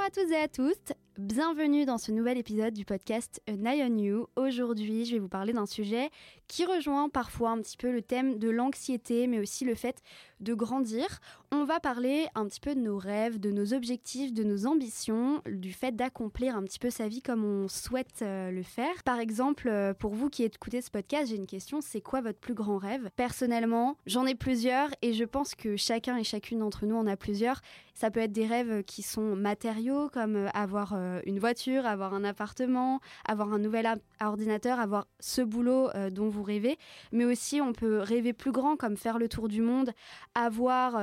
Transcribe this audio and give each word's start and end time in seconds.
Bonjour 0.00 0.22
à 0.22 0.22
toutes 0.22 0.32
et 0.32 0.42
à 0.42 0.48
tous, 0.48 0.94
bienvenue 1.18 1.84
dans 1.84 1.98
ce 1.98 2.10
nouvel 2.10 2.38
épisode 2.38 2.72
du 2.72 2.86
podcast 2.86 3.42
An 3.50 3.66
on 3.66 3.98
You. 3.98 4.28
Aujourd'hui, 4.34 5.04
je 5.04 5.12
vais 5.12 5.18
vous 5.18 5.28
parler 5.28 5.52
d'un 5.52 5.66
sujet 5.66 6.08
qui 6.48 6.64
rejoint 6.64 7.10
parfois 7.10 7.50
un 7.50 7.60
petit 7.60 7.76
peu 7.76 7.92
le 7.92 8.00
thème 8.00 8.38
de 8.38 8.48
l'anxiété, 8.48 9.26
mais 9.26 9.40
aussi 9.40 9.66
le 9.66 9.74
fait 9.74 10.00
de 10.40 10.54
grandir. 10.54 11.20
On 11.52 11.64
va 11.64 11.80
parler 11.80 12.28
un 12.36 12.46
petit 12.46 12.60
peu 12.60 12.76
de 12.76 12.80
nos 12.80 12.96
rêves, 12.96 13.40
de 13.40 13.50
nos 13.50 13.74
objectifs, 13.74 14.32
de 14.32 14.44
nos 14.44 14.66
ambitions, 14.66 15.42
du 15.46 15.72
fait 15.72 15.90
d'accomplir 15.90 16.54
un 16.54 16.62
petit 16.62 16.78
peu 16.78 16.90
sa 16.90 17.08
vie 17.08 17.22
comme 17.22 17.44
on 17.44 17.66
souhaite 17.66 18.22
euh, 18.22 18.52
le 18.52 18.62
faire. 18.62 19.02
Par 19.04 19.18
exemple, 19.18 19.66
euh, 19.68 19.92
pour 19.92 20.14
vous 20.14 20.30
qui 20.30 20.44
écoutez 20.44 20.80
ce 20.80 20.92
podcast, 20.92 21.28
j'ai 21.28 21.34
une 21.34 21.48
question, 21.48 21.80
c'est 21.80 22.00
quoi 22.00 22.20
votre 22.20 22.38
plus 22.38 22.54
grand 22.54 22.78
rêve? 22.78 23.10
Personnellement, 23.16 23.96
j'en 24.06 24.26
ai 24.26 24.36
plusieurs 24.36 24.90
et 25.02 25.12
je 25.12 25.24
pense 25.24 25.56
que 25.56 25.76
chacun 25.76 26.16
et 26.18 26.22
chacune 26.22 26.60
d'entre 26.60 26.86
nous 26.86 26.94
en 26.94 27.08
a 27.08 27.16
plusieurs. 27.16 27.62
Ça 27.94 28.12
peut 28.12 28.20
être 28.20 28.32
des 28.32 28.46
rêves 28.46 28.84
qui 28.84 29.02
sont 29.02 29.34
matériaux, 29.34 30.08
comme 30.08 30.36
euh, 30.36 30.48
avoir 30.54 30.94
une 31.26 31.40
voiture, 31.40 31.84
avoir 31.84 32.14
un 32.14 32.22
appartement, 32.22 33.00
avoir 33.24 33.52
un 33.52 33.58
nouvel 33.58 33.92
ordinateur, 34.20 34.78
avoir 34.78 35.08
ce 35.18 35.42
boulot 35.42 35.88
dont 36.12 36.28
vous 36.28 36.44
rêvez. 36.44 36.78
Mais 37.12 37.24
aussi, 37.24 37.60
on 37.60 37.72
peut 37.72 37.98
rêver 37.98 38.32
plus 38.32 38.52
grand, 38.52 38.76
comme 38.76 38.96
faire 38.96 39.18
le 39.18 39.28
tour 39.28 39.48
du 39.48 39.60
monde, 39.60 39.90
avoir, 40.34 40.96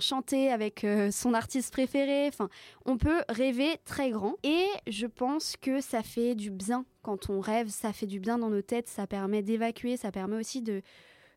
chanter 0.00 0.50
avec 0.50 0.86
son 1.10 1.34
artiste 1.34 1.72
préféré. 1.72 2.28
Enfin, 2.28 2.48
on 2.84 2.96
peut 2.96 3.22
rêver 3.28 3.76
très 3.84 4.10
grand. 4.10 4.34
Et 4.42 4.66
je 4.86 5.06
pense 5.06 5.56
que 5.56 5.80
ça 5.80 6.02
fait 6.02 6.34
du 6.34 6.50
bien 6.50 6.84
quand 7.02 7.30
on 7.30 7.40
rêve, 7.40 7.68
ça 7.68 7.92
fait 7.92 8.06
du 8.06 8.20
bien 8.20 8.38
dans 8.38 8.50
nos 8.50 8.62
têtes, 8.62 8.88
ça 8.88 9.06
permet 9.06 9.42
d'évacuer, 9.42 9.96
ça 9.96 10.12
permet 10.12 10.36
aussi 10.36 10.62
de 10.62 10.82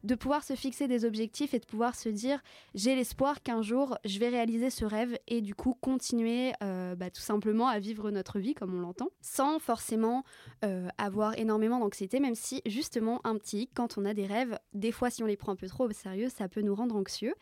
de 0.06 0.14
pouvoir 0.14 0.44
se 0.44 0.54
fixer 0.54 0.88
des 0.88 1.04
objectifs 1.04 1.54
et 1.56 1.60
de 1.60 1.66
pouvoir 1.66 1.96
se 1.96 2.10
dire 2.10 2.40
j'ai 2.76 2.96
l'espoir 2.96 3.42
qu'un 3.42 3.64
jour 3.64 3.98
je 4.06 4.20
vais 4.20 4.30
réaliser 4.30 4.70
ce 4.70 4.86
rêve 4.86 5.18
et 5.28 5.42
du 5.42 5.56
coup 5.56 5.76
continuer 5.82 6.54
euh, 6.64 6.96
bah, 6.96 7.10
tout 7.10 7.22
simplement 7.22 7.68
à 7.68 7.80
vivre 7.80 8.12
notre 8.12 8.38
vie 8.38 8.54
comme 8.54 8.76
on 8.76 8.82
l'entend 8.82 9.10
sans 9.22 9.58
forcément 9.58 10.24
euh, 10.64 10.88
avoir 11.00 11.38
énormément 11.40 11.80
d'anxiété 11.80 12.20
même 12.20 12.36
si 12.36 12.62
justement 12.68 13.20
un 13.24 13.36
petit 13.38 13.68
quand 13.74 13.98
on 13.98 14.06
a 14.06 14.14
des 14.14 14.28
rêves 14.28 14.60
des 14.74 14.92
fois 14.92 15.10
si 15.10 15.24
on 15.24 15.26
les 15.26 15.38
prend 15.38 15.54
un 15.54 15.56
peu 15.56 15.68
trop 15.68 15.86
au 15.86 15.92
sérieux 15.92 16.30
ça 16.30 16.48
peut 16.48 16.62
nous 16.62 16.76
rendre 16.76 16.96
anxieux 16.96 17.34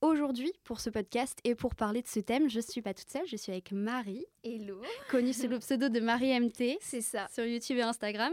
Aujourd'hui, 0.00 0.52
pour 0.62 0.78
ce 0.78 0.90
podcast 0.90 1.40
et 1.42 1.56
pour 1.56 1.74
parler 1.74 2.02
de 2.02 2.06
ce 2.06 2.20
thème, 2.20 2.48
je 2.48 2.60
suis 2.60 2.80
pas 2.80 2.94
toute 2.94 3.10
seule, 3.10 3.26
je 3.26 3.36
suis 3.36 3.50
avec 3.50 3.72
Marie. 3.72 4.24
Hello. 4.44 4.80
Connue 5.10 5.32
sous 5.32 5.48
le 5.48 5.58
pseudo 5.58 5.88
de 5.88 5.98
Marie 5.98 6.38
MT. 6.38 6.78
C'est 6.80 7.00
ça. 7.00 7.26
Sur 7.32 7.44
YouTube 7.44 7.78
et 7.78 7.82
Instagram. 7.82 8.32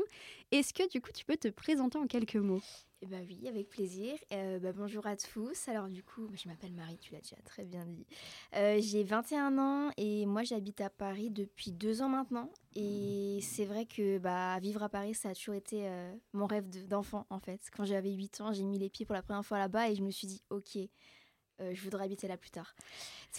Est-ce 0.52 0.76
que 0.76 0.88
du 0.88 1.02
coup, 1.02 1.10
tu 1.12 1.26
peux 1.26 1.38
te 1.38 1.48
présenter 1.48 1.98
en 1.98 2.06
quelques 2.06 2.36
mots? 2.36 2.62
Eh 3.02 3.08
bah 3.08 3.18
oui, 3.28 3.48
avec 3.48 3.68
plaisir. 3.70 4.14
Euh, 4.32 4.60
bah, 4.60 4.74
bonjour 4.74 5.08
à 5.08 5.16
tous. 5.16 5.68
Alors 5.68 5.88
du 5.88 6.04
coup, 6.04 6.28
je 6.36 6.48
m'appelle 6.48 6.72
Marie, 6.72 7.00
tu 7.00 7.14
l'as 7.14 7.22
déjà 7.22 7.36
très 7.44 7.66
bien 7.66 7.84
dit. 7.88 8.06
Euh, 8.56 8.78
j'ai 8.80 9.04
21 9.04 9.58
ans 9.58 9.90
et 9.98 10.28
moi 10.28 10.44
j'habite 10.44 10.82
à 10.82 10.92
Paris 10.92 11.32
depuis 11.32 11.72
deux 11.72 12.04
ans 12.04 12.10
maintenant. 12.10 12.52
Et 12.76 13.40
c'est 13.42 13.66
vrai 13.66 13.88
que 13.88 14.20
bah, 14.20 14.60
vivre 14.60 14.84
à 14.84 14.90
Paris, 14.90 15.16
ça 15.16 15.30
a 15.30 15.34
toujours 15.34 15.56
été 15.56 15.88
euh, 15.88 16.14
mon 16.34 16.46
rêve 16.46 16.70
d'enfant 16.88 17.26
en 17.32 17.40
fait. 17.40 17.60
Quand 17.76 17.86
j'avais 17.86 18.12
8 18.12 18.42
ans, 18.42 18.54
j'ai 18.54 18.64
mis 18.64 18.78
les 18.78 18.92
pieds 18.92 19.08
pour 19.08 19.16
la 19.16 19.24
première 19.24 19.44
fois 19.44 19.58
là-bas 19.58 19.90
et 19.90 19.96
je 19.96 20.04
me 20.04 20.12
suis 20.12 20.28
dit, 20.28 20.44
ok, 20.52 20.78
euh, 21.62 21.74
je 21.74 21.82
voudrais 21.82 22.06
habiter 22.06 22.28
là 22.28 22.38
plus 22.38 22.52
tard. 22.52 22.76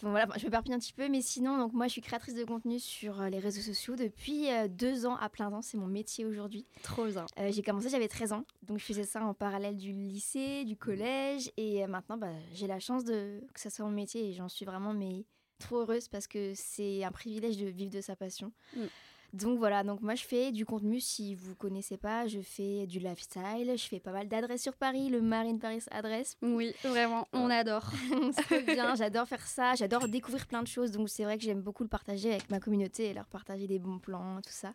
Bon, 0.02 0.10
voilà, 0.10 0.26
je 0.36 0.46
me 0.46 0.50
perpille 0.50 0.74
un 0.74 0.78
petit 0.78 0.92
peu, 0.92 1.08
mais 1.08 1.20
sinon, 1.20 1.58
donc 1.58 1.72
moi, 1.72 1.86
je 1.86 1.92
suis 1.92 2.00
créatrice 2.00 2.34
de 2.34 2.44
contenu 2.44 2.78
sur 2.78 3.20
euh, 3.20 3.28
les 3.28 3.38
réseaux 3.38 3.60
sociaux 3.60 3.96
depuis 3.96 4.50
euh, 4.50 4.68
deux 4.68 5.06
ans 5.06 5.16
à 5.16 5.28
plein 5.28 5.50
temps. 5.50 5.62
C'est 5.62 5.76
mon 5.76 5.86
métier 5.86 6.24
aujourd'hui. 6.24 6.66
Trop 6.82 7.06
bien. 7.06 7.26
j'ai 7.50 7.62
commencé, 7.62 7.88
j'avais 7.88 8.08
13 8.08 8.32
ans, 8.32 8.44
donc 8.62 8.78
je 8.78 8.84
faisais 8.84 9.04
ça 9.04 9.24
en 9.24 9.34
parallèle 9.34 9.76
du 9.76 9.92
lycée, 9.92 10.64
du 10.64 10.76
collège, 10.76 11.50
et 11.56 11.86
maintenant, 11.86 12.16
bah, 12.16 12.32
j'ai 12.52 12.66
la 12.66 12.78
chance 12.78 13.04
de 13.04 13.40
que 13.52 13.60
ça 13.60 13.70
soit 13.70 13.84
mon 13.84 13.90
métier, 13.90 14.28
et 14.28 14.32
j'en 14.32 14.48
suis 14.48 14.64
vraiment 14.64 14.92
mais 14.92 15.24
trop 15.58 15.80
heureuse 15.80 16.08
parce 16.08 16.26
que 16.26 16.52
c'est 16.54 17.04
un 17.04 17.10
privilège 17.10 17.56
de 17.56 17.66
vivre 17.66 17.90
de 17.90 18.00
sa 18.00 18.16
passion. 18.16 18.52
Mm. 18.74 18.84
Donc 19.32 19.58
voilà, 19.58 19.82
donc 19.82 20.00
moi 20.00 20.14
je 20.14 20.24
fais 20.24 20.52
du 20.52 20.64
contenu, 20.64 21.00
si 21.00 21.34
vous 21.34 21.54
connaissez 21.54 21.96
pas, 21.96 22.26
je 22.26 22.40
fais 22.40 22.86
du 22.86 22.98
lifestyle, 22.98 23.72
je 23.76 23.86
fais 23.86 24.00
pas 24.00 24.12
mal 24.12 24.28
d'adresses 24.28 24.62
sur 24.62 24.74
Paris, 24.74 25.08
le 25.08 25.20
Marine 25.20 25.58
Paris 25.58 25.82
adresse. 25.90 26.36
Oui, 26.42 26.72
vraiment, 26.84 27.26
on 27.32 27.50
adore. 27.50 27.90
c'est 28.48 28.64
bien, 28.64 28.94
j'adore 28.94 29.26
faire 29.26 29.46
ça, 29.46 29.74
j'adore 29.74 30.08
découvrir 30.08 30.46
plein 30.46 30.62
de 30.62 30.68
choses, 30.68 30.90
donc 30.90 31.08
c'est 31.08 31.24
vrai 31.24 31.38
que 31.38 31.44
j'aime 31.44 31.60
beaucoup 31.60 31.82
le 31.82 31.88
partager 31.88 32.30
avec 32.30 32.50
ma 32.50 32.60
communauté 32.60 33.06
et 33.06 33.14
leur 33.14 33.26
partager 33.26 33.66
des 33.66 33.78
bons 33.78 33.98
plans, 33.98 34.40
tout 34.42 34.50
ça. 34.52 34.72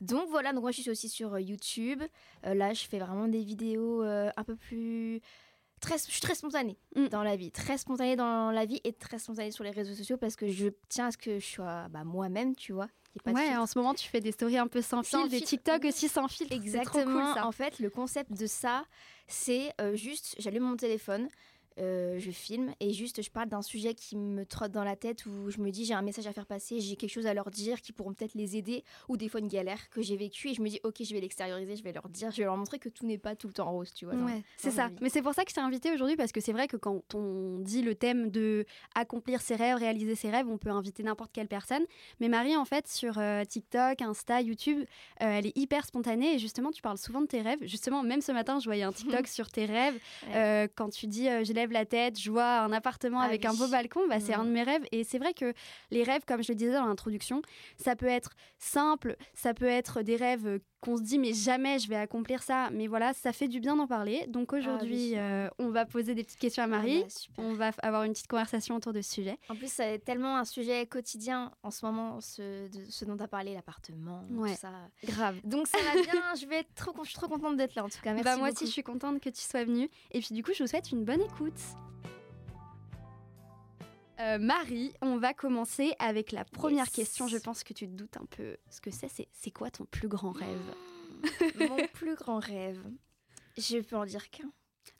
Donc 0.00 0.28
voilà, 0.30 0.52
donc 0.52 0.62
moi 0.62 0.72
je 0.72 0.80
suis 0.80 0.90
aussi 0.90 1.08
sur 1.08 1.34
euh, 1.34 1.40
YouTube, 1.40 2.02
euh, 2.44 2.54
là 2.54 2.72
je 2.72 2.84
fais 2.86 2.98
vraiment 2.98 3.28
des 3.28 3.44
vidéos 3.44 4.02
euh, 4.02 4.30
un 4.36 4.42
peu 4.42 4.56
plus 4.56 5.20
Très, 5.82 5.98
je 5.98 6.10
suis 6.10 6.20
très 6.20 6.34
spontanée 6.34 6.78
mm. 6.96 7.08
dans 7.08 7.22
la 7.22 7.36
vie, 7.36 7.50
très 7.50 7.76
spontanée 7.76 8.16
dans 8.16 8.50
la 8.50 8.64
vie 8.64 8.80
et 8.84 8.94
très 8.94 9.18
spontanée 9.18 9.50
sur 9.50 9.64
les 9.64 9.70
réseaux 9.70 9.94
sociaux 9.94 10.16
parce 10.16 10.36
que 10.36 10.48
je 10.48 10.68
tiens 10.88 11.08
à 11.08 11.10
ce 11.10 11.18
que 11.18 11.38
je 11.38 11.46
sois 11.46 11.88
bah, 11.90 12.04
moi-même, 12.04 12.56
tu 12.56 12.72
vois 12.72 12.88
ouais, 13.26 13.56
en 13.56 13.66
ce 13.66 13.78
moment, 13.78 13.94
tu 13.94 14.08
fais 14.08 14.20
des 14.20 14.32
stories 14.32 14.58
un 14.58 14.66
peu 14.66 14.82
sans, 14.82 15.02
fil, 15.02 15.28
des 15.28 15.40
TikTok 15.40 15.84
aussi 15.84 16.08
sans 16.08 16.28
fil. 16.28 16.52
Exactement. 16.52 17.34
En 17.42 17.52
fait, 17.52 17.78
le 17.78 17.90
concept 17.90 18.32
de 18.32 18.46
ça, 18.46 18.84
c'est 19.26 19.72
euh, 19.80 19.94
juste, 19.94 20.36
j'allume 20.38 20.64
mon 20.64 20.76
téléphone, 20.76 21.28
euh, 21.78 22.18
je 22.18 22.30
filme 22.30 22.72
et 22.80 22.92
juste 22.92 23.22
je 23.22 23.30
parle 23.30 23.48
d'un 23.48 23.62
sujet 23.62 23.94
qui 23.94 24.16
me 24.16 24.44
trotte 24.44 24.72
dans 24.72 24.84
la 24.84 24.96
tête 24.96 25.24
où 25.26 25.50
je 25.50 25.58
me 25.58 25.70
dis 25.70 25.84
j'ai 25.84 25.94
un 25.94 26.02
message 26.02 26.26
à 26.26 26.32
faire 26.32 26.46
passer, 26.46 26.80
j'ai 26.80 26.96
quelque 26.96 27.10
chose 27.10 27.26
à 27.26 27.34
leur 27.34 27.50
dire 27.50 27.80
qui 27.80 27.92
pourront 27.92 28.12
peut-être 28.12 28.34
les 28.34 28.56
aider 28.56 28.84
ou 29.08 29.16
des 29.16 29.28
fois 29.28 29.40
une 29.40 29.48
galère 29.48 29.88
que 29.90 30.02
j'ai 30.02 30.16
vécue 30.16 30.48
et 30.48 30.54
je 30.54 30.62
me 30.62 30.68
dis 30.68 30.80
ok 30.84 30.96
je 31.02 31.14
vais 31.14 31.20
l'extérioriser, 31.20 31.76
je 31.76 31.82
vais 31.82 31.92
leur 31.92 32.08
dire, 32.08 32.30
je 32.30 32.38
vais 32.38 32.44
leur 32.44 32.56
montrer 32.56 32.78
que 32.78 32.88
tout 32.88 33.06
n'est 33.06 33.18
pas 33.18 33.34
tout 33.36 33.46
le 33.46 33.52
temps 33.52 33.70
rose, 33.70 33.92
tu 33.94 34.04
vois. 34.04 34.14
Ouais, 34.14 34.42
c'est 34.56 34.70
ça. 34.70 34.90
Mais 35.00 35.08
c'est 35.08 35.22
pour 35.22 35.34
ça 35.34 35.44
que 35.44 35.50
je 35.50 35.54
t'ai 35.54 35.60
invité 35.60 35.92
aujourd'hui 35.92 36.16
parce 36.16 36.32
que 36.32 36.40
c'est 36.40 36.52
vrai 36.52 36.68
que 36.68 36.76
quand 36.76 37.14
on 37.14 37.58
dit 37.58 37.82
le 37.82 37.94
thème 37.94 38.30
de 38.30 38.66
accomplir 38.94 39.40
ses 39.40 39.56
rêves, 39.56 39.76
réaliser 39.76 40.14
ses 40.14 40.30
rêves, 40.30 40.48
on 40.48 40.58
peut 40.58 40.70
inviter 40.70 41.02
n'importe 41.02 41.32
quelle 41.32 41.48
personne. 41.48 41.84
Mais 42.20 42.28
Marie 42.28 42.56
en 42.56 42.64
fait 42.64 42.86
sur 42.86 43.18
euh, 43.18 43.44
TikTok, 43.44 44.02
Insta, 44.02 44.42
YouTube, 44.42 44.80
euh, 44.80 44.84
elle 45.20 45.46
est 45.46 45.56
hyper 45.56 45.86
spontanée 45.86 46.34
et 46.34 46.38
justement 46.38 46.70
tu 46.70 46.82
parles 46.82 46.98
souvent 46.98 47.22
de 47.22 47.26
tes 47.26 47.40
rêves. 47.40 47.60
Justement 47.62 48.02
même 48.02 48.20
ce 48.20 48.32
matin 48.32 48.58
je 48.60 48.66
voyais 48.66 48.82
un 48.82 48.92
TikTok 48.92 49.26
sur 49.26 49.50
tes 49.50 49.64
rêves 49.64 49.98
quand 50.76 50.90
tu 50.90 51.06
dis 51.06 51.28
j'ai 51.42 51.54
la 51.70 51.84
tête, 51.84 52.18
je 52.18 52.30
vois 52.30 52.60
un 52.60 52.72
appartement 52.72 53.20
ah 53.20 53.24
avec 53.24 53.44
un 53.44 53.54
beau 53.54 53.68
balcon, 53.68 54.00
bah, 54.08 54.20
c'est 54.20 54.34
un 54.34 54.44
de 54.44 54.50
mes 54.50 54.62
rêves. 54.62 54.84
Et 54.92 55.04
c'est 55.04 55.18
vrai 55.18 55.34
que 55.34 55.52
les 55.90 56.02
rêves, 56.02 56.22
comme 56.26 56.42
je 56.42 56.52
le 56.52 56.56
disais 56.56 56.72
dans 56.72 56.86
l'introduction, 56.86 57.42
ça 57.76 57.96
peut 57.96 58.06
être 58.06 58.32
simple, 58.58 59.16
ça 59.34 59.54
peut 59.54 59.66
être 59.66 60.02
des 60.02 60.16
rêves 60.16 60.60
qu'on 60.82 60.96
se 60.96 61.02
dit 61.02 61.18
mais 61.18 61.32
jamais 61.32 61.78
je 61.78 61.88
vais 61.88 61.96
accomplir 61.96 62.42
ça. 62.42 62.68
Mais 62.72 62.88
voilà, 62.88 63.14
ça 63.14 63.32
fait 63.32 63.48
du 63.48 63.60
bien 63.60 63.76
d'en 63.76 63.86
parler. 63.86 64.26
Donc 64.28 64.50
ah 64.52 64.56
aujourd'hui, 64.56 65.12
euh, 65.16 65.48
on 65.58 65.70
va 65.70 65.86
poser 65.86 66.14
des 66.14 66.24
petites 66.24 66.40
questions 66.40 66.62
à 66.62 66.66
Marie. 66.66 67.04
Ah 67.04 67.08
bah, 67.36 67.44
on 67.44 67.54
va 67.54 67.70
avoir 67.82 68.02
une 68.02 68.12
petite 68.12 68.26
conversation 68.26 68.76
autour 68.76 68.92
de 68.92 69.00
ce 69.00 69.12
sujet. 69.12 69.38
En 69.48 69.54
plus, 69.54 69.72
c'est 69.72 70.00
tellement 70.00 70.36
un 70.36 70.44
sujet 70.44 70.84
quotidien 70.86 71.52
en 71.62 71.70
ce 71.70 71.86
moment, 71.86 72.20
ce, 72.20 72.68
de, 72.68 72.90
ce 72.90 73.04
dont 73.04 73.16
tu 73.16 73.22
as 73.22 73.28
parlé, 73.28 73.54
l'appartement, 73.54 74.24
tout 74.28 74.46
ça. 74.48 74.72
Grave. 75.04 75.40
Donc 75.44 75.68
ça 75.68 75.78
va 75.78 76.02
bien. 76.02 76.34
je 76.38 76.46
vais 76.46 76.58
être 76.58 76.74
trop, 76.74 76.92
je 77.04 77.10
suis 77.10 77.18
trop 77.18 77.28
contente 77.28 77.56
d'être 77.56 77.76
là 77.76 77.84
en 77.84 77.88
tout 77.88 78.00
cas. 78.02 78.12
Merci 78.12 78.24
bah, 78.24 78.36
moi 78.36 78.50
aussi, 78.50 78.66
je 78.66 78.72
suis 78.72 78.82
contente 78.82 79.20
que 79.20 79.30
tu 79.30 79.40
sois 79.40 79.64
venue. 79.64 79.88
Et 80.10 80.20
puis 80.20 80.34
du 80.34 80.42
coup, 80.42 80.50
je 80.52 80.64
vous 80.64 80.68
souhaite 80.68 80.90
une 80.90 81.04
bonne 81.04 81.22
écoute. 81.22 81.51
Euh, 84.20 84.38
Marie, 84.38 84.92
on 85.00 85.16
va 85.16 85.34
commencer 85.34 85.94
avec 85.98 86.30
la 86.30 86.44
première 86.44 86.90
question. 86.90 87.26
Je 87.26 87.38
pense 87.38 87.64
que 87.64 87.72
tu 87.72 87.88
te 87.88 87.92
doutes 87.92 88.16
un 88.16 88.26
peu 88.26 88.56
ce 88.70 88.80
que 88.80 88.90
c'est. 88.90 89.08
C'est 89.32 89.50
quoi 89.50 89.70
ton 89.70 89.84
plus 89.84 90.08
grand 90.08 90.32
rêve? 90.32 90.74
Mon 91.58 91.86
plus 91.92 92.14
grand 92.14 92.38
rêve. 92.38 92.80
Je 93.56 93.78
peux 93.78 93.96
en 93.96 94.04
dire 94.04 94.30
qu'un. 94.30 94.50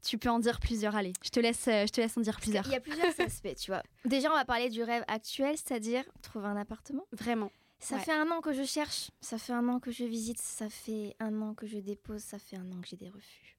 Tu 0.03 0.19
peux 0.19 0.29
en 0.29 0.41
dire 0.41 0.59
plusieurs, 0.61 0.97
allez, 0.97 1.13
je 1.23 1.31
te 1.31 1.41
laisse, 1.41 1.67
euh, 1.69 1.87
je 1.87 1.93
te 1.93 2.01
laisse 2.01 2.17
en 2.17 2.21
dire 2.21 2.41
plusieurs. 2.41 2.67
Il 2.67 2.73
y 2.73 2.77
a 2.77 2.81
plusieurs 2.81 3.15
aspects, 3.21 3.55
tu 3.55 3.71
vois. 3.71 3.83
Déjà, 4.05 4.31
on 4.31 4.35
va 4.35 4.45
parler 4.45 4.69
du 4.69 4.83
rêve 4.83 5.05
actuel, 5.07 5.57
c'est-à-dire 5.57 6.05
trouver 6.23 6.47
un 6.47 6.57
appartement. 6.57 7.07
Vraiment. 7.13 7.53
Ça 7.79 7.99
fait 7.99 8.13
un 8.13 8.31
an 8.31 8.41
que 8.41 8.53
je 8.53 8.63
cherche, 8.63 9.11
ça 9.21 9.39
fait 9.39 9.53
un 9.53 9.69
an 9.69 9.81
que 9.81 9.91
je 9.91 10.05
visite, 10.05 10.39
ça 10.39 10.69
fait 10.71 11.17
un 11.19 11.43
an 11.43 11.53
que 11.55 11.67
je 11.67 11.79
dépose, 11.79 12.21
ça 12.21 12.39
fait 12.39 12.57
un 12.57 12.71
an 12.71 12.81
que 12.81 12.87
j'ai 12.87 12.97
des 12.97 13.09
refus. 13.09 13.59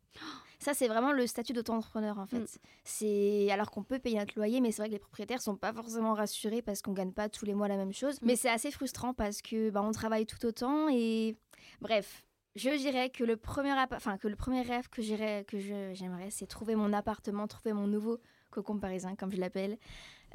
Ça, 0.63 0.74
c'est 0.74 0.88
vraiment 0.88 1.12
le 1.12 1.27
statut 1.27 1.54
d'auto-entrepreneur, 1.54 2.18
en 2.18 2.25
fait. 2.25 2.39
Mm. 2.39 2.48
C'est 2.83 3.51
alors 3.51 3.69
qu'on 3.69 3.83
peut 3.83 4.00
payer 4.00 4.18
notre 4.18 4.33
loyer, 4.36 4.62
mais 4.62 4.71
c'est 4.71 4.81
vrai 4.81 4.88
que 4.88 4.94
les 4.94 5.00
propriétaires 5.00 5.42
sont 5.42 5.56
pas 5.56 5.74
forcément 5.74 6.13
rassurés 6.13 6.62
parce 6.62 6.81
qu'on 6.81 6.94
gagne 6.94 7.12
pas 7.12 7.30
tous 7.30 7.45
les 7.45 7.54
mois 7.54 7.68
la 7.68 7.77
même 7.77 7.94
chose. 7.94 8.21
Mm. 8.21 8.25
Mais 8.25 8.36
c'est 8.36 8.50
assez 8.50 8.71
frustrant 8.71 9.13
parce 9.13 9.42
que 9.42 9.69
bah, 9.69 9.81
on 9.83 9.92
travaille 9.92 10.25
tout 10.25 10.44
autant 10.45 10.88
et 10.89 11.36
bref. 11.81 12.24
Je 12.56 12.69
dirais 12.77 13.10
que 13.10 13.24
le 13.24 13.36
premier, 13.36 13.74
enfin, 13.92 14.18
que 14.18 14.27
le 14.27 14.36
premier 14.36 14.62
rêve 14.62 14.88
que 14.89 15.01
j'aimerais, 15.01 15.44
que 15.48 15.60
j'aimerais, 15.60 16.30
c'est 16.30 16.45
trouver 16.45 16.75
mon 16.75 16.94
appartement, 16.94 17.48
trouver 17.48 17.74
mon 17.74 17.88
nouveau 17.88 18.19
cocon 18.51 18.77
parisien, 18.77 19.16
comme 19.16 19.31
je 19.31 19.39
l'appelle. 19.39 19.77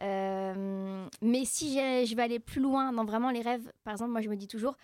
Euh, 0.03 1.07
mais 1.23 1.45
si 1.45 1.75
je 1.75 2.15
vais 2.17 2.23
aller 2.23 2.39
plus 2.39 2.61
loin 2.61 2.93
dans 2.93 3.05
vraiment 3.05 3.31
les 3.31 3.41
rêves, 3.41 3.73
par 3.85 3.93
exemple, 3.93 4.11
moi 4.11 4.21
je 4.21 4.29
me 4.29 4.37
dis 4.37 4.49
toujours, 4.49 4.77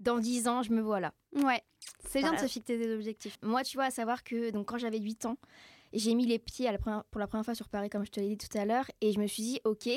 dans 0.00 0.18
10 0.18 0.48
ans, 0.48 0.62
je 0.62 0.72
me 0.72 0.80
vois 0.80 1.00
là. 1.00 1.12
Ouais. 1.34 1.62
C'est 2.06 2.20
bien 2.20 2.32
de 2.32 2.38
se 2.38 2.46
fixer 2.46 2.78
des 2.78 2.94
objectifs. 2.94 3.38
Moi, 3.42 3.64
tu 3.64 3.76
vois, 3.76 3.86
à 3.86 3.90
savoir 3.90 4.24
que 4.24 4.50
donc, 4.50 4.66
quand 4.66 4.78
j'avais 4.78 4.98
8 4.98 5.26
ans, 5.26 5.36
j'ai 5.92 6.14
mis 6.14 6.26
les 6.26 6.38
pieds 6.38 6.70
pour 7.10 7.20
la 7.20 7.26
première 7.26 7.44
fois 7.44 7.54
sur 7.54 7.68
Paris, 7.68 7.88
comme 7.88 8.04
je 8.04 8.10
te 8.10 8.20
l'ai 8.20 8.34
dit 8.34 8.48
tout 8.48 8.58
à 8.58 8.64
l'heure, 8.64 8.90
et 9.00 9.12
je 9.12 9.20
me 9.20 9.26
suis 9.26 9.42
dit, 9.42 9.60
ok, 9.64 9.88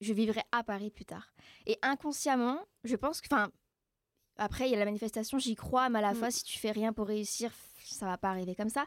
je 0.00 0.12
vivrai 0.12 0.42
à 0.52 0.62
Paris 0.62 0.90
plus 0.90 1.04
tard. 1.04 1.32
Et 1.66 1.78
inconsciemment, 1.82 2.58
je 2.84 2.96
pense 2.96 3.20
que, 3.20 3.26
enfin, 3.30 3.50
après, 4.36 4.68
il 4.68 4.72
y 4.72 4.74
a 4.74 4.78
la 4.78 4.84
manifestation, 4.84 5.38
j'y 5.38 5.54
crois, 5.54 5.88
mais 5.88 5.98
à 6.00 6.02
la 6.02 6.12
mm. 6.12 6.16
fois, 6.16 6.30
si 6.30 6.44
tu 6.44 6.58
fais 6.58 6.72
rien 6.72 6.92
pour 6.92 7.06
réussir, 7.06 7.52
ça 7.84 8.06
va 8.06 8.18
pas 8.18 8.30
arriver 8.30 8.54
comme 8.54 8.68
ça. 8.68 8.86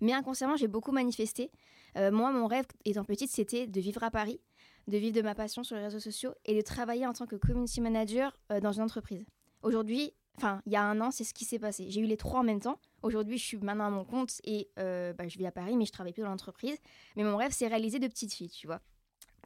Mais 0.00 0.12
inconsciemment, 0.12 0.56
j'ai 0.56 0.68
beaucoup 0.68 0.92
manifesté. 0.92 1.50
Euh, 1.96 2.10
moi, 2.10 2.32
mon 2.32 2.46
rêve, 2.46 2.66
étant 2.84 3.04
petite, 3.04 3.30
c'était 3.30 3.66
de 3.66 3.80
vivre 3.80 4.02
à 4.02 4.10
Paris. 4.10 4.40
de 4.86 4.96
vivre 4.96 5.14
de 5.14 5.22
ma 5.22 5.34
passion 5.34 5.62
sur 5.64 5.76
les 5.76 5.82
réseaux 5.82 6.00
sociaux 6.00 6.32
et 6.46 6.56
de 6.56 6.62
travailler 6.62 7.06
en 7.06 7.12
tant 7.12 7.26
que 7.26 7.36
community 7.36 7.82
manager 7.82 8.34
euh, 8.50 8.58
dans 8.58 8.72
une 8.72 8.82
entreprise. 8.82 9.26
Aujourd'hui, 9.62 10.12
enfin, 10.36 10.60
il 10.66 10.72
y 10.72 10.76
a 10.76 10.82
un 10.82 11.00
an, 11.00 11.10
c'est 11.10 11.24
ce 11.24 11.34
qui 11.34 11.44
s'est 11.44 11.58
passé. 11.58 11.86
J'ai 11.90 12.00
eu 12.00 12.06
les 12.06 12.16
trois 12.16 12.40
en 12.40 12.44
même 12.44 12.60
temps. 12.60 12.78
Aujourd'hui, 13.02 13.38
je 13.38 13.44
suis 13.44 13.58
maintenant 13.58 13.86
à 13.86 13.90
mon 13.90 14.04
compte 14.04 14.40
et 14.44 14.68
euh, 14.78 15.12
bah, 15.12 15.28
je 15.28 15.38
vis 15.38 15.46
à 15.46 15.52
Paris, 15.52 15.76
mais 15.76 15.84
je 15.84 15.92
travaille 15.92 16.12
plus 16.12 16.22
dans 16.22 16.30
l'entreprise. 16.30 16.76
Mais 17.16 17.24
mon 17.24 17.36
rêve, 17.36 17.52
c'est 17.52 17.66
réaliser 17.68 17.98
de 17.98 18.06
petites 18.08 18.32
filles, 18.32 18.50
tu 18.50 18.66
vois. 18.66 18.80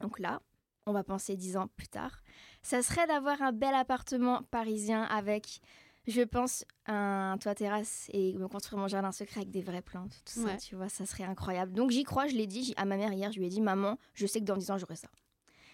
Donc 0.01 0.19
là, 0.19 0.41
on 0.85 0.91
va 0.91 1.03
penser 1.03 1.35
dix 1.35 1.55
ans 1.57 1.67
plus 1.75 1.87
tard. 1.87 2.21
Ça 2.61 2.81
serait 2.81 3.07
d'avoir 3.07 3.41
un 3.41 3.51
bel 3.51 3.73
appartement 3.73 4.43
parisien 4.51 5.03
avec, 5.03 5.59
je 6.07 6.21
pense, 6.21 6.65
un 6.87 7.37
toit 7.39 7.55
terrasse 7.55 8.09
et 8.11 8.33
me 8.33 8.47
construire 8.47 8.79
mon 8.81 8.87
jardin 8.87 9.11
secret 9.11 9.41
avec 9.41 9.51
des 9.51 9.61
vraies 9.61 9.81
plantes, 9.81 10.21
tout 10.25 10.33
ça, 10.41 10.45
Ouais. 10.45 10.57
tu 10.57 10.75
vois, 10.75 10.89
ça 10.89 11.05
serait 11.05 11.23
incroyable. 11.23 11.73
Donc 11.73 11.91
j'y 11.91 12.03
crois, 12.03 12.27
je 12.27 12.35
l'ai 12.35 12.47
dit 12.47 12.73
à 12.75 12.85
ma 12.85 12.97
mère 12.97 13.13
hier, 13.13 13.31
je 13.31 13.39
lui 13.39 13.45
ai 13.45 13.49
dit, 13.49 13.61
maman, 13.61 13.97
je 14.13 14.25
sais 14.27 14.39
que 14.39 14.45
dans 14.45 14.57
dix 14.57 14.71
ans, 14.71 14.77
j'aurai 14.77 14.95
ça. 14.97 15.07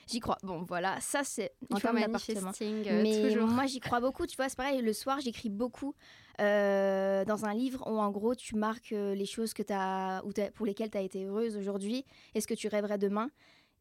J'y 0.09 0.19
crois. 0.19 0.37
Bon, 0.43 0.63
voilà, 0.63 0.99
ça 1.01 1.23
c'est 1.23 1.53
en 1.71 1.79
termes 1.79 1.99
d'appartement. 1.99 2.41
manifesting 2.41 2.87
euh, 2.87 3.03
Mais 3.03 3.29
toujours. 3.29 3.47
moi, 3.47 3.65
j'y 3.65 3.79
crois 3.79 3.99
beaucoup. 3.99 4.25
Tu 4.25 4.35
vois, 4.35 4.49
c'est 4.49 4.57
pareil. 4.57 4.81
Le 4.81 4.93
soir, 4.93 5.19
j'écris 5.19 5.49
beaucoup 5.49 5.95
euh, 6.41 7.25
dans 7.25 7.45
un 7.45 7.53
livre 7.53 7.83
où, 7.87 7.99
en 7.99 8.09
gros, 8.09 8.35
tu 8.35 8.55
marques 8.55 8.93
euh, 8.93 9.13
les 9.13 9.25
choses 9.25 9.53
que 9.53 9.63
as, 9.69 10.23
ou 10.25 10.31
pour 10.55 10.65
lesquelles 10.65 10.89
tu 10.89 10.97
as 10.97 11.01
été 11.01 11.25
heureuse 11.25 11.57
aujourd'hui 11.57 12.05
et 12.33 12.41
ce 12.41 12.47
que 12.47 12.53
tu 12.53 12.67
rêverais 12.67 12.97
demain. 12.97 13.29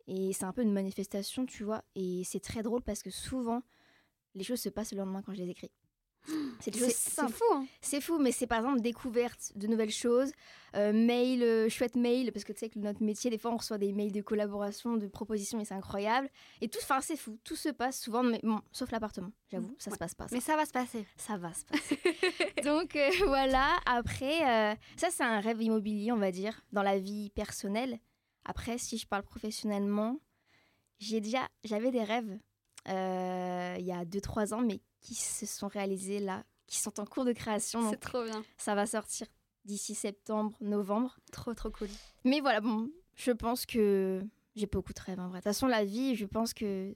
Et 0.06 0.32
c'est 0.32 0.44
un 0.44 0.52
peu 0.52 0.62
une 0.62 0.72
manifestation, 0.72 1.46
tu 1.46 1.64
vois. 1.64 1.82
Et 1.94 2.22
c'est 2.24 2.40
très 2.40 2.62
drôle 2.62 2.82
parce 2.82 3.02
que 3.02 3.10
souvent, 3.10 3.62
les 4.34 4.44
choses 4.44 4.60
se 4.60 4.68
passent 4.68 4.92
le 4.92 4.98
lendemain 4.98 5.22
quand 5.22 5.34
je 5.34 5.42
les 5.42 5.50
écris. 5.50 5.70
C'est 6.60 6.74
fou, 6.76 7.44
hein. 7.54 7.66
C'est 7.80 8.00
fou, 8.00 8.18
mais 8.18 8.32
c'est 8.32 8.46
par 8.46 8.58
exemple 8.58 8.80
découverte 8.80 9.52
de 9.56 9.66
nouvelles 9.66 9.90
choses, 9.90 10.30
euh, 10.76 10.92
mail, 10.92 11.42
euh, 11.42 11.68
chouette 11.68 11.96
mail, 11.96 12.32
parce 12.32 12.44
que 12.44 12.52
tu 12.52 12.58
sais 12.60 12.68
que 12.68 12.78
notre 12.78 13.02
métier, 13.02 13.30
des 13.30 13.38
fois, 13.38 13.52
on 13.52 13.56
reçoit 13.56 13.78
des 13.78 13.92
mails 13.92 14.12
de 14.12 14.20
collaboration, 14.20 14.96
de 14.96 15.06
propositions, 15.06 15.60
et 15.60 15.64
c'est 15.64 15.74
incroyable. 15.74 16.28
Et 16.60 16.68
tout, 16.68 16.78
enfin, 16.82 17.00
c'est 17.00 17.16
fou, 17.16 17.38
tout 17.44 17.56
se 17.56 17.70
passe 17.70 18.00
souvent, 18.00 18.22
mais 18.22 18.40
bon, 18.42 18.60
sauf 18.72 18.90
l'appartement, 18.90 19.30
j'avoue, 19.50 19.74
ça 19.78 19.90
Ouais. 19.90 19.94
se 19.94 19.98
passe 19.98 20.14
pas. 20.14 20.28
Ça, 20.28 20.34
Mais 20.34 20.40
ça 20.40 20.56
va 20.56 20.66
se 20.66 20.72
passer. 20.72 21.06
ça 21.16 21.36
va 21.38 21.52
se 21.54 21.64
passer. 21.64 21.98
Donc 22.64 22.94
euh, 22.96 23.10
voilà, 23.26 23.76
après, 23.86 24.72
euh, 24.72 24.74
ça 24.96 25.08
c'est 25.10 25.24
un 25.24 25.40
rêve 25.40 25.62
immobilier, 25.62 26.12
on 26.12 26.16
va 26.18 26.30
dire, 26.30 26.60
dans 26.72 26.82
la 26.82 26.98
vie 26.98 27.30
personnelle. 27.30 27.98
Après, 28.44 28.78
si 28.78 28.98
je 28.98 29.06
parle 29.06 29.22
professionnellement, 29.22 30.18
j'ai 30.98 31.20
déjà, 31.20 31.48
j'avais 31.64 31.90
des 31.90 32.02
rêves 32.02 32.38
il 32.86 33.84
y 33.84 33.92
a 33.92 34.04
2-3 34.04 34.54
ans, 34.54 34.60
mais 34.62 34.80
qui 35.00 35.14
se 35.14 35.46
sont 35.46 35.68
réalisés 35.68 36.20
là, 36.20 36.44
qui 36.66 36.78
sont 36.78 37.00
en 37.00 37.04
cours 37.04 37.24
de 37.24 37.32
création. 37.32 37.90
C'est 37.90 37.96
trop 37.96 38.24
bien. 38.24 38.44
ça 38.56 38.74
va 38.74 38.86
sortir 38.86 39.26
d'ici 39.64 39.94
septembre, 39.94 40.56
novembre. 40.60 41.18
Trop, 41.30 41.54
trop 41.54 41.70
cool. 41.70 41.88
Mais 42.24 42.40
voilà, 42.40 42.60
bon, 42.60 42.90
je 43.14 43.30
pense 43.30 43.66
que 43.66 44.22
j'ai 44.56 44.66
beaucoup 44.66 44.92
de 44.92 45.00
rêves 45.00 45.20
en 45.20 45.28
vrai. 45.28 45.38
De 45.38 45.42
toute 45.42 45.52
façon, 45.52 45.66
la 45.66 45.84
vie, 45.84 46.14
je 46.16 46.26
pense 46.26 46.54
que 46.54 46.94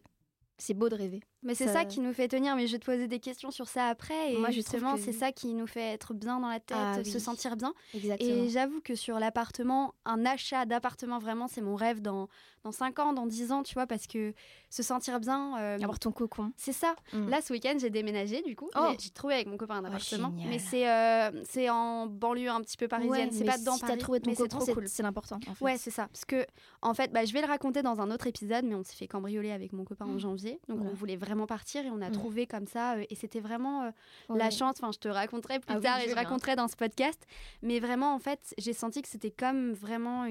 c'est 0.58 0.74
beau 0.74 0.88
de 0.88 0.96
rêver. 0.96 1.20
Mais 1.42 1.54
c'est 1.54 1.66
Ça- 1.66 1.72
ça 1.72 1.84
qui 1.84 2.00
nous 2.00 2.12
fait 2.12 2.28
tenir. 2.28 2.54
Mais 2.56 2.66
je 2.66 2.72
vais 2.72 2.78
te 2.78 2.84
poser 2.84 3.08
des 3.08 3.18
questions 3.18 3.50
sur 3.50 3.66
ça 3.68 3.86
après. 3.88 4.32
Et 4.34 4.38
Moi, 4.38 4.50
justement, 4.50 4.94
que- 4.94 5.00
c'est 5.00 5.12
ça 5.12 5.32
qui 5.32 5.54
nous 5.54 5.66
fait 5.66 5.92
être 5.92 6.14
bien 6.14 6.38
dans 6.40 6.48
la 6.48 6.60
tête, 6.60 6.76
Ah 6.78 7.02
se 7.04 7.18
sentir 7.18 7.56
bien. 7.56 7.74
Exactement. 7.94 8.30
Et 8.44 8.48
j'avoue 8.48 8.80
que 8.80 8.94
sur 8.94 9.18
l'appartement, 9.18 9.94
un 10.04 10.24
achat 10.24 10.64
d'appartement, 10.66 11.18
vraiment, 11.18 11.48
c'est 11.48 11.60
mon 11.60 11.74
rêve 11.74 12.00
dans, 12.00 12.28
dans 12.64 12.70
5 12.72 12.98
ans, 13.00 13.12
dans 13.12 13.26
10 13.26 13.50
ans, 13.50 13.62
tu 13.64 13.74
vois, 13.74 13.86
parce 13.88 14.06
que 14.06 14.32
se 14.70 14.82
sentir 14.82 15.18
bien. 15.18 15.56
euh, 15.58 15.78
Avoir 15.80 15.98
ton 15.98 16.12
cocon. 16.12 16.52
c'est 16.56 16.72
ça. 16.72 16.94
Mm. 17.12 17.28
Là, 17.28 17.40
ce 17.42 17.52
week-end, 17.52 17.74
j'ai 17.80 17.90
déménagé, 17.90 18.40
du 18.42 18.54
coup. 18.54 18.70
Oh. 18.76 18.86
J'ai- 18.98 19.10
trouvé 19.10 19.34
avec 19.34 19.46
mon 19.48 19.56
copain 19.56 19.76
un 19.76 19.82
Oh, 19.82 19.86
appartement. 19.86 20.32
mais 20.48 20.58
c'est 20.60 20.88
euh, 20.88 21.30
c'est 21.44 21.68
en 21.70 22.06
banlieue 22.06 22.48
un 22.50 22.60
petit 22.60 22.76
peu 22.76 22.86
parisienne. 22.88 23.30
c'est 23.32 23.44
pas 23.44 23.58
dedans 23.58 23.74
si 23.74 23.80
Paris, 23.80 23.98
trouvé 23.98 24.20
ton 24.20 24.30
mais 24.30 24.36
c'est 24.36 24.42
cocon, 24.44 24.56
trop 24.58 24.64
c'est 24.66 24.74
cool. 24.74 24.88
c'est 24.88 25.02
l'important. 25.02 25.40
En 25.48 25.54
fait. 25.54 25.64
Ouais, 25.64 25.76
c'est 25.76 25.90
ça. 25.90 26.06
Parce 26.06 26.24
que, 26.24 26.46
en 26.82 26.94
fait, 26.94 27.12
bah, 27.12 27.24
je 27.24 27.32
vais 27.32 27.40
le 27.40 27.46
raconter 27.48 27.82
dans 27.82 28.00
un 28.00 28.10
autre 28.10 28.26
épisode, 28.28 28.64
mais 28.64 28.74
on 28.76 28.84
s'est 28.84 28.94
fait 28.96 29.08
cambrioler 29.08 29.50
avec 29.50 29.72
mon 29.72 29.84
copain 29.84 30.04
en 30.06 30.14
Mm. 30.14 30.18
janvier. 30.20 30.60
Donc, 30.68 30.80
on 30.82 30.94
voulait 30.94 31.16
vraiment 31.16 31.31
partir 31.46 31.84
et 31.86 31.90
on 31.90 32.00
a 32.00 32.08
Mm. 32.10 32.12
trouvé 32.12 32.46
comme 32.46 32.66
ça. 32.66 32.94
euh, 32.96 33.04
et 33.10 33.14
c'était 33.14 33.40
vraiment 33.40 33.82
euh, 33.84 33.90
Ouais. 34.28 34.38
la 34.38 34.50
chance. 34.50 34.76
Enfin, 34.78 34.90
je 34.92 34.98
te 34.98 35.08
raconterai 35.08 35.58
plus 35.60 35.74
Ah 35.74 35.80
tard 35.80 35.98
et 35.98 36.02
je 36.02 36.06
bien. 36.14 36.16
raconterai 36.16 36.56
dans 36.56 36.68
ce 36.68 36.76
podcast. 36.76 37.26
Mais 37.62 37.80
vraiment, 37.80 38.14
en 38.14 38.18
fait, 38.18 38.54
j'ai 38.58 38.72
senti 38.72 39.02
que 39.02 39.08
c'était 39.08 39.30
comme 39.30 39.72
vraiment 39.72 40.22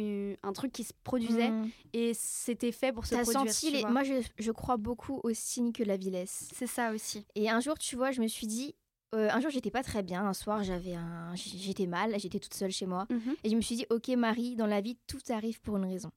un 0.44 0.53
truc 0.53 0.71
qui 0.71 0.83
se 0.83 0.94
produisait 1.03 1.50
Mm. 1.50 1.69
et 1.94 2.13
c'était 2.13 2.71
fait 2.71 2.92
pour 2.94 3.06
se 3.06 3.15
T'as 3.15 3.21
produire. 3.24 3.51
senti 3.51 3.71
les... 3.71 3.86
Moi, 3.86 4.03
je, 4.03 4.13
je 4.39 4.51
crois 4.51 4.77
beaucoup 4.77 5.19
aux 5.24 5.33
signes 5.33 5.71
que 5.74 5.83
la 5.83 5.98
vie 5.98 6.09
laisse. 6.12 6.50
C'est 6.53 6.68
ça 6.68 6.92
aussi. 6.92 7.25
Et 7.36 7.50
un 7.50 7.59
jour, 7.59 7.77
tu 7.77 7.95
vois, 7.95 8.12
je 8.12 8.21
me 8.21 8.27
suis 8.27 8.48
dit. 8.48 8.75
euh, 9.13 9.27
un 9.30 9.42
jour, 9.42 9.51
j'étais 9.51 9.71
pas 9.71 9.83
très 9.83 10.03
bien. 10.03 10.25
Un 10.25 10.33
soir, 10.33 10.63
j'avais 10.63 10.94
un... 10.95 11.33
j'étais 11.36 11.86
mal. 11.86 12.18
J'étais 12.18 12.39
toute 12.39 12.53
seule 12.53 12.71
chez 12.71 12.86
moi. 12.86 13.07
Mhm. 13.09 13.36
Et 13.44 13.50
je 13.50 13.56
me 13.57 13.62
suis 13.62 13.75
dit, 13.75 13.86
ok, 13.89 14.07
Marie, 14.15 14.56
dans 14.56 14.68
la 14.68 14.80
vie, 14.80 14.98
tout 15.06 15.19
arrive 15.31 15.59
pour 15.59 15.75
une 15.75 15.83
raison. 15.86 16.12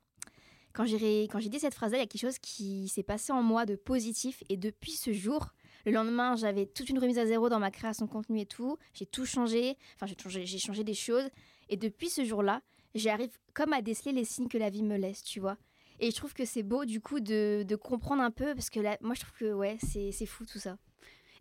Quand 0.75 0.85
j'ai 0.87 0.97
ré- 0.97 1.29
quand 1.31 1.39
j'ai 1.39 1.49
dit 1.49 1.59
cette 1.61 1.75
phrase-là, 1.75 1.99
il 1.99 2.01
y 2.01 2.05
a 2.05 2.07
quelque 2.07 2.21
chose 2.21 2.39
qui 2.39 2.89
s'est 2.89 3.03
passé 3.03 3.33
en 3.33 3.43
moi 3.43 3.65
de 3.65 3.77
positif. 3.77 4.43
Et 4.49 4.57
depuis 4.57 4.93
ce 4.93 5.13
jour, 5.13 5.47
le 5.87 5.93
lendemain, 5.93 6.35
j'avais 6.37 6.67
toute 6.67 6.89
une 6.91 6.99
remise 6.99 7.19
à 7.19 7.27
zéro 7.27 7.49
dans 7.49 7.61
ma 7.61 7.71
création 7.71 8.07
de 8.07 8.11
contenu 8.11 8.41
et 8.41 8.47
tout. 8.47 8.77
J'ai 8.93 9.07
tout 9.07 9.25
changé. 9.25 9.77
Enfin, 9.95 10.07
j'ai 10.07 10.17
changé, 10.21 10.47
j'ai 10.47 10.59
changé 10.59 10.83
des 10.85 10.95
choses. 10.95 11.29
Et 11.69 11.77
depuis 11.77 12.11
ce 12.11 12.25
jour-là, 12.25 12.61
j'arrive 12.95 13.31
comme 13.55 13.73
à 13.73 13.83
déceler 13.83 14.13
les 14.13 14.25
signes 14.25 14.49
que 14.49 14.59
la 14.59 14.69
vie 14.69 14.83
me 14.83 14.97
laisse, 14.97 15.23
tu 15.23 15.41
vois. 15.41 15.57
Et 16.01 16.11
je 16.11 16.17
trouve 16.17 16.35
que 16.35 16.45
c'est 16.45 16.65
beau, 16.65 16.85
du 16.85 17.01
coup, 17.01 17.21
de, 17.21 17.63
de 17.67 17.77
comprendre 17.77 18.23
un 18.23 18.33
peu. 18.33 18.55
Parce 18.55 18.69
que 18.69 18.81
là, 18.81 18.99
moi, 19.01 19.15
je 19.15 19.21
trouve 19.21 19.39
que, 19.39 19.53
ouais, 19.53 19.79
c'est 19.81 20.11
c'est 20.11 20.27
fou 20.27 20.45
tout 20.45 20.59
ça. 20.59 20.77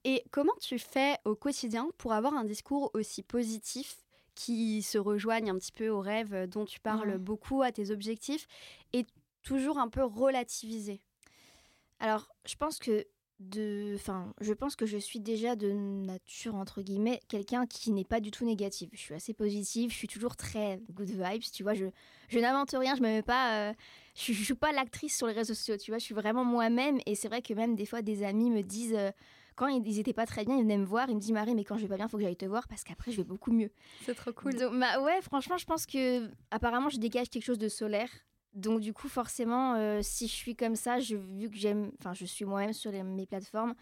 Et 0.03 0.23
comment 0.31 0.53
tu 0.61 0.77
fais 0.77 1.17
au 1.25 1.33
quotidien 1.33 1.87
pour 1.97 2.13
avoir 2.13 2.33
un 2.35 2.43
discours 2.43 2.91
aussi 2.93 3.23
positif 3.23 3.97
qui 4.35 4.81
se 4.81 4.97
rejoigne 4.97 5.49
un 5.49 5.57
petit 5.57 5.71
peu 5.71 5.89
aux 5.89 6.01
rêves 6.01 6.47
dont 6.49 6.65
tu 6.65 6.79
parles 6.79 7.17
beaucoup, 7.19 7.61
à 7.61 7.71
tes 7.71 7.91
objectifs, 7.91 8.47
et 8.91 9.05
toujours 9.43 9.77
un 9.79 9.89
peu 9.89 10.03
relativisé 10.03 11.01
Alors, 11.99 12.29
je 12.45 12.55
pense 12.55 12.79
que 12.79 13.05
de, 13.39 13.93
enfin, 13.95 14.33
je 14.39 14.53
pense 14.53 14.75
que 14.75 14.85
je 14.85 14.97
suis 14.97 15.19
déjà 15.19 15.55
de 15.55 15.71
nature 15.71 16.55
entre 16.55 16.81
guillemets 16.81 17.19
quelqu'un 17.27 17.65
qui 17.65 17.91
n'est 17.91 18.05
pas 18.05 18.19
du 18.21 18.31
tout 18.31 18.45
négative. 18.45 18.89
Je 18.93 18.99
suis 18.99 19.13
assez 19.15 19.33
positive, 19.33 19.91
je 19.91 19.95
suis 19.97 20.07
toujours 20.07 20.35
très 20.35 20.79
good 20.91 21.09
vibes, 21.09 21.41
tu 21.53 21.63
vois. 21.63 21.73
Je, 21.73 21.85
je 22.29 22.39
n'invente 22.39 22.71
rien, 22.71 22.95
je 22.95 23.01
me 23.01 23.07
mets 23.07 23.21
pas, 23.21 23.69
euh, 23.69 23.73
je, 24.15 24.31
je 24.33 24.43
suis 24.43 24.53
pas 24.53 24.71
l'actrice 24.71 25.17
sur 25.17 25.27
les 25.27 25.33
réseaux 25.33 25.55
sociaux, 25.55 25.77
tu 25.77 25.91
vois. 25.91 25.97
Je 25.97 26.03
suis 26.05 26.13
vraiment 26.15 26.45
moi-même 26.45 26.99
et 27.05 27.15
c'est 27.15 27.27
vrai 27.27 27.41
que 27.41 27.53
même 27.53 27.75
des 27.75 27.85
fois 27.85 28.01
des 28.01 28.23
amis 28.23 28.49
me 28.49 28.61
disent. 28.61 28.95
euh, 28.95 29.11
quand 29.55 29.67
ils 29.67 29.85
ils 29.85 29.99
étaient 29.99 30.13
pas 30.13 30.25
très 30.25 30.45
bien, 30.45 30.55
ils 30.57 30.63
venaient 30.63 30.77
me 30.79 30.85
voir, 30.85 31.09
ils 31.09 31.15
me 31.15 31.19
disent 31.19 31.31
Marie, 31.31 31.53
mais 31.53 31.63
quand 31.63 31.77
je 31.77 31.83
vais 31.83 31.87
pas 31.87 31.97
bien, 31.97 32.07
faut 32.07 32.17
que 32.17 32.23
j'aille 32.23 32.35
te 32.35 32.45
voir 32.45 32.67
parce 32.67 32.83
qu'après 32.83 33.11
je 33.11 33.17
vais 33.17 33.23
beaucoup 33.23 33.51
mieux. 33.51 33.69
C'est 34.03 34.15
trop 34.15 34.33
cool. 34.33 34.55
Donc, 34.55 34.79
bah, 34.79 34.99
ouais, 35.03 35.21
franchement, 35.21 35.57
je 35.59 35.65
pense 35.65 35.85
que 35.85 36.27
apparemment, 36.49 36.89
je 36.89 36.97
dégage 36.97 37.29
quelque 37.29 37.43
chose 37.43 37.59
de 37.59 37.69
solaire. 37.69 38.09
Donc, 38.53 38.81
du 38.81 38.93
coup, 38.93 39.09
forcément, 39.09 39.75
euh, 39.75 39.99
si 40.03 40.27
je 40.27 40.33
suis 40.33 40.55
comme 40.55 40.75
ça, 40.75 40.99
je, 40.99 41.15
vu 41.15 41.49
que 41.49 41.57
j'aime, 41.57 41.91
enfin, 41.99 42.13
je 42.13 42.25
suis 42.25 42.45
moi-même 42.45 42.73
sur 42.73 42.91
mes 42.91 43.25
plateformes, 43.25 43.73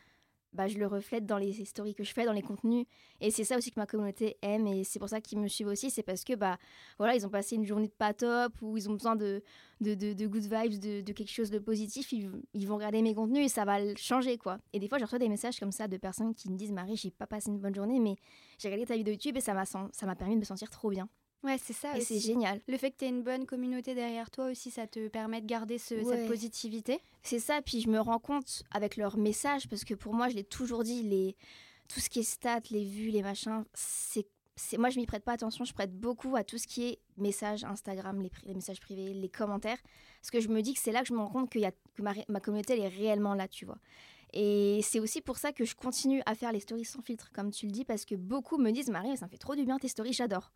bah, 0.53 0.67
je 0.67 0.77
le 0.77 0.87
reflète 0.87 1.25
dans 1.25 1.37
les 1.37 1.63
stories 1.65 1.95
que 1.95 2.03
je 2.03 2.13
fais, 2.13 2.25
dans 2.25 2.33
les 2.33 2.41
contenus. 2.41 2.85
Et 3.21 3.31
c'est 3.31 3.43
ça 3.43 3.57
aussi 3.57 3.71
que 3.71 3.79
ma 3.79 3.85
communauté 3.85 4.37
aime. 4.41 4.67
Et 4.67 4.83
c'est 4.83 4.99
pour 4.99 5.09
ça 5.09 5.21
qu'ils 5.21 5.39
me 5.39 5.47
suivent 5.47 5.67
aussi. 5.67 5.89
C'est 5.89 6.03
parce 6.03 6.23
que, 6.23 6.33
bah, 6.33 6.57
voilà, 6.97 7.15
ils 7.15 7.25
ont 7.25 7.29
passé 7.29 7.55
une 7.55 7.65
journée 7.65 7.87
de 7.87 7.93
pas 7.93 8.13
top 8.13 8.53
ou 8.61 8.77
ils 8.77 8.89
ont 8.89 8.93
besoin 8.93 9.15
de, 9.15 9.41
de, 9.79 9.93
de, 9.95 10.27
good 10.27 10.43
vibes, 10.43 10.79
de, 10.79 11.01
de 11.01 11.13
quelque 11.13 11.31
chose 11.31 11.51
de 11.51 11.59
positif. 11.59 12.11
Ils, 12.11 12.67
vont 12.67 12.75
regarder 12.75 13.01
mes 13.01 13.15
contenus 13.15 13.45
et 13.45 13.49
ça 13.49 13.63
va 13.65 13.77
changer, 13.95 14.37
quoi. 14.37 14.59
Et 14.73 14.79
des 14.79 14.89
fois, 14.89 14.97
je 14.97 15.03
reçois 15.03 15.19
des 15.19 15.29
messages 15.29 15.59
comme 15.59 15.71
ça 15.71 15.87
de 15.87 15.97
personnes 15.97 16.35
qui 16.35 16.49
me 16.49 16.57
disent 16.57 16.73
Marie, 16.73 16.97
j'ai 16.97 17.11
pas 17.11 17.27
passé 17.27 17.49
une 17.49 17.59
bonne 17.59 17.75
journée, 17.75 17.99
mais 17.99 18.15
j'ai 18.57 18.67
regardé 18.67 18.85
ta 18.85 18.95
vidéo 18.95 19.13
YouTube 19.13 19.37
et 19.37 19.41
ça 19.41 19.53
m'a 19.53 19.65
ça 19.65 20.05
m'a 20.05 20.15
permis 20.15 20.35
de 20.35 20.39
me 20.39 20.45
sentir 20.45 20.69
trop 20.69 20.89
bien. 20.89 21.07
Ouais, 21.43 21.57
c'est 21.57 21.73
ça. 21.73 21.97
Et 21.97 22.01
c'est 22.01 22.19
génial. 22.19 22.61
Le 22.67 22.77
fait 22.77 22.91
que 22.91 22.97
tu 22.97 23.05
aies 23.05 23.09
une 23.09 23.23
bonne 23.23 23.45
communauté 23.47 23.95
derrière 23.95 24.29
toi 24.29 24.45
aussi, 24.51 24.69
ça 24.69 24.85
te 24.85 25.07
permet 25.07 25.41
de 25.41 25.47
garder 25.47 25.77
ce- 25.79 25.95
Ouais. 25.95 26.03
cette 26.17 26.27
positivité. 26.27 26.99
C'est 27.23 27.39
ça, 27.39 27.61
puis 27.61 27.81
je 27.81 27.89
me 27.89 27.99
rends 27.99 28.19
compte 28.19 28.63
avec 28.71 28.95
leurs 28.95 29.17
messages, 29.17 29.67
parce 29.67 29.83
que 29.83 29.93
pour 29.95 30.13
moi, 30.13 30.29
je 30.29 30.35
l'ai 30.35 30.43
toujours 30.43 30.83
dit, 30.83 31.01
les... 31.03 31.35
tout 31.87 31.99
ce 31.99 32.09
qui 32.09 32.19
est 32.19 32.23
stats, 32.23 32.61
les 32.69 32.85
vues, 32.85 33.09
les 33.09 33.21
machins, 33.23 33.63
c'est... 33.73 34.27
Moi, 34.77 34.89
je 34.91 34.99
m'y 34.99 35.07
prête 35.07 35.23
pas 35.23 35.31
attention, 35.33 35.65
je 35.65 35.73
prête 35.73 35.91
beaucoup 35.99 36.35
à 36.35 36.43
tout 36.43 36.59
ce 36.59 36.67
qui 36.67 36.83
est 36.83 36.99
messages 37.17 37.63
Instagram, 37.63 38.21
les, 38.21 38.53
messages 38.53 38.79
privés, 38.79 39.11
les 39.13 39.29
commentaires, 39.29 39.79
parce 40.21 40.29
que 40.29 40.39
je 40.39 40.49
me 40.49 40.61
dis 40.61 40.73
que 40.75 40.79
c'est 40.79 40.91
là 40.91 41.01
que 41.01 41.07
je 41.07 41.13
me 41.13 41.19
rends 41.19 41.29
compte 41.29 41.49
qu'il 41.51 41.61
y 41.61 41.65
a... 41.65 41.71
que 41.71 42.01
ma, 42.03 42.13
ma 42.27 42.39
communauté, 42.39 42.73
elle 42.73 42.81
est 42.81 42.87
réellement 42.87 43.33
là, 43.33 43.47
tu 43.47 43.65
vois. 43.65 43.77
Et 44.33 44.79
c'est 44.83 44.99
aussi 44.99 45.19
pour 45.21 45.37
ça 45.39 45.51
que 45.51 45.65
je 45.65 45.75
continue 45.75 46.21
à 46.25 46.35
faire 46.35 46.51
les 46.51 46.59
stories 46.61 46.85
sans 46.85 47.01
filtre, 47.01 47.31
comme 47.33 47.51
tu 47.51 47.65
le 47.65 47.71
dis, 47.71 47.83
parce 47.83 48.05
que 48.05 48.15
beaucoup 48.15 48.57
me 48.57 48.71
disent, 48.71 48.89
Marie, 48.89 49.17
ça 49.17 49.25
me 49.25 49.31
fait 49.31 49.37
trop 49.37 49.55
du 49.55 49.65
bien 49.65 49.77
tes 49.79 49.87
stories, 49.89 50.13
j'adore. 50.13 50.53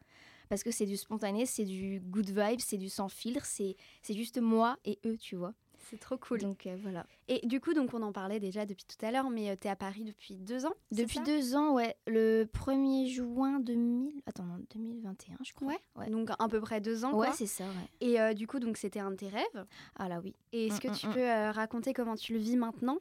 Parce 0.50 0.64
que 0.64 0.72
c'est 0.72 0.86
du 0.86 0.98
spontané, 0.98 1.46
c'est 1.46 1.66
du 1.66 2.00
good 2.02 2.30
vibe, 2.30 2.60
c'est 2.60 2.78
du 2.78 2.90
sans 2.90 3.10
filtre, 3.10 3.46
c'est 3.46 3.76
c'est 4.02 4.14
juste 4.14 4.40
moi 4.40 4.78
et 4.86 5.00
eux, 5.06 5.18
tu 5.18 5.36
vois. 5.36 5.54
C'est 5.90 6.00
trop 6.00 6.18
cool. 6.18 6.40
Donc 6.40 6.66
euh, 6.66 6.76
voilà. 6.82 7.06
Et 7.28 7.46
du 7.46 7.60
coup, 7.62 7.74
donc 7.76 7.94
on 7.94 8.02
en 8.02 8.12
parlait 8.12 8.40
déjà 8.40 8.66
depuis 8.66 8.86
tout 8.86 9.04
à 9.06 9.12
l'heure, 9.12 9.30
mais 9.30 9.56
tu 9.58 9.68
es 9.68 9.70
à 9.70 9.76
Paris 9.76 10.04
depuis 10.04 10.36
deux 10.36 10.66
ans 10.66 10.74
Depuis 10.92 11.20
deux 11.20 11.56
ans, 11.56 11.74
ouais. 11.76 11.96
Le 12.08 12.46
1er 12.46 13.08
juin 13.08 13.60
2000... 13.60 14.12
Attends, 14.26 14.46
non, 14.46 14.58
2021, 14.74 15.38
je 15.44 15.54
crois. 15.54 15.68
Ouais. 15.68 15.80
Ouais, 15.96 16.10
Donc 16.10 16.30
à 16.40 16.48
peu 16.48 16.60
près 16.60 16.82
deux 16.82 17.06
ans. 17.06 17.14
Ouais, 17.14 17.32
c'est 17.34 17.46
ça, 17.46 17.66
ouais. 17.66 17.88
Et 18.02 18.20
euh, 18.20 18.34
du 18.34 18.48
coup, 18.48 18.60
donc 18.60 18.78
c'était 18.78 19.00
un 19.00 19.12
de 19.12 19.16
tes 19.16 19.28
rêves? 19.30 19.66
Ah 19.96 20.10
là, 20.10 20.20
oui. 20.24 20.34
Et 20.54 20.68
est-ce 20.68 20.78
Mm, 20.78 20.80
que 20.80 20.88
mm, 20.88 20.92
tu 20.96 21.08
mm. 21.08 21.14
peux 21.14 21.30
euh, 21.30 21.52
raconter 21.52 21.94
comment 21.94 22.16
tu 22.16 22.34
le 22.34 22.40
vis 22.40 22.56
maintenant? 22.58 22.98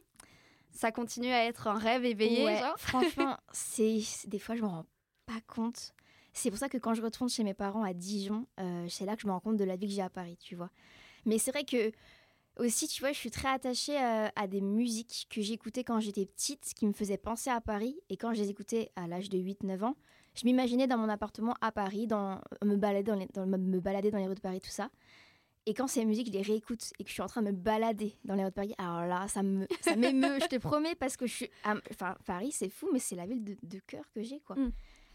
Ça 0.71 0.93
continue 0.93 1.29
à 1.31 1.45
être 1.47 1.69
un 1.69 1.79
rêve 1.79 2.05
éveillé, 2.05 2.45
Ouais, 2.45 2.59
genre? 2.59 2.75
franchement, 2.79 3.39
c'est- 3.53 4.29
des 4.29 4.39
fois, 4.39 4.57
je 4.57 4.63
me 4.63 4.67
rends 4.67 4.85
pas 5.25 5.41
compte. 5.47 5.95
C'est 6.35 6.51
pour 6.51 6.59
ça 6.59 6.69
que 6.69 6.79
quand 6.79 6.95
je 6.95 7.03
retourne 7.03 7.31
chez 7.31 7.45
mes 7.45 7.55
parents 7.55 7.85
à 7.85 7.95
Dijon, 7.95 8.47
euh, 8.61 8.87
c'est 8.89 9.07
là 9.07 9.17
que 9.17 9.23
je 9.23 9.27
me 9.27 9.33
rends 9.33 9.41
compte 9.41 9.57
de 9.57 9.65
la 9.65 9.77
vie 9.77 9.87
que 9.87 9.93
j'ai 9.93 10.03
à 10.03 10.11
Paris, 10.11 10.37
tu 10.39 10.57
vois. 10.57 10.71
Mais 11.25 11.39
c'est 11.39 11.53
vrai 11.53 11.65
que 11.65 11.93
Aussi, 12.57 12.87
tu 12.87 13.01
vois, 13.01 13.11
je 13.11 13.19
suis 13.19 13.33
très 13.33 13.49
attachée 13.49 14.01
euh, 14.01 14.29
à 14.37 14.47
des 14.47 14.61
musiques 14.61 15.27
que 15.29 15.43
j'écoutais 15.43 15.83
quand 15.83 15.99
j'étais 15.99 16.25
petite, 16.25 16.73
qui 16.75 16.87
me 16.87 16.93
faisaient 16.93 17.17
penser 17.17 17.51
à 17.51 17.61
Paris. 17.61 17.97
Et 18.11 18.17
quand 18.17 18.33
je 18.33 18.41
les 18.43 18.49
écoutais 18.51 18.93
à 18.95 19.09
l'âge 19.09 19.29
de 19.29 19.39
8-9 19.39 19.83
ans, 19.83 19.97
je 20.37 20.45
m'imaginais 20.45 20.87
dans 20.87 20.99
mon 20.99 21.09
appartement 21.09 21.55
à 21.61 21.73
Paris, 21.73 22.07
dans, 22.07 22.41
me, 22.65 22.77
balader 22.77 23.11
dans 23.11 23.17
les, 23.17 23.27
dans, 23.35 23.47
me 23.47 23.81
balader 23.81 24.13
dans 24.13 24.19
les 24.19 24.29
rues 24.29 24.37
de 24.37 24.41
Paris, 24.41 24.61
tout 24.61 24.71
ça. 24.71 24.89
Et 25.67 25.75
quand 25.75 25.89
ces 25.89 26.05
musiques, 26.05 26.29
je 26.29 26.33
les 26.33 26.43
réécoute 26.43 26.93
et 26.99 27.05
que 27.05 27.09
je 27.09 27.15
suis 27.15 27.23
en 27.23 27.27
train 27.27 27.43
de 27.43 27.51
me 27.51 27.57
balader 27.57 28.17
dans 28.25 28.35
les 28.35 28.45
rues 28.45 28.51
de 28.51 28.55
Paris, 28.55 28.75
alors 28.79 29.07
là, 29.07 29.27
ça 29.27 29.43
me, 29.43 29.67
ça 29.81 29.97
m'émeut, 29.97 30.39
je 30.41 30.47
te 30.47 30.57
promets, 30.57 30.95
parce 30.95 31.17
que 31.17 31.27
je 31.27 31.33
suis. 31.33 31.51
Enfin, 31.65 32.17
Paris, 32.25 32.53
c'est 32.53 32.69
fou, 32.69 32.89
mais 32.93 33.01
c'est 33.01 33.17
la 33.17 33.27
ville 33.27 33.43
de, 33.43 33.79
cœur 33.87 34.05
que 34.15 34.23
j'ai, 34.23 34.41
quoi. 34.41 34.57
Mm. 34.57 34.73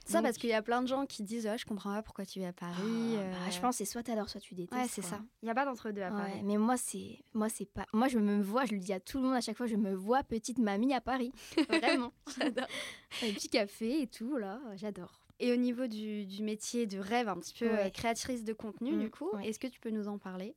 Ça, 0.09 0.21
parce 0.21 0.37
qu'il 0.37 0.49
y 0.49 0.53
a 0.53 0.61
plein 0.61 0.81
de 0.81 0.87
gens 0.87 1.05
qui 1.05 1.23
disent 1.23 1.49
Je 1.57 1.65
comprends 1.65 1.93
pas 1.93 2.01
pourquoi 2.01 2.25
tu 2.25 2.39
es 2.39 2.45
à 2.45 2.53
Paris. 2.53 3.15
Ah, 3.17 3.23
bah, 3.31 3.51
je 3.51 3.59
pense 3.59 3.75
que 3.75 3.85
c'est 3.85 3.91
soit 3.91 4.03
tu 4.03 4.11
adores, 4.11 4.29
soit 4.29 4.41
tu 4.41 4.55
détestes. 4.55 4.81
Ouais, 4.81 4.87
c'est 4.89 5.01
ça. 5.01 5.19
Il 5.41 5.45
n'y 5.45 5.51
a 5.51 5.55
pas 5.55 5.65
d'entre-deux 5.65 6.01
à 6.01 6.11
Paris. 6.11 6.41
mais 6.43 6.57
moi, 6.57 6.77
c'est 6.77 7.19
moi 7.33 7.49
c'est 7.49 7.65
pas. 7.65 7.85
Moi, 7.93 8.07
je 8.07 8.19
me 8.19 8.41
vois, 8.41 8.65
je 8.65 8.73
le 8.73 8.79
dis 8.79 8.93
à 8.93 8.99
tout 8.99 9.19
le 9.19 9.25
monde 9.25 9.35
à 9.35 9.41
chaque 9.41 9.57
fois, 9.57 9.67
je 9.67 9.75
me 9.75 9.93
vois 9.93 10.23
petite 10.23 10.57
mamie 10.57 10.93
à 10.93 11.01
Paris. 11.01 11.31
Vraiment. 11.69 12.13
j'adore. 12.39 12.67
Un 13.23 13.33
petit 13.33 13.49
café 13.49 14.01
et 14.01 14.07
tout, 14.07 14.37
là, 14.37 14.59
j'adore. 14.75 15.21
Et 15.39 15.53
au 15.53 15.55
niveau 15.55 15.87
du, 15.87 16.25
du, 16.25 16.43
métier 16.43 16.85
de 16.85 16.99
rêve, 16.99 17.29
un 17.29 17.37
petit 17.37 17.53
peu 17.57 17.69
euh, 17.69 17.89
créatrice 17.89 18.43
de 18.43 18.51
contenu, 18.51 18.91
du 18.91 19.05
mmh, 19.05 19.09
coup, 19.09 19.29
est-ce 19.41 19.57
que 19.57 19.67
tu 19.67 19.79
peux 19.79 19.89
nous 19.89 20.09
en 20.09 20.17
parler? 20.17 20.53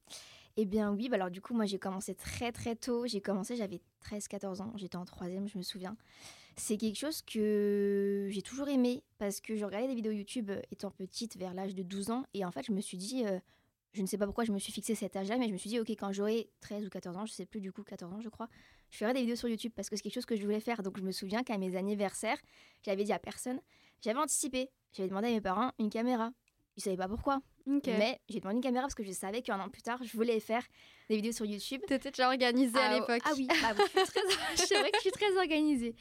Eh 0.57 0.67
bien 0.67 0.93
oui, 0.93 1.09
bah 1.09 1.17
alors 1.17 1.31
du 1.31 1.41
coup 1.41 1.55
moi 1.55 1.65
j'ai 1.65 1.79
commencé 1.79 2.15
très 2.15 2.53
très 2.53 2.77
tôt, 2.77 3.07
j'ai 3.07 3.23
commencé 3.23 3.57
j'avais 3.57 3.81
13-14 4.05 4.61
ans, 4.61 4.73
j'étais 4.77 4.97
en 4.97 5.07
troisième 5.07 5.49
je 5.49 5.57
me 5.57 5.63
souviens 5.63 5.97
c'est 6.57 6.77
quelque 6.77 6.99
chose 6.99 7.23
que 7.23 8.29
j'ai 8.31 8.43
toujours 8.43 8.69
aimé 8.69 9.03
parce 9.19 9.41
que 9.41 9.57
je 9.57 9.65
regardais 9.65 9.89
des 9.89 9.95
vidéos 9.95 10.13
YouTube 10.13 10.51
euh, 10.51 10.61
étant 10.71 10.91
petite 10.91 11.37
vers 11.37 11.55
l'âge 11.55 11.75
de 11.75 11.83
12 11.83 12.11
ans 12.11 12.25
et 12.35 12.45
en 12.45 12.51
fait 12.51 12.65
je 12.67 12.73
me 12.73 12.81
suis 12.81 12.97
dit, 12.97 13.25
euh, 13.27 13.39
je 13.93 14.03
ne 14.03 14.07
sais 14.07 14.19
pas 14.19 14.27
pourquoi 14.27 14.45
je 14.45 14.53
me 14.53 14.59
suis 14.59 14.73
fixé 14.73 14.95
cet 14.95 15.17
âge-là, 15.17 15.39
mais 15.39 15.49
je 15.49 15.53
me 15.53 15.59
suis 15.59 15.71
dit 15.71 15.81
ok 15.81 15.91
quand 15.91 16.13
j'aurai 16.13 16.51
13 16.61 16.87
ou 16.87 16.89
14 16.91 17.17
ans, 17.17 17.27
je 17.27 17.33
sais 17.33 17.47
plus 17.47 17.61
du 17.61 17.73
coup 17.73 17.83
14 17.83 18.13
ans 18.13 18.21
je 18.21 18.29
crois, 18.29 18.49
je 18.91 18.99
ferai 18.99 19.15
des 19.15 19.21
vidéos 19.21 19.37
sur 19.37 19.49
YouTube 19.49 19.73
parce 19.75 19.89
que 19.89 19.97
c'est 19.97 20.03
quelque 20.03 20.15
chose 20.15 20.27
que 20.27 20.37
je 20.37 20.43
voulais 20.43 20.61
faire. 20.61 20.83
Donc 20.83 20.99
je 20.99 21.03
me 21.03 21.13
souviens 21.13 21.43
qu'à 21.43 21.57
mes 21.59 21.77
anniversaires, 21.77 22.39
j'avais 22.83 23.05
dit 23.05 23.13
à 23.13 23.19
personne, 23.19 23.61
j'avais 24.03 24.19
anticipé, 24.19 24.71
j'avais 24.93 25.09
demandé 25.09 25.29
à 25.29 25.31
mes 25.31 25.41
parents 25.41 25.73
une 25.79 25.91
caméra. 25.91 26.33
Ils 26.77 26.83
savaient 26.83 26.97
pas 26.97 27.09
pourquoi. 27.09 27.41
Mais 27.67 28.21
j'ai 28.29 28.41
demandé 28.41 28.57
une 28.57 28.63
caméra 28.63 28.83
parce 28.83 28.95
que 28.95 29.05
je 29.05 29.13
savais 29.13 29.43
qu'un 29.43 29.61
an 29.61 29.69
plus 29.69 29.83
tard, 29.83 30.03
je 30.03 30.17
voulais 30.17 30.41
faire 30.41 30.63
des 31.09 31.17
vidéos 31.17 31.33
sur 31.33 31.45
YouTube. 31.45 31.81
T'étais 31.87 32.11
déjà 32.11 32.29
organisée 32.29 32.79
à 32.79 32.91
ah, 32.91 32.95
l'époque. 32.95 33.23
Ah 33.25 33.33
oui, 33.37 33.47
c'est 34.57 34.79
vrai 34.79 34.91
que 34.91 34.97
je 34.97 35.03
suis 35.03 35.11
très 35.13 35.37
organisée. 35.37 35.95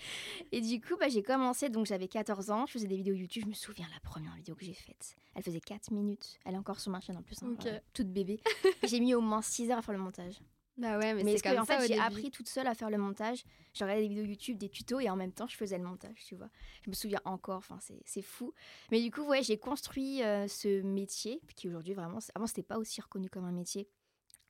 Et 0.52 0.62
du 0.62 0.82
coup, 0.82 0.96
bah, 1.00 1.10
j'ai 1.10 1.24
commencé, 1.24 1.70
donc 1.70 1.86
j'avais 1.86 2.08
14 2.08 2.52
ans, 2.52 2.66
je 2.66 2.74
faisais 2.74 2.88
des 2.88 2.98
vidéos 2.98 3.14
YouTube. 3.14 3.44
Je 3.44 3.50
me 3.50 3.54
souviens 3.54 3.88
la 3.94 4.00
première 4.00 4.34
vidéo 4.36 4.56
que 4.56 4.66
j'ai 4.66 4.74
faite. 4.74 5.16
Elle 5.36 5.44
faisait 5.44 5.60
4 5.60 5.92
minutes. 5.92 6.40
Elle 6.46 6.56
est 6.56 6.58
encore 6.58 6.80
sur 6.80 6.92
ma 6.92 7.02
chaîne 7.02 7.18
en 7.18 7.24
plus, 7.24 7.42
hein, 7.44 7.54
euh, 7.66 7.80
toute 7.94 8.08
bébé. 8.08 8.40
j'ai 8.84 9.00
mis 9.00 9.14
au 9.14 9.22
moins 9.22 9.42
6 9.42 9.72
heures 9.72 9.78
à 9.78 9.82
faire 9.82 9.94
le 9.94 10.02
montage. 10.02 10.40
Bah 10.82 10.98
ouais, 10.98 11.14
mais, 11.14 11.38
c'est 11.38 11.48
comme 11.48 11.60
en 11.60 11.66
fait, 11.66 11.88
j'ai 11.88 12.00
appris 12.00 12.32
toute 12.32 12.50
seule 12.50 12.66
à 12.66 12.74
faire 12.74 12.90
le 12.90 12.98
montage? 12.98 13.44
J'ai 13.74 13.86
regardé 13.86 14.02
des 14.02 14.10
vidéos 14.10 14.26
YouTube, 14.26 14.58
des 14.58 14.68
tutos 14.68 15.00
et 15.00 15.12
en 15.12 15.16
même 15.16 15.32
temps, 15.32 15.46
je 15.46 15.56
faisais 15.56 15.78
le 15.78 15.84
montage, 15.84 16.24
tu 16.26 16.36
vois. 16.36 16.50
Je 16.84 16.90
me 16.90 16.96
souviens 16.96 17.22
encore, 17.24 17.58
enfin, 17.58 17.78
c'est 18.04 18.22
fou. 18.24 18.52
Mais 18.90 19.00
du 19.00 19.12
coup, 19.12 19.22
ouais, 19.22 19.44
j'ai 19.44 19.60
construit 19.60 20.24
euh, 20.24 20.48
ce 20.48 20.82
métier 20.82 21.40
qui 21.56 21.68
aujourd'hui, 21.68 21.94
vraiment, 21.94 22.18
avant, 22.34 22.48
c'était 22.48 22.64
pas 22.64 22.80
aussi 22.80 23.00
reconnu 23.00 23.30
comme 23.30 23.46
un 23.46 23.52
métier. 23.52 23.88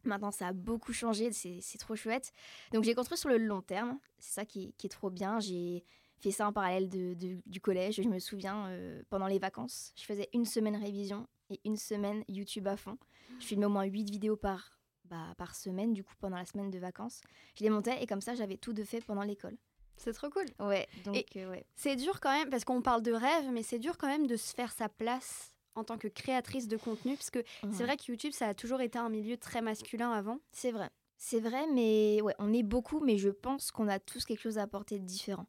Maintenant, 0.06 0.32
ça 0.32 0.48
a 0.48 0.54
beaucoup 0.54 0.94
changé, 0.94 1.32
c'est 1.34 1.78
trop 1.78 1.98
chouette. 1.98 2.32
Donc, 2.72 2.86
j'ai 2.86 2.96
construit 2.96 3.18
sur 3.18 3.30
le 3.30 3.38
long 3.38 3.62
terme. 3.62 4.00
C'est 4.18 4.34
ça 4.34 4.46
qui, 4.46 4.74
qui, 4.78 4.88
est 4.88 4.90
trop 4.90 5.10
bien. 5.10 5.42
J'ai 5.42 5.84
fait 6.22 6.32
ça 6.32 6.48
en 6.48 6.54
parallèle 6.54 6.88
de, 6.88 7.14
du 7.46 7.60
collège. 7.60 8.02
Je 8.02 8.08
me 8.08 8.20
souviens, 8.20 8.68
euh, 8.70 9.04
pendant 9.10 9.28
les 9.28 9.38
vacances, 9.38 9.92
je 9.98 10.06
faisais 10.06 10.30
une 10.34 10.46
semaine 10.46 10.78
révision 10.78 11.28
et 11.50 11.60
une 11.66 11.78
semaine 11.78 12.24
YouTube 12.30 12.68
à 12.68 12.78
fond. 12.78 12.98
Je 13.40 13.46
filmais 13.46 13.66
au 13.66 13.70
moins 13.70 13.84
8 13.84 14.10
vidéos 14.10 14.38
par 14.38 14.81
bah, 15.12 15.36
par 15.38 15.56
semaine, 15.56 15.94
du 15.94 16.06
coup, 16.06 16.14
pendant 16.20 16.38
la 16.38 16.46
semaine 16.46 16.72
de 16.72 16.80
vacances. 16.80 17.20
Je 17.58 17.64
les 17.64 17.70
montais 17.70 18.02
et 18.02 18.08
comme 18.08 18.22
ça, 18.22 18.34
j'avais 18.34 18.56
tout 18.56 18.72
de 18.72 18.86
fait 18.86 19.02
pendant 19.02 19.24
l'école. 19.24 19.58
C'est 19.98 20.14
trop 20.14 20.30
cool. 20.30 20.46
Ouais, 20.60 20.88
donc 21.04 21.26
euh, 21.36 21.52
ouais. 21.52 21.66
C'est 21.76 21.98
dur 21.98 22.22
quand 22.22 22.32
même, 22.32 22.50
parce 22.50 22.64
qu'on 22.64 22.82
parle 22.82 23.04
de 23.04 23.12
rêve, 23.12 23.52
mais 23.52 23.62
c'est 23.62 23.78
dur 23.78 23.98
quand 23.98 24.08
même 24.08 24.26
de 24.26 24.38
se 24.38 24.54
faire 24.56 24.72
sa 24.72 24.88
place 24.88 25.54
en 25.76 25.84
tant 25.84 25.98
que 25.98 26.08
créatrice 26.08 26.68
de 26.70 26.78
contenu, 26.78 27.16
parce 27.16 27.30
que 27.30 27.40
c'est 27.72 27.84
vrai 27.84 27.98
que 27.98 28.04
YouTube, 28.08 28.32
ça 28.32 28.48
a 28.48 28.54
toujours 28.54 28.82
été 28.82 29.00
un 29.00 29.10
milieu 29.10 29.38
très 29.38 29.62
masculin 29.62 30.12
avant. 30.12 30.40
C'est 30.52 30.72
vrai. 30.72 30.90
C'est 31.18 31.40
vrai, 31.40 31.68
mais 31.74 32.22
ouais, 32.22 32.36
on 32.40 32.52
est 32.54 32.64
beaucoup, 32.64 33.00
mais 33.02 33.18
je 33.18 33.30
pense 33.30 33.72
qu'on 33.72 33.88
a 33.90 34.00
tous 34.00 34.26
quelque 34.26 34.42
chose 34.42 34.58
à 34.58 34.64
apporter 34.64 34.98
de 34.98 35.06
différent. 35.06 35.46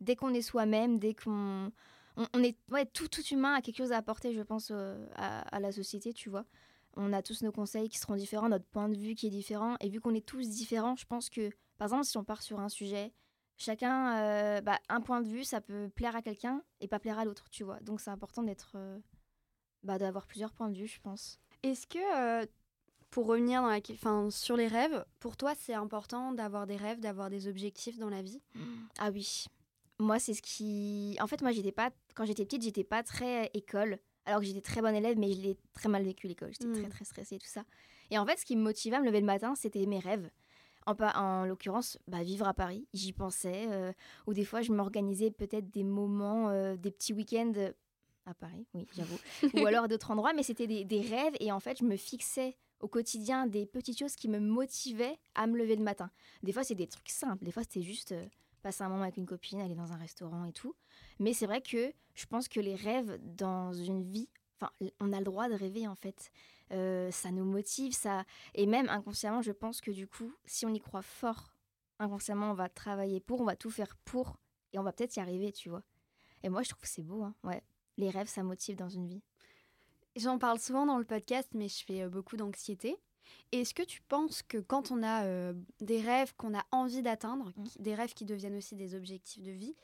Dès 0.00 0.16
qu'on 0.16 0.34
est 0.34 0.42
soi-même, 0.42 0.98
dès 0.98 1.14
qu'on 1.14 1.72
on, 2.16 2.42
est 2.42 2.56
ouais, 2.70 2.84
tout, 2.86 3.08
tout 3.08 3.24
humain 3.28 3.54
a 3.54 3.62
quelque 3.62 3.78
chose 3.78 3.92
à 3.92 3.96
apporter, 3.96 4.32
je 4.32 4.42
pense, 4.42 4.70
euh, 4.70 5.06
à, 5.14 5.40
à, 5.56 5.60
la 5.60 5.72
société, 5.72 6.12
tu 6.12 6.28
vois 6.28 6.44
on 6.96 7.12
a 7.12 7.22
tous 7.22 7.42
nos 7.42 7.52
conseils 7.52 7.88
qui 7.88 7.98
seront 7.98 8.16
différents, 8.16 8.48
notre 8.48 8.66
point 8.66 8.88
de 8.88 8.96
vue 8.96 9.14
qui 9.14 9.26
est 9.26 9.30
différent. 9.30 9.76
Et 9.80 9.88
vu 9.88 10.00
qu'on 10.00 10.14
est 10.14 10.24
tous 10.24 10.48
différents, 10.48 10.96
je 10.96 11.06
pense 11.06 11.28
que, 11.28 11.50
par 11.78 11.86
exemple, 11.86 12.04
si 12.04 12.16
on 12.16 12.24
part 12.24 12.42
sur 12.42 12.60
un 12.60 12.68
sujet, 12.68 13.12
chacun, 13.56 14.16
euh, 14.18 14.60
bah, 14.60 14.78
un 14.88 15.00
point 15.00 15.20
de 15.20 15.28
vue, 15.28 15.44
ça 15.44 15.60
peut 15.60 15.90
plaire 15.94 16.16
à 16.16 16.22
quelqu'un 16.22 16.62
et 16.80 16.88
pas 16.88 16.98
plaire 16.98 17.18
à 17.18 17.24
l'autre, 17.24 17.48
tu 17.50 17.64
vois. 17.64 17.80
Donc 17.80 18.00
c'est 18.00 18.10
important 18.10 18.42
d'être, 18.42 18.72
euh, 18.76 18.98
bah, 19.82 19.98
d'avoir 19.98 20.26
plusieurs 20.26 20.52
points 20.52 20.70
de 20.70 20.76
vue, 20.76 20.86
je 20.86 21.00
pense. 21.00 21.40
Est-ce 21.62 21.86
que, 21.86 21.98
euh, 22.42 22.46
pour 23.10 23.26
revenir 23.26 23.62
dans 23.62 23.68
la, 23.68 23.80
fin, 23.96 24.30
sur 24.30 24.56
les 24.56 24.66
rêves, 24.66 25.04
pour 25.20 25.36
toi, 25.36 25.54
c'est 25.54 25.74
important 25.74 26.32
d'avoir 26.32 26.66
des 26.66 26.76
rêves, 26.76 27.00
d'avoir 27.00 27.30
des 27.30 27.48
objectifs 27.48 27.98
dans 27.98 28.10
la 28.10 28.22
vie? 28.22 28.42
Ah 28.98 29.10
oui. 29.10 29.46
Moi, 30.00 30.18
c'est 30.18 30.34
ce 30.34 30.42
qui. 30.42 31.16
En 31.20 31.28
fait, 31.28 31.40
moi, 31.40 31.52
j'étais 31.52 31.70
pas. 31.70 31.90
Quand 32.16 32.24
j'étais 32.24 32.44
petite, 32.44 32.62
j'étais 32.62 32.82
pas 32.82 33.04
très 33.04 33.50
école 33.54 34.00
alors 34.26 34.40
que 34.40 34.46
j'étais 34.46 34.60
très 34.60 34.80
bonne 34.80 34.94
élève, 34.94 35.18
mais 35.18 35.32
je 35.32 35.40
l'ai 35.40 35.56
très 35.72 35.88
mal 35.88 36.02
vécu 36.02 36.26
l'école. 36.26 36.52
J'étais 36.52 36.72
très, 36.72 36.86
mm. 36.86 36.90
très 36.90 37.04
stressée 37.04 37.36
et 37.36 37.38
tout 37.38 37.46
ça. 37.46 37.64
Et 38.10 38.18
en 38.18 38.26
fait, 38.26 38.38
ce 38.38 38.44
qui 38.44 38.56
me 38.56 38.62
motivait 38.62 38.96
à 38.96 39.00
me 39.00 39.06
lever 39.06 39.20
le 39.20 39.26
matin, 39.26 39.54
c'était 39.54 39.86
mes 39.86 39.98
rêves. 39.98 40.30
En, 40.86 40.94
en 40.94 41.46
l'occurrence, 41.46 41.98
bah, 42.08 42.22
vivre 42.22 42.46
à 42.46 42.54
Paris, 42.54 42.86
j'y 42.92 43.12
pensais. 43.12 43.66
Euh, 43.70 43.92
ou 44.26 44.34
des 44.34 44.44
fois, 44.44 44.60
je 44.60 44.72
m'organisais 44.72 45.30
peut-être 45.30 45.70
des 45.70 45.84
moments, 45.84 46.50
euh, 46.50 46.76
des 46.76 46.90
petits 46.90 47.12
week-ends 47.12 47.70
à 48.26 48.34
Paris, 48.34 48.66
oui, 48.74 48.86
j'avoue. 48.94 49.18
ou 49.54 49.66
alors 49.66 49.88
d'autres 49.88 50.10
endroits, 50.10 50.32
mais 50.32 50.42
c'était 50.42 50.66
des, 50.66 50.84
des, 50.84 51.00
rêves. 51.00 51.34
Et 51.40 51.52
en 51.52 51.60
fait, 51.60 51.78
je 51.78 51.84
me 51.84 51.96
fixais 51.96 52.56
au 52.80 52.88
quotidien 52.88 53.46
des 53.46 53.66
petites 53.66 53.98
choses 53.98 54.16
qui 54.16 54.28
me 54.28 54.38
motivaient 54.40 55.18
à 55.34 55.46
me 55.46 55.56
lever 55.56 55.76
le 55.76 55.82
matin. 55.82 56.10
Des 56.42 56.52
fois, 56.52 56.64
c'est 56.64 56.74
des 56.74 56.86
trucs 56.86 57.08
simples. 57.08 57.44
Des 57.44 57.52
fois, 57.52 57.62
c'était 57.62 57.82
juste 57.82 58.12
euh, 58.12 58.26
passer 58.64 58.82
un 58.82 58.88
moment 58.88 59.02
avec 59.02 59.18
une 59.18 59.26
copine, 59.26 59.60
aller 59.60 59.74
dans 59.74 59.92
un 59.92 59.96
restaurant 59.96 60.46
et 60.46 60.52
tout. 60.52 60.74
Mais 61.20 61.34
c'est 61.34 61.46
vrai 61.46 61.60
que 61.60 61.92
je 62.14 62.26
pense 62.26 62.48
que 62.48 62.60
les 62.60 62.74
rêves 62.74 63.20
dans 63.22 63.74
une 63.74 64.02
vie, 64.02 64.28
enfin, 64.58 64.72
on 65.00 65.12
a 65.12 65.18
le 65.18 65.24
droit 65.24 65.48
de 65.48 65.54
rêver 65.54 65.86
en 65.86 65.94
fait. 65.94 66.32
Euh, 66.72 67.10
ça 67.10 67.30
nous 67.30 67.44
motive, 67.44 67.92
ça. 67.92 68.24
Et 68.54 68.66
même 68.66 68.88
inconsciemment, 68.88 69.42
je 69.42 69.52
pense 69.52 69.82
que 69.82 69.90
du 69.90 70.08
coup, 70.08 70.32
si 70.46 70.64
on 70.64 70.70
y 70.70 70.80
croit 70.80 71.02
fort, 71.02 71.52
inconsciemment, 71.98 72.50
on 72.50 72.54
va 72.54 72.70
travailler 72.70 73.20
pour, 73.20 73.42
on 73.42 73.44
va 73.44 73.54
tout 73.54 73.70
faire 73.70 73.96
pour, 74.06 74.38
et 74.72 74.78
on 74.78 74.82
va 74.82 74.92
peut-être 74.92 75.14
y 75.16 75.20
arriver, 75.20 75.52
tu 75.52 75.68
vois. 75.68 75.82
Et 76.42 76.48
moi, 76.48 76.62
je 76.62 76.70
trouve 76.70 76.80
que 76.80 76.88
c'est 76.88 77.02
beau, 77.02 77.22
hein. 77.22 77.34
ouais. 77.44 77.62
Les 77.98 78.10
rêves, 78.10 78.28
ça 78.28 78.42
motive 78.42 78.76
dans 78.76 78.88
une 78.88 79.06
vie. 79.06 79.22
J'en 80.16 80.38
parle 80.38 80.58
souvent 80.58 80.86
dans 80.86 80.98
le 80.98 81.04
podcast, 81.04 81.48
mais 81.54 81.68
je 81.68 81.84
fais 81.84 82.02
euh, 82.02 82.08
beaucoup 82.08 82.36
d'anxiété. 82.36 82.96
Est-ce 83.52 83.74
que 83.74 83.82
tu 83.82 84.02
penses 84.02 84.42
que 84.42 84.58
quand 84.58 84.90
on 84.90 85.02
a 85.02 85.24
euh, 85.24 85.52
des 85.80 86.00
rêves 86.00 86.34
qu'on 86.36 86.56
a 86.56 86.64
envie 86.70 87.02
d'atteindre, 87.02 87.52
mmh. 87.56 87.64
des 87.80 87.94
rêves 87.94 88.14
qui 88.14 88.24
deviennent 88.24 88.56
aussi 88.56 88.74
des 88.74 88.94
objectifs 88.94 89.42
de 89.42 89.50
vie, 89.50 89.74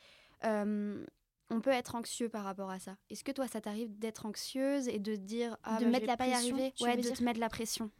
on 1.50 1.60
peut 1.60 1.70
être 1.70 1.94
anxieux 1.96 2.28
par 2.28 2.44
rapport 2.44 2.70
à 2.70 2.78
ça? 2.78 2.96
Est-ce 3.10 3.24
que 3.24 3.32
toi, 3.32 3.48
ça 3.48 3.60
t'arrive 3.60 3.98
d'être 3.98 4.24
anxieuse 4.24 4.88
et 4.88 4.98
de 4.98 5.16
dire 5.16 5.56
ah, 5.64 5.78
de 5.78 5.84
bah, 5.84 5.90
mettre 5.90 6.06
la 6.06 6.16
pas 6.16 6.28
pression, 6.28 6.56
y 6.56 6.60
arriver 6.60 6.74
Ouais, 6.80 6.96
de 6.96 7.08
te 7.08 7.22
mettre 7.22 7.40
la 7.40 7.48
pression? 7.48 7.90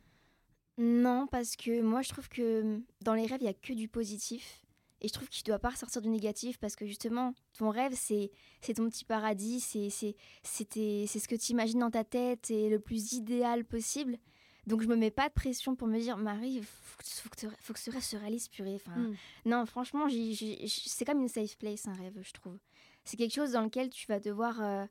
Non, 0.79 1.27
parce 1.27 1.57
que 1.57 1.83
moi, 1.83 2.01
je 2.03 2.09
trouve 2.09 2.29
que 2.29 2.63
hum, 2.63 2.85
dans 3.03 3.15
les 3.15 3.27
rêves, 3.27 3.41
il 3.43 3.47
y 3.47 3.49
a 3.49 3.55
que 3.55 3.73
du 3.73 3.89
positif. 3.89 4.65
Et 5.03 5.09
je 5.09 5.13
trouve 5.15 5.29
que 5.29 5.35
tu 5.35 5.43
dois 5.43 5.59
pas 5.59 5.71
ressortir 5.71 6.03
du 6.03 6.11
négatif 6.11 6.59
parce 6.59 6.77
que 6.77 6.85
justement, 6.85 7.35
ton 7.57 7.71
rêve, 7.71 7.95
c'est 7.97 8.31
ton 8.75 8.89
petit 8.89 9.07
paradis, 9.07 9.61
c'est 9.61 9.89
ce 9.89 11.29
que 11.29 11.37
tu 11.37 11.53
imagines 11.53 11.79
dans 11.79 11.91
ta 11.91 12.05
tête 12.05 12.51
et 12.51 12.69
le 12.69 12.79
plus 12.79 13.15
idéal 13.15 13.65
possible. 13.65 14.19
Donc 14.71 14.83
je 14.83 14.87
me 14.87 14.95
mets 14.95 15.11
pas 15.11 15.29
de 15.29 15.35
pression 15.35 15.75
pour 15.75 15.89
me 15.89 15.99
dire 15.99 16.17
Marie, 16.17 16.63
faut, 16.63 17.03
faut, 17.03 17.29
que, 17.29 17.55
faut 17.61 17.73
que 17.73 17.79
ce 17.81 17.91
rêve 17.91 18.03
se 18.03 18.17
réalise 18.17 18.47
purée. 18.47 18.77
Enfin, 18.77 18.97
hmm. 18.97 19.17
Non, 19.45 19.67
franchement, 19.67 20.07
c'est 20.09 21.05
comme 21.05 21.21
une 21.21 21.29
safe 21.29 21.59
place 21.59 21.89
un 21.89 21.93
rêve, 21.93 22.17
je 22.23 22.33
trouve. 22.33 22.57
C'est 23.05 23.17
quelque 23.17 23.35
chose 23.35 23.53
dans 23.53 23.63
lequel 23.63 23.91
tu 23.91 24.07
vas 24.07 24.21
devoir, 24.21 24.63
euh, 24.63 24.87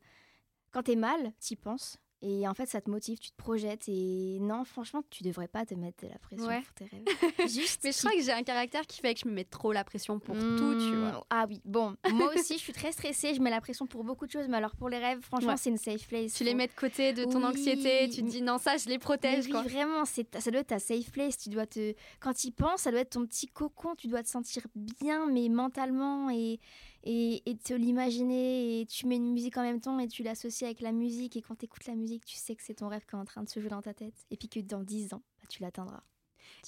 quand 0.72 0.84
tu 0.84 0.92
es 0.92 0.96
mal, 0.98 1.32
tu 1.40 1.54
y 1.54 1.56
penses. 1.56 1.98
Et 2.22 2.48
en 2.48 2.54
fait, 2.54 2.66
ça 2.66 2.82
te 2.82 2.90
motive, 2.90 3.18
tu 3.18 3.32
te 3.32 3.38
projettes. 3.38 3.88
Et 3.88 4.40
non, 4.42 4.66
franchement, 4.66 5.02
tu 5.10 5.24
devrais 5.24 5.48
pas 5.48 5.66
te 5.66 5.74
mettre 5.74 6.06
de 6.06 6.12
la 6.12 6.20
pression 6.20 6.48
pour 6.48 6.74
tes 6.74 6.86
rêves. 6.86 7.48
Juste 7.50 7.82
Mais 7.84 7.92
je 7.92 7.98
crois 7.98 8.12
que 8.12 8.22
j'ai 8.22 8.32
un 8.32 8.44
caractère 8.44 8.86
qui 8.86 9.00
fait 9.00 9.14
que 9.14 9.22
je 9.22 9.28
me 9.28 9.34
mets 9.34 9.46
trop 9.46 9.72
la 9.72 9.84
pression 9.84 10.20
pour 10.20 10.36
tout, 10.36 10.76
tu 10.80 10.96
vois. 10.96 11.12
Mmh, 11.12 11.24
ah 11.30 11.46
oui, 11.48 11.62
bon, 11.64 11.96
moi 12.12 12.34
aussi, 12.36 12.56
je 12.56 12.60
suis 12.60 12.74
très 12.74 12.92
stressée, 12.92 13.34
je 13.34 13.42
mets 13.42 13.50
la 13.50 13.62
pression 13.62 13.88
pour 13.88 14.04
beaucoup 14.04 14.26
de 14.26 14.32
choses. 14.32 14.48
Mais 14.50 14.58
alors, 14.58 14.76
pour 14.76 14.90
les 14.90 14.98
rêves, 14.98 15.22
franchement, 15.22 15.56
c'est 15.56 15.70
une 15.70 15.78
safe 15.78 16.08
place. 16.08 16.34
Tu 16.34 16.44
les 16.44 16.56
mets 16.56 16.68
de 16.68 16.74
côté 16.74 17.14
de 17.14 17.24
ton 17.24 17.44
anxiété, 17.44 18.10
tu 18.10 18.22
te 18.22 18.30
dis 18.30 18.42
non, 18.42 18.58
ça, 18.58 18.76
je 18.78 18.90
les 18.90 19.00
protège. 19.00 19.46
Oui, 19.46 19.54
vraiment, 19.64 20.04
ça 20.06 20.52
doit 20.52 20.62
être 20.62 20.68
ta 20.68 20.80
safe 20.80 21.12
place. 21.12 21.38
Tu 21.38 21.50
dois 21.50 21.66
te... 21.66 21.94
Quand 22.20 22.34
tu 22.34 22.48
y 22.48 22.52
penses, 22.52 22.82
ça 22.82 22.92
doit 22.92 23.02
être 23.02 23.12
ton 23.12 23.26
petit 23.26 23.48
cocon. 23.48 23.96
Tu 23.96 24.08
dois 24.08 24.24
te 24.24 24.30
sentir 24.30 24.64
bien, 24.76 25.26
mais 25.28 25.48
mentalement 25.48 26.30
et 26.30 26.60
et, 27.04 27.50
et 27.50 27.58
te 27.58 27.74
l'imaginer 27.74 28.82
et 28.82 28.86
tu 28.86 29.06
mets 29.08 29.16
une 29.18 29.32
musique 29.32 29.58
en 29.58 29.62
même 29.64 29.82
temps 29.82 29.98
et 30.00 30.08
tu 30.08 30.24
l'associes 30.24 30.66
avec 30.66 30.82
la 30.82 30.92
musique 30.92 31.36
et 31.38 31.42
quand 31.42 31.56
tu 31.56 31.66
écoutes 31.66 31.86
la 31.86 31.96
musique 31.96 32.26
tu 32.26 32.36
sais 32.36 32.56
que 32.56 32.64
c'est 32.64 32.76
ton 32.76 32.88
rêve 32.88 33.06
qui 33.06 33.16
est 33.16 33.20
en 33.20 33.26
train 33.26 33.44
de 33.44 33.50
se 33.50 33.60
jouer 33.60 33.70
dans 33.70 33.82
ta 33.82 33.94
tête 33.94 34.26
et 34.32 34.38
puis 34.38 34.50
que 34.50 34.60
dans 34.60 34.84
10 34.84 35.14
ans 35.14 35.24
bah, 35.40 35.46
tu 35.50 35.62
l'atteindras. 35.62 36.04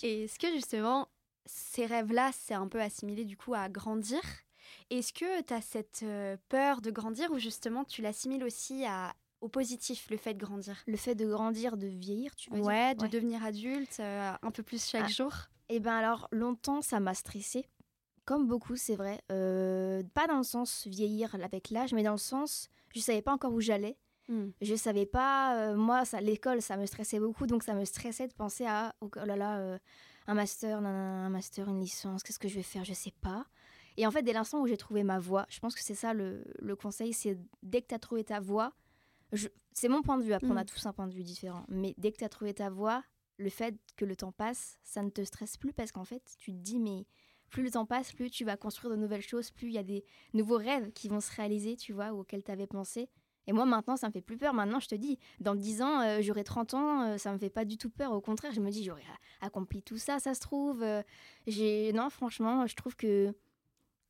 Et 0.04 0.24
est-ce 0.24 0.40
que 0.40 0.52
justement, 0.52 1.10
ces 1.46 1.86
rêves-là, 1.86 2.32
c'est 2.34 2.54
un 2.54 2.68
peu 2.68 2.82
assimilé 2.82 3.26
du 3.26 3.36
coup 3.38 3.54
à 3.54 3.68
grandir? 3.70 4.22
Est-ce 4.90 5.12
que 5.14 5.42
tu 5.42 5.54
as 5.54 5.62
cette 5.62 6.02
euh, 6.04 6.38
peur 6.50 6.82
de 6.82 6.92
grandir 6.92 7.32
ou 7.32 7.40
justement 7.40 7.84
tu 7.84 8.02
l'assimiles 8.02 8.44
aussi 8.44 8.86
à, 8.86 9.14
au 9.42 9.50
positif, 9.50 10.10
le 10.10 10.18
fait 10.18 10.34
de 10.36 10.40
grandir? 10.40 10.82
Le 10.88 10.98
fait 10.98 11.16
de 11.16 11.26
grandir, 11.26 11.78
de 11.78 11.88
vieillir, 11.88 12.36
tu 12.36 12.52
veux 12.52 12.62
Ouais, 12.62 12.94
dire 12.94 12.96
de 12.96 13.08
devenir 13.08 13.44
adulte 13.44 14.00
euh, 14.00 14.34
un 14.42 14.52
peu 14.52 14.64
plus 14.64 14.86
chaque 14.88 15.06
Ah. 15.06 15.08
jour? 15.08 15.34
Eh 15.70 15.80
ben 15.80 15.94
alors, 15.96 16.28
longtemps, 16.32 16.82
ça 16.82 17.00
m'a 17.00 17.14
stressée. 17.14 17.66
Comme 18.26 18.48
beaucoup, 18.48 18.76
c'est 18.76 18.96
vrai. 18.96 19.20
Euh, 19.32 20.04
pas 20.14 20.28
dans 20.28 20.38
le 20.38 20.44
sens 20.44 20.88
vieillir 20.88 21.34
avec 21.36 21.70
l'âge, 21.70 21.94
mais 21.94 22.04
dans 22.04 22.12
le 22.12 22.18
sens, 22.18 22.70
je 22.94 23.00
savais 23.00 23.22
pas 23.22 23.34
encore 23.34 23.54
où 23.54 23.62
j'allais. 23.62 23.98
Hmm. 24.28 24.50
Je 24.62 24.76
savais 24.76 25.06
pas, 25.08 25.58
euh, 25.58 25.76
moi, 25.76 26.06
ça, 26.06 26.22
l'école, 26.22 26.62
ça 26.62 26.78
me 26.78 26.86
stressait 26.86 27.20
beaucoup, 27.20 27.48
donc 27.48 27.64
ça 27.64 27.74
me 27.74 27.84
stressait 27.84 28.28
de 28.28 28.34
penser 28.34 28.66
à, 28.66 28.96
oh 29.02 29.10
là 29.16 29.36
là, 29.36 29.58
euh, 29.58 29.78
un 30.28 30.36
master, 30.36 30.80
nanana, 30.82 31.26
un 31.26 31.30
master, 31.30 31.68
une 31.68 31.80
licence, 31.82 32.22
qu'est-ce 32.24 32.40
que 32.40 32.48
je 32.48 32.56
vais 32.56 32.64
faire, 32.64 32.86
je 32.86 32.94
sais 32.94 33.14
pas. 33.22 33.46
Et 33.98 34.06
en 34.08 34.12
fait, 34.12 34.22
dès 34.22 34.32
l'instant 34.34 34.62
où 34.62 34.68
j'ai 34.68 34.78
trouvé 34.78 35.04
ma 35.04 35.20
voie, 35.20 35.46
je 35.50 35.60
pense 35.60 35.76
que 35.76 35.84
c'est 35.84 35.96
ça 35.96 36.14
le, 36.14 36.44
le 36.60 36.76
conseil, 36.76 37.12
c'est 37.14 37.38
dès 37.64 37.82
que 37.82 37.88
tu 37.88 37.96
as 37.96 38.00
trouvé 38.00 38.24
ta 38.24 38.40
voie, 38.40 38.72
je- 39.34 39.50
c'est 39.74 39.90
mon 39.90 40.02
point 40.04 40.18
de 40.18 40.24
vue, 40.24 40.34
après 40.34 40.50
on 40.52 40.56
a 40.58 40.62
Mm. 40.64 40.66
tous 40.68 40.86
un 40.86 40.94
point 40.94 41.08
de 41.08 41.14
vue 41.14 41.24
différent, 41.24 41.66
mais 41.68 41.94
dès 41.98 42.12
que 42.12 42.18
tu 42.18 42.24
as 42.24 42.30
trouvé 42.30 42.54
ta 42.54 42.70
voie, 42.70 43.04
le 43.38 43.50
fait 43.50 43.76
que 43.98 44.06
le 44.06 44.16
temps 44.16 44.32
passe, 44.32 44.78
ça 44.84 45.02
ne 45.02 45.10
te 45.10 45.24
stresse 45.24 45.58
plus 45.58 45.74
parce 45.74 45.92
qu'en 45.92 46.06
fait, 46.06 46.22
tu 46.38 46.52
te 46.54 46.58
dis, 46.58 46.80
mais 46.80 47.06
plus 47.52 47.64
le 47.64 47.72
temps 47.72 47.86
passe, 47.86 48.12
plus 48.14 48.32
tu 48.32 48.44
vas 48.46 48.58
construire 48.58 48.92
de 48.92 49.00
nouvelles 49.00 49.22
choses, 49.22 49.52
plus 49.52 49.68
il 49.68 49.74
y 49.74 49.78
a 49.78 49.84
des 49.84 50.04
nouveaux 50.34 50.58
rêves 50.58 50.92
qui 50.94 51.08
vont 51.10 51.20
se 51.20 51.32
réaliser, 51.36 51.76
tu 51.76 51.94
vois, 51.94 52.14
auxquels 52.14 52.44
tu 52.44 52.52
avais 52.52 52.66
pensé. 52.68 53.10
Et 53.48 53.54
moi, 53.54 53.66
maintenant, 53.66 53.98
ça 53.98 54.08
me 54.08 54.12
fait 54.14 54.22
plus 54.22 54.38
peur. 54.38 54.54
Maintenant, 54.54 54.80
je 54.80 54.88
te 54.88 54.96
dis, 54.96 55.18
dans 55.40 55.56
10 55.56 55.82
ans, 55.82 56.02
euh, 56.02 56.20
j'aurai 56.22 56.44
30 56.44 56.74
ans, 56.76 57.02
euh, 57.02 57.18
ça 57.18 57.34
me 57.34 57.38
fait 57.40 57.50
pas 57.50 57.66
du 57.66 57.78
tout 57.78 57.90
peur. 57.90 58.12
Au 58.12 58.22
contraire, 58.22 58.52
je 58.54 58.62
me 58.62 58.70
dis, 58.70 58.84
j'aurais 58.84 59.04
accompli 59.42 59.82
tout 59.82 59.98
ça, 59.98 60.20
ça 60.20 60.34
se 60.34 60.40
trouve. 60.40 60.84
euh, 60.84 61.02
j'ai 61.48 61.92
Non, 61.94 62.10
franchement, 62.10 62.68
je 62.68 62.76
trouve 62.76 62.96
que 62.96 63.34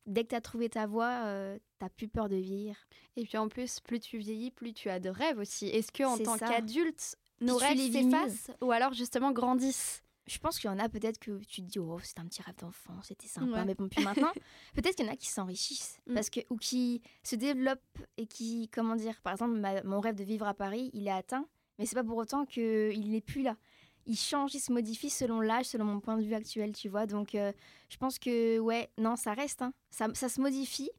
dès 0.06 0.24
que 0.24 0.28
tu 0.30 0.34
as 0.34 0.40
trouvé 0.40 0.68
ta 0.68 0.86
voie, 0.86 1.22
euh, 1.24 1.58
t'as 1.78 1.88
plus 1.88 2.08
peur 2.08 2.28
de 2.28 2.36
vieillir. 2.36 2.76
Et 3.16 3.24
puis 3.24 3.38
en 3.38 3.48
plus, 3.48 3.80
plus 3.80 4.00
tu 4.00 4.18
vieillis, 4.18 4.50
plus 4.50 4.74
tu 4.74 4.90
as 4.90 5.00
de 5.00 5.08
rêves 5.08 5.38
aussi. 5.38 5.66
Est-ce 5.66 5.92
que 5.92 6.02
en 6.04 6.16
tant 6.18 6.36
qu'adulte, 6.50 7.16
nos 7.40 7.56
rêves 7.56 7.78
s'effacent 8.12 8.50
ou 8.60 8.70
alors 8.70 8.92
justement 8.92 9.32
grandissent? 9.32 10.02
Je 10.28 10.38
pense 10.38 10.58
qu'il 10.60 10.70
y 10.70 10.72
en 10.72 10.78
a 10.78 10.88
peut-être 10.88 11.18
que 11.18 11.38
tu 11.44 11.62
te 11.62 11.66
dis, 11.66 11.78
oh, 11.80 11.98
c'était 12.02 12.20
un 12.20 12.26
petit 12.26 12.42
rêve 12.42 12.54
d'enfant, 12.56 12.94
c'était 13.02 13.26
sympa. 13.26 13.58
Ouais. 13.58 13.64
Mais 13.64 13.74
bon, 13.74 13.88
puis 13.88 14.04
maintenant, 14.04 14.30
peut-être 14.74 14.94
qu'il 14.96 15.04
y 15.04 15.08
en 15.08 15.12
a 15.12 15.16
qui 15.16 15.28
s'enrichissent. 15.28 15.98
Mm. 16.06 16.14
parce 16.14 16.30
que 16.30 16.40
Ou 16.50 16.56
qui 16.56 17.02
se 17.24 17.34
développent 17.34 17.80
et 18.16 18.26
qui, 18.26 18.68
comment 18.68 18.94
dire, 18.94 19.20
par 19.22 19.32
exemple, 19.32 19.54
ma- 19.58 19.82
mon 19.82 19.98
rêve 20.00 20.14
de 20.14 20.22
vivre 20.24 20.46
à 20.46 20.54
Paris, 20.54 20.90
il 20.92 21.08
est 21.08 21.10
atteint, 21.12 21.46
mais 21.78 21.86
c'est 21.86 21.96
pas 21.96 22.04
pour 22.04 22.16
autant 22.18 22.44
qu'il 22.46 23.10
n'est 23.10 23.20
plus 23.20 23.42
là. 23.42 23.56
Il 24.06 24.16
change, 24.16 24.54
il 24.54 24.60
se 24.60 24.72
modifie 24.72 25.10
selon 25.10 25.40
l'âge, 25.40 25.66
selon 25.66 25.84
mon 25.84 26.00
point 26.00 26.16
de 26.16 26.22
vue 26.24 26.34
actuel, 26.34 26.72
tu 26.72 26.88
vois. 26.88 27.06
Donc, 27.06 27.34
euh, 27.34 27.52
je 27.88 27.96
pense 27.96 28.18
que, 28.18 28.58
ouais, 28.58 28.90
non, 28.98 29.16
ça 29.16 29.32
reste. 29.32 29.62
hein. 29.62 29.72
Ça, 29.90 30.08
ça 30.14 30.28
se 30.28 30.40
modifie, 30.40 30.90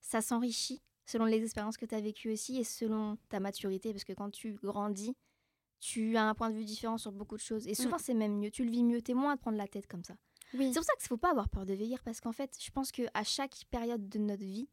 ça 0.00 0.20
s'enrichit 0.20 0.80
selon 1.06 1.24
les 1.26 1.42
expériences 1.42 1.76
que 1.76 1.84
tu 1.86 1.94
as 1.94 2.00
vécues 2.00 2.30
aussi 2.32 2.58
et 2.58 2.64
selon 2.64 3.18
ta 3.28 3.38
maturité. 3.40 3.92
Parce 3.92 4.04
que 4.04 4.12
quand 4.12 4.30
tu 4.30 4.54
grandis, 4.62 5.14
tu 5.80 6.16
as 6.16 6.24
un 6.28 6.34
point 6.34 6.50
de 6.50 6.54
vue 6.56 6.64
différent 6.64 6.98
sur 6.98 7.12
beaucoup 7.12 7.36
de 7.36 7.40
choses. 7.42 7.66
Et 7.66 7.74
souvent, 7.74 7.98
c'est 7.98 8.14
même 8.14 8.38
mieux. 8.38 8.50
Tu 8.50 8.64
le 8.64 8.70
vis 8.70 8.82
mieux. 8.82 9.02
Tu 9.02 9.10
es 9.10 9.14
moins 9.14 9.32
à 9.32 9.36
te 9.36 9.40
prendre 9.42 9.58
la 9.58 9.68
tête 9.68 9.86
comme 9.86 10.02
ça. 10.04 10.14
Oui. 10.54 10.68
C'est 10.72 10.78
pour 10.80 10.84
ça 10.84 10.92
qu'il 10.94 11.04
ne 11.04 11.08
faut 11.08 11.16
pas 11.16 11.30
avoir 11.30 11.48
peur 11.48 11.66
de 11.66 11.74
vieillir. 11.74 12.02
Parce 12.02 12.20
qu'en 12.20 12.32
fait, 12.32 12.56
je 12.60 12.70
pense 12.70 12.90
qu'à 12.92 13.24
chaque 13.24 13.54
période 13.70 14.08
de 14.08 14.18
notre 14.18 14.44
vie, 14.44 14.68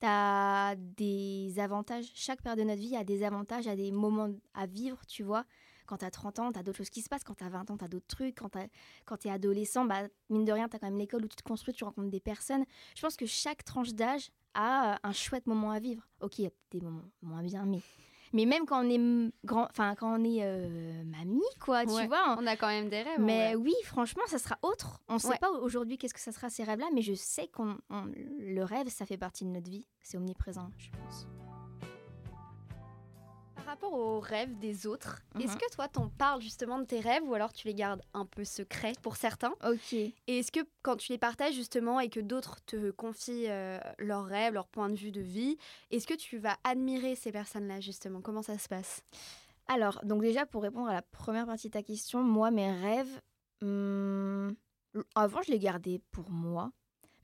tu 0.00 0.06
as 0.06 0.74
des 0.78 1.54
avantages. 1.58 2.10
Chaque 2.14 2.40
période 2.42 2.58
de 2.60 2.64
notre 2.64 2.80
vie 2.80 2.96
a 2.96 3.04
des 3.04 3.22
avantages, 3.22 3.66
a 3.66 3.76
des 3.76 3.92
moments 3.92 4.30
à 4.54 4.66
vivre, 4.66 5.04
tu 5.06 5.22
vois. 5.22 5.44
Quand 5.86 5.98
tu 5.98 6.04
as 6.04 6.10
30 6.10 6.38
ans, 6.38 6.52
tu 6.52 6.58
as 6.58 6.62
d'autres 6.62 6.78
choses 6.78 6.90
qui 6.90 7.02
se 7.02 7.08
passent. 7.08 7.24
Quand 7.24 7.34
tu 7.34 7.42
as 7.44 7.48
20 7.48 7.68
ans, 7.70 7.76
tu 7.76 7.84
as 7.84 7.88
d'autres 7.88 8.06
trucs. 8.06 8.36
Quand, 8.38 8.48
t'as- 8.48 8.68
quand 9.04 9.16
tu 9.18 9.28
es 9.28 9.30
adolescent, 9.30 9.84
bah, 9.84 10.06
mine 10.28 10.44
de 10.44 10.52
rien, 10.52 10.68
tu 10.68 10.76
as 10.76 10.78
quand 10.78 10.86
même 10.86 10.98
l'école 10.98 11.24
où 11.24 11.28
tu 11.28 11.36
te 11.36 11.42
construis, 11.42 11.74
tu 11.74 11.82
rencontres 11.84 12.08
des 12.10 12.20
personnes. 12.20 12.64
Je 12.96 13.00
pense 13.02 13.16
que 13.16 13.26
chaque 13.26 13.64
tranche 13.64 13.92
d'âge 13.92 14.30
a 14.54 14.98
un 15.02 15.12
chouette 15.12 15.46
moment 15.46 15.72
à 15.72 15.80
vivre. 15.80 16.06
Ok, 16.20 16.38
il 16.38 16.44
y 16.44 16.46
a 16.46 16.50
des 16.70 16.80
moments 16.80 17.02
moins 17.22 17.42
bien, 17.42 17.64
mais, 17.66 17.80
mais 18.32 18.44
même 18.46 18.64
quand 18.66 18.84
on 18.84 18.88
est 18.90 19.32
grand, 19.44 19.66
enfin 19.70 19.94
quand 19.94 20.18
on 20.20 20.24
est 20.24 20.40
euh, 20.42 21.02
mamie, 21.04 21.40
quoi, 21.60 21.84
Ouais. 21.84 22.02
tu 22.02 22.08
vois. 22.08 22.36
On 22.38 22.46
a 22.46 22.56
quand 22.56 22.68
même 22.68 22.88
des 22.88 23.02
rêves. 23.02 23.18
Mais 23.20 23.54
oui, 23.54 23.74
franchement, 23.84 24.22
ça 24.26 24.38
sera 24.38 24.58
autre. 24.62 25.00
On 25.08 25.14
ne 25.14 25.18
sait 25.18 25.28
Ouais. 25.28 25.38
pas 25.38 25.50
aujourd'hui 25.50 25.98
qu'est-ce 25.98 26.14
que 26.14 26.20
ça 26.20 26.32
sera 26.32 26.48
ces 26.50 26.64
rêves-là, 26.64 26.86
mais 26.94 27.02
je 27.02 27.14
sais 27.14 27.48
qu'on 27.48 27.76
on- 27.90 28.06
le 28.38 28.62
rêve, 28.62 28.88
ça 28.88 29.06
fait 29.06 29.18
partie 29.18 29.44
de 29.44 29.50
notre 29.50 29.70
vie. 29.70 29.86
C'est 30.02 30.16
omniprésent, 30.16 30.70
je 30.78 30.90
pense. 30.90 31.26
Par 33.70 33.76
rapport 33.76 33.92
aux 34.00 34.18
rêves 34.18 34.58
des 34.58 34.88
autres, 34.88 35.22
Mhm. 35.36 35.42
est-ce 35.42 35.56
que 35.56 35.70
toi 35.72 35.86
t'en 35.86 36.08
parles 36.08 36.42
justement 36.42 36.80
de 36.80 36.84
tes 36.84 36.98
rêves 36.98 37.22
ou 37.22 37.34
alors 37.34 37.52
tu 37.52 37.68
les 37.68 37.74
gardes 37.74 38.02
un 38.14 38.26
peu 38.26 38.42
secrets 38.42 38.94
pour 39.00 39.14
certains 39.14 39.54
Ok. 39.64 39.92
Et 39.92 40.12
est-ce 40.26 40.50
que 40.50 40.58
quand 40.82 40.96
tu 40.96 41.12
les 41.12 41.18
partages 41.18 41.54
justement 41.54 42.00
et 42.00 42.08
que 42.08 42.18
d'autres 42.18 42.56
te 42.64 42.90
confient 42.90 43.46
euh, 43.48 43.78
leurs 44.00 44.24
rêves, 44.24 44.54
leur 44.54 44.66
point 44.66 44.88
de 44.88 44.96
vue 44.96 45.12
de 45.12 45.20
vie, 45.20 45.56
est-ce 45.92 46.08
que 46.08 46.14
tu 46.14 46.38
vas 46.38 46.56
admirer 46.64 47.14
ces 47.14 47.30
personnes-là 47.30 47.78
justement? 47.80 48.20
Comment 48.20 48.42
ça 48.42 48.58
se 48.58 48.66
passe? 48.66 49.04
Alors, 49.68 50.00
donc 50.04 50.20
déjà, 50.20 50.46
pour 50.46 50.64
répondre 50.64 50.88
à 50.88 50.94
la 50.94 51.02
première 51.02 51.46
partie 51.46 51.68
de 51.68 51.72
ta 51.74 51.84
question, 51.84 52.24
moi, 52.24 52.50
mes 52.50 52.72
rêves, 52.72 53.20
hum, 53.62 54.52
avant, 55.14 55.42
je 55.42 55.52
les 55.52 55.60
gardais 55.60 56.00
pour 56.10 56.28
moi. 56.28 56.72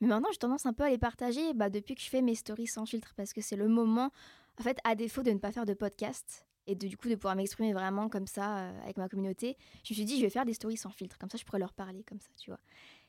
Mais 0.01 0.07
maintenant, 0.07 0.29
j'ai 0.31 0.39
tendance 0.39 0.65
un 0.65 0.73
peu 0.73 0.85
à 0.85 0.91
les 0.91 0.99
partager 0.99 1.55
bah, 1.55 1.71
depuis 1.71 1.97
que 1.97 2.03
je 2.03 2.09
fais 2.09 2.23
mes 2.23 2.37
stories 2.37 2.69
sans 2.69 2.87
filtre, 2.87 3.15
parce 3.17 3.33
que 3.33 3.41
c'est 3.41 3.57
le 3.57 3.67
moment, 3.67 4.13
en 4.59 4.63
fait, 4.63 4.79
à 4.85 4.95
défaut 4.95 5.23
de 5.23 5.31
ne 5.31 5.39
pas 5.39 5.53
faire 5.53 5.67
de 5.67 5.75
podcast, 5.75 6.47
et 6.67 6.75
de, 6.75 6.89
du 6.89 6.97
coup 6.97 7.09
de 7.09 7.15
pouvoir 7.15 7.37
m'exprimer 7.37 7.73
vraiment 7.73 8.09
comme 8.09 8.27
ça 8.27 8.59
euh, 8.59 8.83
avec 8.83 8.97
ma 8.97 9.09
communauté, 9.09 9.57
je 9.85 9.93
me 9.93 9.95
suis 9.95 10.05
dit, 10.05 10.17
je 10.17 10.23
vais 10.23 10.31
faire 10.31 10.45
des 10.45 10.55
stories 10.55 10.77
sans 10.77 10.91
filtre, 10.91 11.19
comme 11.19 11.31
ça, 11.31 11.39
je 11.39 11.45
pourrais 11.45 11.59
leur 11.59 11.73
parler 11.73 12.03
comme 12.05 12.21
ça, 12.21 12.31
tu 12.37 12.51
vois. 12.51 12.61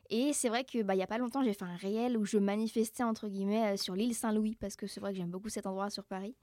Et 0.09 0.31
c'est 0.31 0.47
vrai 0.47 0.63
que 0.63 0.81
bah, 0.83 0.93
a 0.99 1.07
pas 1.07 1.17
longtemps, 1.17 1.43
j'ai 1.43 1.53
fait 1.53 1.65
un 1.65 1.75
réel 1.75 2.17
où 2.17 2.25
je 2.25 2.37
manifestais, 2.37 3.03
entre 3.03 3.27
guillemets, 3.27 3.73
euh, 3.73 3.77
sur 3.77 3.95
l'île 3.95 4.15
Saint-Louis, 4.15 4.55
parce 4.55 4.75
que 4.75 4.87
c'est 4.87 4.99
vrai 4.99 5.11
que 5.11 5.17
j'aime 5.17 5.31
beaucoup 5.31 5.49
cet 5.49 5.65
endroit 5.65 5.89
sur 5.89 6.05
Paris. 6.05 6.35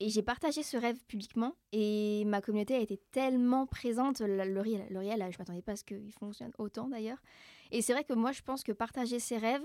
Et 0.00 0.10
j'ai 0.10 0.22
partagé 0.22 0.62
ce 0.62 0.76
rêve 0.76 0.96
publiquement 1.06 1.56
et 1.72 2.22
ma 2.24 2.40
communauté 2.40 2.76
a 2.76 2.78
été 2.78 3.00
tellement 3.10 3.66
présente. 3.66 4.20
Le, 4.20 4.44
le 4.44 4.60
réel, 4.60 4.86
le 4.90 4.98
réel, 5.00 5.26
je 5.32 5.38
m'attendais 5.38 5.62
pas 5.62 5.72
à 5.72 5.76
ce 5.76 5.82
qu'il 5.82 6.12
fonctionne 6.12 6.52
autant 6.58 6.86
d'ailleurs. 6.86 7.18
Et 7.72 7.82
c'est 7.82 7.94
vrai 7.94 8.04
que 8.04 8.12
moi, 8.12 8.30
je 8.30 8.42
pense 8.42 8.62
que 8.62 8.70
partager 8.70 9.18
ses 9.18 9.38
rêves, 9.38 9.64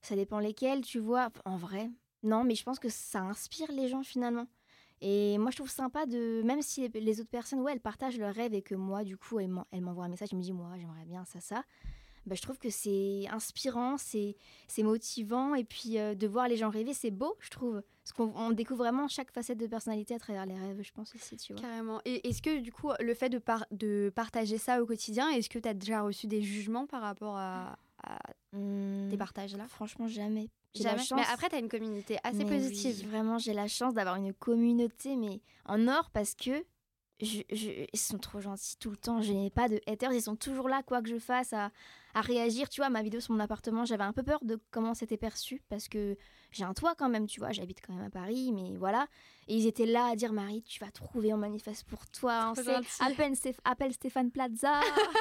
ça 0.00 0.16
dépend 0.16 0.38
lesquels, 0.38 0.80
tu 0.80 0.98
vois. 0.98 1.28
En 1.44 1.58
vrai, 1.58 1.90
non, 2.22 2.44
mais 2.44 2.54
je 2.54 2.62
pense 2.64 2.78
que 2.78 2.88
ça 2.88 3.20
inspire 3.20 3.70
les 3.72 3.88
gens 3.88 4.02
finalement. 4.02 4.46
Et 5.02 5.38
moi, 5.38 5.50
je 5.50 5.56
trouve 5.56 5.70
sympa 5.70 6.04
de, 6.04 6.42
même 6.44 6.60
si 6.60 6.86
les, 6.88 7.20
autres 7.20 7.30
personnes, 7.30 7.60
ouais, 7.60 7.72
elles 7.72 7.80
partagent 7.80 8.18
leurs 8.18 8.34
rêves 8.34 8.52
et 8.52 8.60
que 8.62 8.74
moi, 8.74 9.02
du 9.02 9.16
coup, 9.16 9.40
elles 9.40 9.48
m'en- 9.48 9.66
elles 9.72 9.80
m'envoient 9.80 10.04
un 10.04 10.08
message, 10.08 10.28
je 10.32 10.36
me 10.36 10.42
dis, 10.42 10.52
moi, 10.52 10.72
j'aimerais 10.78 11.06
bien 11.06 11.24
ça, 11.24 11.40
ça. 11.40 11.64
Bah, 12.26 12.34
je 12.34 12.42
trouve 12.42 12.58
que 12.58 12.68
c'est 12.68 13.24
inspirant, 13.30 13.96
c'est 13.96 14.36
motivant. 14.78 15.54
Et 15.54 15.64
puis, 15.64 15.98
euh, 15.98 16.14
de 16.14 16.26
voir 16.26 16.48
les 16.48 16.56
gens 16.58 16.68
rêver, 16.68 16.92
c'est 16.92 17.10
beau, 17.10 17.34
je 17.40 17.48
trouve. 17.48 17.82
Parce 18.04 18.12
qu'on 18.12 18.32
on 18.36 18.50
découvre 18.50 18.80
vraiment 18.80 19.08
chaque 19.08 19.30
facette 19.32 19.56
de 19.58 19.66
personnalité 19.66 20.14
à 20.14 20.18
travers 20.18 20.44
les 20.44 20.54
rêves, 20.54 20.82
je 20.82 20.92
pense 20.92 21.14
aussi, 21.14 21.36
tu 21.38 21.54
vois. 21.54 21.62
Carrément. 21.62 22.00
Et 22.04 22.28
est-ce 22.28 22.42
que 22.42 22.58
du 22.58 22.72
coup, 22.72 22.90
le 23.00 23.14
fait 23.14 23.30
de, 23.30 23.38
par- 23.38 23.64
de 23.70 24.12
partager 24.14 24.58
ça 24.58 24.82
au 24.82 24.86
quotidien, 24.86 25.30
est-ce 25.30 25.48
que 25.48 25.58
tu 25.58 25.68
as 25.68 25.74
déjà 25.74 26.02
reçu 26.02 26.26
des 26.26 26.42
jugements 26.42 26.86
par 26.86 27.00
rapport 27.00 27.36
à, 27.38 27.78
à 28.04 28.18
Hum, 28.52 29.08
tes 29.10 29.16
partages-là 29.16 29.66
Franchement, 29.68 30.08
jamais. 30.08 30.48
Jamais. 30.74 31.02
Mais 31.14 31.22
après, 31.32 31.48
tu 31.48 31.56
as 31.56 31.58
une 31.58 31.68
communauté 31.68 32.18
assez 32.24 32.44
Mais 32.44 32.56
positive. 32.56 32.96
oui, 33.00 33.06
vraiment, 33.06 33.38
j'ai 33.38 33.52
la 33.52 33.68
chance 33.68 33.94
d'avoir 33.94 34.16
une 34.16 34.32
communauté, 34.32 35.16
mais 35.16 35.40
en 35.66 35.86
or, 35.88 36.10
parce 36.10 36.34
que 36.34 36.64
je, 37.20 37.42
je- 37.52 37.86
ils 37.92 37.98
sont 37.98 38.18
trop 38.18 38.40
gentils 38.40 38.76
tout 38.78 38.90
le 38.90 38.96
temps. 38.96 39.20
Je 39.20 39.32
n'ai 39.32 39.50
pas 39.50 39.68
de 39.68 39.80
haters, 39.86 40.12
ils 40.12 40.22
sont 40.22 40.36
toujours 40.36 40.68
là, 40.68 40.82
quoi 40.82 41.02
que 41.02 41.08
je 41.08 41.18
fasse, 41.18 41.52
à, 41.52 41.70
à 42.14 42.20
réagir. 42.22 42.68
Tu 42.68 42.80
vois, 42.80 42.88
ma 42.88 43.02
vidéo 43.02 43.20
sur 43.20 43.34
mon 43.34 43.40
appartement, 43.40 43.84
j'avais 43.84 44.04
un 44.04 44.12
peu 44.12 44.22
peur 44.22 44.38
de 44.44 44.58
comment 44.70 44.94
c'était 44.94 45.16
perçu, 45.16 45.62
parce 45.68 45.88
que 45.88 46.16
j'ai 46.52 46.64
un 46.64 46.74
toit 46.74 46.94
quand 46.96 47.08
même, 47.08 47.26
tu 47.26 47.40
vois, 47.40 47.50
j'habite 47.52 47.80
quand 47.86 47.92
même 47.94 48.06
à 48.06 48.10
Paris, 48.10 48.52
mais 48.52 48.76
voilà. 48.76 49.06
Et 49.48 49.56
ils 49.56 49.66
étaient 49.66 49.86
là 49.86 50.06
à 50.12 50.16
dire, 50.16 50.32
Marie, 50.32 50.62
tu 50.62 50.78
vas 50.84 50.90
trouver, 50.92 51.32
on 51.34 51.36
manifeste 51.36 51.84
pour 51.88 52.06
toi, 52.06 52.52
on 52.52 52.54
sait. 52.54 52.72
Appelle, 53.00 53.32
Stéph- 53.34 53.58
appelle 53.64 53.92
Stéphane 53.92 54.30
Plaza. 54.30 54.80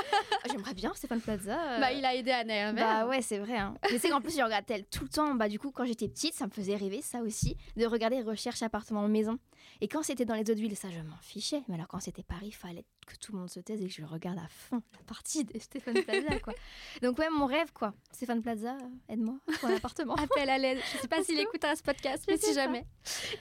J'aimerais 0.50 0.74
bien 0.74 0.94
Stéphane 0.94 1.22
Plaza. 1.22 1.60
euh, 1.60 1.80
Bah, 1.80 1.92
il 1.92 2.06
a 2.06 2.14
aidé 2.16 2.32
Anna 2.32 2.54
Hervé. 2.54 2.82
bah 2.82 3.08
ouais, 3.08 3.22
c'est 3.22 3.40
vrai. 3.40 3.58
Hein. 3.58 3.76
Mais 3.92 3.98
c'est 3.98 4.10
qu'en 4.10 4.22
plus, 4.22 4.36
je 4.38 4.44
regardais 4.44 4.76
elle 4.76 4.86
tout 4.86 5.04
le 5.04 5.10
temps. 5.10 5.34
Bah 5.36 5.50
du 5.50 5.58
coup, 5.60 5.72
quand 5.72 5.86
j'étais 5.86 6.08
petite, 6.08 6.34
ça 6.36 6.46
me 6.46 6.52
faisait 6.52 6.76
rêver, 6.76 7.02
ça 7.02 7.22
aussi, 7.22 7.58
de 7.76 7.86
regarder 7.86 8.22
recherche 8.22 8.62
appartement 8.62 9.08
maison. 9.08 9.40
Et 9.82 9.88
quand 9.88 10.04
c'était 10.04 10.26
dans 10.26 10.36
les 10.36 10.42
autres 10.42 10.54
villes, 10.62 10.76
ça, 10.76 10.90
je 10.92 11.00
m'en 11.00 11.18
fichais. 11.22 11.64
Mais 11.68 11.76
alors 11.76 11.88
quand 11.88 12.00
c'était 12.00 12.24
Paris, 12.24 12.48
il 12.48 12.52
fallait 12.56 12.86
que 13.08 13.16
tout 13.16 13.32
le 13.32 13.40
monde 13.40 13.50
se 13.50 13.60
taise 13.60 13.82
et 13.82 13.88
que 13.88 13.94
je 13.94 14.04
regarde 14.04 14.38
à 14.38 14.48
fond 14.48 14.82
la 14.94 15.04
partie 15.08 15.44
de 15.44 15.58
Stéphane 15.60 16.04
Plaza, 16.04 16.40
quoi. 16.40 16.54
Donc 17.02 17.18
ouais, 17.18 17.30
mon 17.32 17.46
rêve, 17.48 17.72
quoi. 17.74 17.94
Stéphane 18.12 18.42
Plaza, 18.44 18.74
euh, 18.76 19.14
aide-moi 19.14 19.36
pour 19.60 19.70
un 19.70 19.76
appartement. 19.76 20.14
Appel 20.16 20.50
à 20.50 20.58
l'aide. 20.58 20.78
Je 20.94 21.00
sais 21.02 21.08
pas 21.08 21.19
s'il 21.24 21.40
écoutera 21.40 21.76
ce 21.76 21.84
podcast, 21.84 22.26
mais 22.28 22.38
si 22.38 22.48
pas. 22.48 22.54
jamais. 22.54 22.86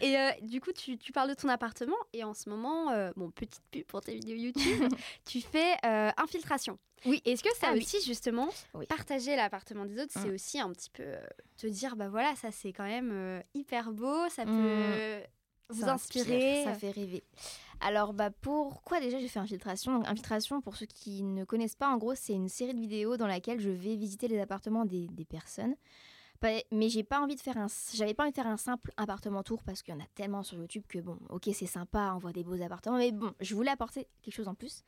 Et 0.01 0.17
euh, 0.19 0.31
du 0.43 0.61
coup, 0.61 0.73
tu, 0.73 0.97
tu 0.99 1.13
parles 1.13 1.29
de 1.31 1.35
ton 1.35 1.49
appartement 1.49 1.97
et 2.13 2.25
en 2.25 2.35
ce 2.35 2.49
moment, 2.49 2.91
euh, 2.91 3.11
bon, 3.17 3.31
petite 3.31 3.63
pub 3.71 3.85
pour 3.87 4.01
tes 4.01 4.15
vidéos 4.15 4.37
YouTube, 4.37 4.63
tu 5.25 5.41
fais 5.41 5.75
euh, 5.85 6.11
infiltration. 6.17 6.79
Oui. 7.07 7.23
Est-ce 7.25 7.43
que 7.45 7.55
ça 7.57 7.69
Ah 7.71 7.73
oui. 7.75 7.79
aussi, 7.83 8.01
justement, 8.05 8.49
Oui. 8.75 8.87
partager 8.87 9.37
l'appartement 9.37 9.85
des 9.87 10.01
autres, 10.01 10.13
c'est 10.13 10.31
Mm. 10.31 10.35
aussi 10.35 10.59
un 10.61 10.71
petit 10.73 10.91
peu 10.91 11.05
te 11.57 11.67
dire, 11.69 11.95
bah 11.97 12.09
voilà, 12.09 12.35
ça 12.37 12.51
c'est 12.51 12.73
quand 12.73 12.87
même 12.87 13.43
hyper 13.55 13.93
beau, 13.93 14.29
ça 14.31 14.45
Mm. 14.45 14.49
peut 14.49 15.23
vous 15.71 15.83
Ça 15.83 15.93
inspire, 15.93 16.23
inspirer. 16.23 16.65
ça 16.65 16.75
fait 16.75 16.91
rêver. 16.91 17.23
Alors, 17.81 18.13
bah, 18.15 18.31
pourquoi 18.41 18.99
déjà 19.01 19.21
j'ai 19.21 19.29
fait 19.29 19.39
infiltration? 19.39 19.93
Donc, 19.99 20.09
infiltration, 20.09 20.61
pour 20.61 20.77
ceux 20.77 20.87
qui 20.87 21.23
ne 21.23 21.45
connaissent 21.45 21.77
pas, 21.77 21.89
en 21.89 21.99
gros, 21.99 22.15
c'est 22.17 22.33
une 22.33 22.49
série 22.49 22.75
de 22.75 22.81
vidéos 22.81 23.17
dans 23.17 23.27
laquelle 23.29 23.61
je 23.61 23.71
vais 23.71 23.95
visiter 23.95 24.27
les 24.27 24.41
appartements 24.41 24.85
des, 24.85 25.07
des 25.09 25.25
personnes. 25.25 25.77
Mais 26.43 26.89
j'ai 26.89 27.03
pas 27.03 27.21
envie 27.21 27.37
de 27.37 27.41
faire 27.41 27.59
un, 27.59 27.67
j'avais 27.95 28.15
pas 28.15 28.23
envie 28.25 28.33
de 28.33 28.37
faire 28.37 28.47
un 28.47 28.57
simple 28.57 28.93
appartement 28.97 29.43
tour 29.43 29.63
parce 29.65 29.83
qu'il 29.83 29.95
y 29.95 29.97
en 29.97 30.01
a 30.01 30.07
tellement 30.15 30.43
sur 30.43 30.59
YouTube 30.59 30.85
que 30.89 30.99
bon, 30.99 31.19
ok, 31.31 31.49
c'est 31.53 31.67
sympa, 31.67 32.13
on 32.15 32.19
voit 32.19 32.33
des 32.33 32.45
beaux 32.45 32.61
appartements, 32.63 32.99
mais 32.99 33.13
bon, 33.13 33.33
je 33.41 33.55
voulais 33.55 33.71
apporter 33.71 34.07
quelque 34.23 34.35
chose 34.35 34.49
en 34.49 34.55
plus. 34.55 34.85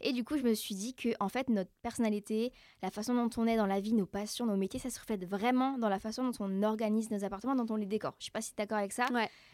Et 0.00 0.12
du 0.12 0.24
coup, 0.24 0.36
je 0.36 0.42
me 0.42 0.54
suis 0.54 0.74
dit 0.74 0.94
que 0.94 1.10
en 1.20 1.28
fait, 1.28 1.48
notre 1.48 1.70
personnalité, 1.82 2.52
la 2.82 2.90
façon 2.90 3.14
dont 3.14 3.30
on 3.36 3.46
est 3.46 3.56
dans 3.56 3.66
la 3.66 3.80
vie, 3.80 3.92
nos 3.92 4.06
passions, 4.06 4.46
nos 4.46 4.56
métiers, 4.56 4.80
ça 4.80 4.90
se 4.90 4.98
reflète 4.98 5.24
vraiment 5.24 5.78
dans 5.78 5.88
la 5.88 6.00
façon 6.00 6.24
dont 6.24 6.36
on 6.40 6.62
organise 6.64 7.10
nos 7.10 7.24
appartements, 7.24 7.54
dont 7.54 7.72
on 7.72 7.76
les 7.76 7.86
décore. 7.86 8.14
Je 8.18 8.26
sais 8.26 8.30
pas 8.32 8.40
si 8.40 8.50
tu 8.50 8.54
es 8.60 8.64
d'accord 8.64 8.78
avec 8.78 8.92
ça, 8.92 9.06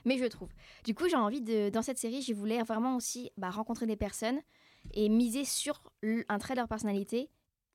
mais 0.04 0.18
je 0.18 0.24
trouve. 0.24 0.48
Du 0.84 0.94
coup, 0.94 1.08
j'ai 1.08 1.16
envie 1.16 1.42
de, 1.42 1.68
dans 1.68 1.82
cette 1.82 1.98
série, 1.98 2.22
je 2.22 2.32
voulais 2.32 2.62
vraiment 2.62 2.96
aussi 2.96 3.30
bah, 3.36 3.50
rencontrer 3.50 3.86
des 3.86 3.96
personnes 3.96 4.40
et 4.94 5.08
miser 5.08 5.44
sur 5.44 5.82
un 6.02 6.38
trait 6.38 6.54
de 6.54 6.60
leur 6.60 6.68
personnalité 6.68 7.30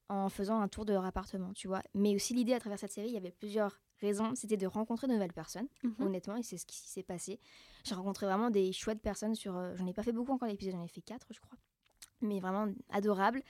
en 0.09 0.29
faisant 0.29 0.59
un 0.59 0.67
tour 0.67 0.85
de 0.85 0.93
leur 0.93 1.05
appartement, 1.05 1.53
tu 1.53 1.67
vois. 1.67 1.81
Mais 1.93 2.15
aussi 2.15 2.33
l'idée 2.33 2.53
à 2.53 2.59
travers 2.59 2.79
cette 2.79 2.91
série, 2.91 3.07
il 3.07 3.13
y 3.13 3.17
avait 3.17 3.31
plusieurs 3.31 3.79
raisons. 4.01 4.33
C'était 4.35 4.57
de 4.57 4.67
rencontrer 4.67 5.07
de 5.07 5.13
nouvelles 5.13 5.33
personnes, 5.33 5.67
mhm. 5.83 5.95
honnêtement, 5.99 6.35
et 6.35 6.43
c'est 6.43 6.57
ce 6.57 6.65
qui 6.65 6.77
s'est 6.77 7.03
passé. 7.03 7.39
J'ai 7.83 7.95
rencontré 7.95 8.25
vraiment 8.25 8.49
des 8.49 8.71
chouettes 8.73 9.01
personnes 9.01 9.35
sur... 9.35 9.57
Euh, 9.57 9.73
j'en 9.75 9.87
ai 9.87 9.93
pas 9.93 10.03
fait 10.03 10.11
beaucoup 10.11 10.31
encore 10.31 10.47
l'épisode, 10.47 10.73
j'en 10.73 10.83
ai 10.83 10.87
fait 10.87 11.01
quatre, 11.01 11.27
je 11.31 11.39
crois. 11.39 11.57
Mais 12.21 12.39
vraiment 12.39 12.67
adorables. 12.89 13.41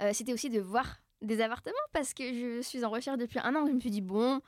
Euh, 0.00 0.10
c'était 0.12 0.32
aussi 0.32 0.50
de 0.50 0.60
voir 0.60 0.98
des 1.20 1.40
appartements 1.40 1.74
parce 1.92 2.14
que 2.14 2.24
je 2.24 2.62
suis 2.62 2.84
en 2.84 2.90
recherche 2.90 3.18
depuis 3.18 3.38
un 3.42 3.54
an. 3.54 3.66
Je 3.66 3.72
me 3.72 3.80
suis 3.80 3.90
dit, 3.90 4.00
bon, 4.00 4.40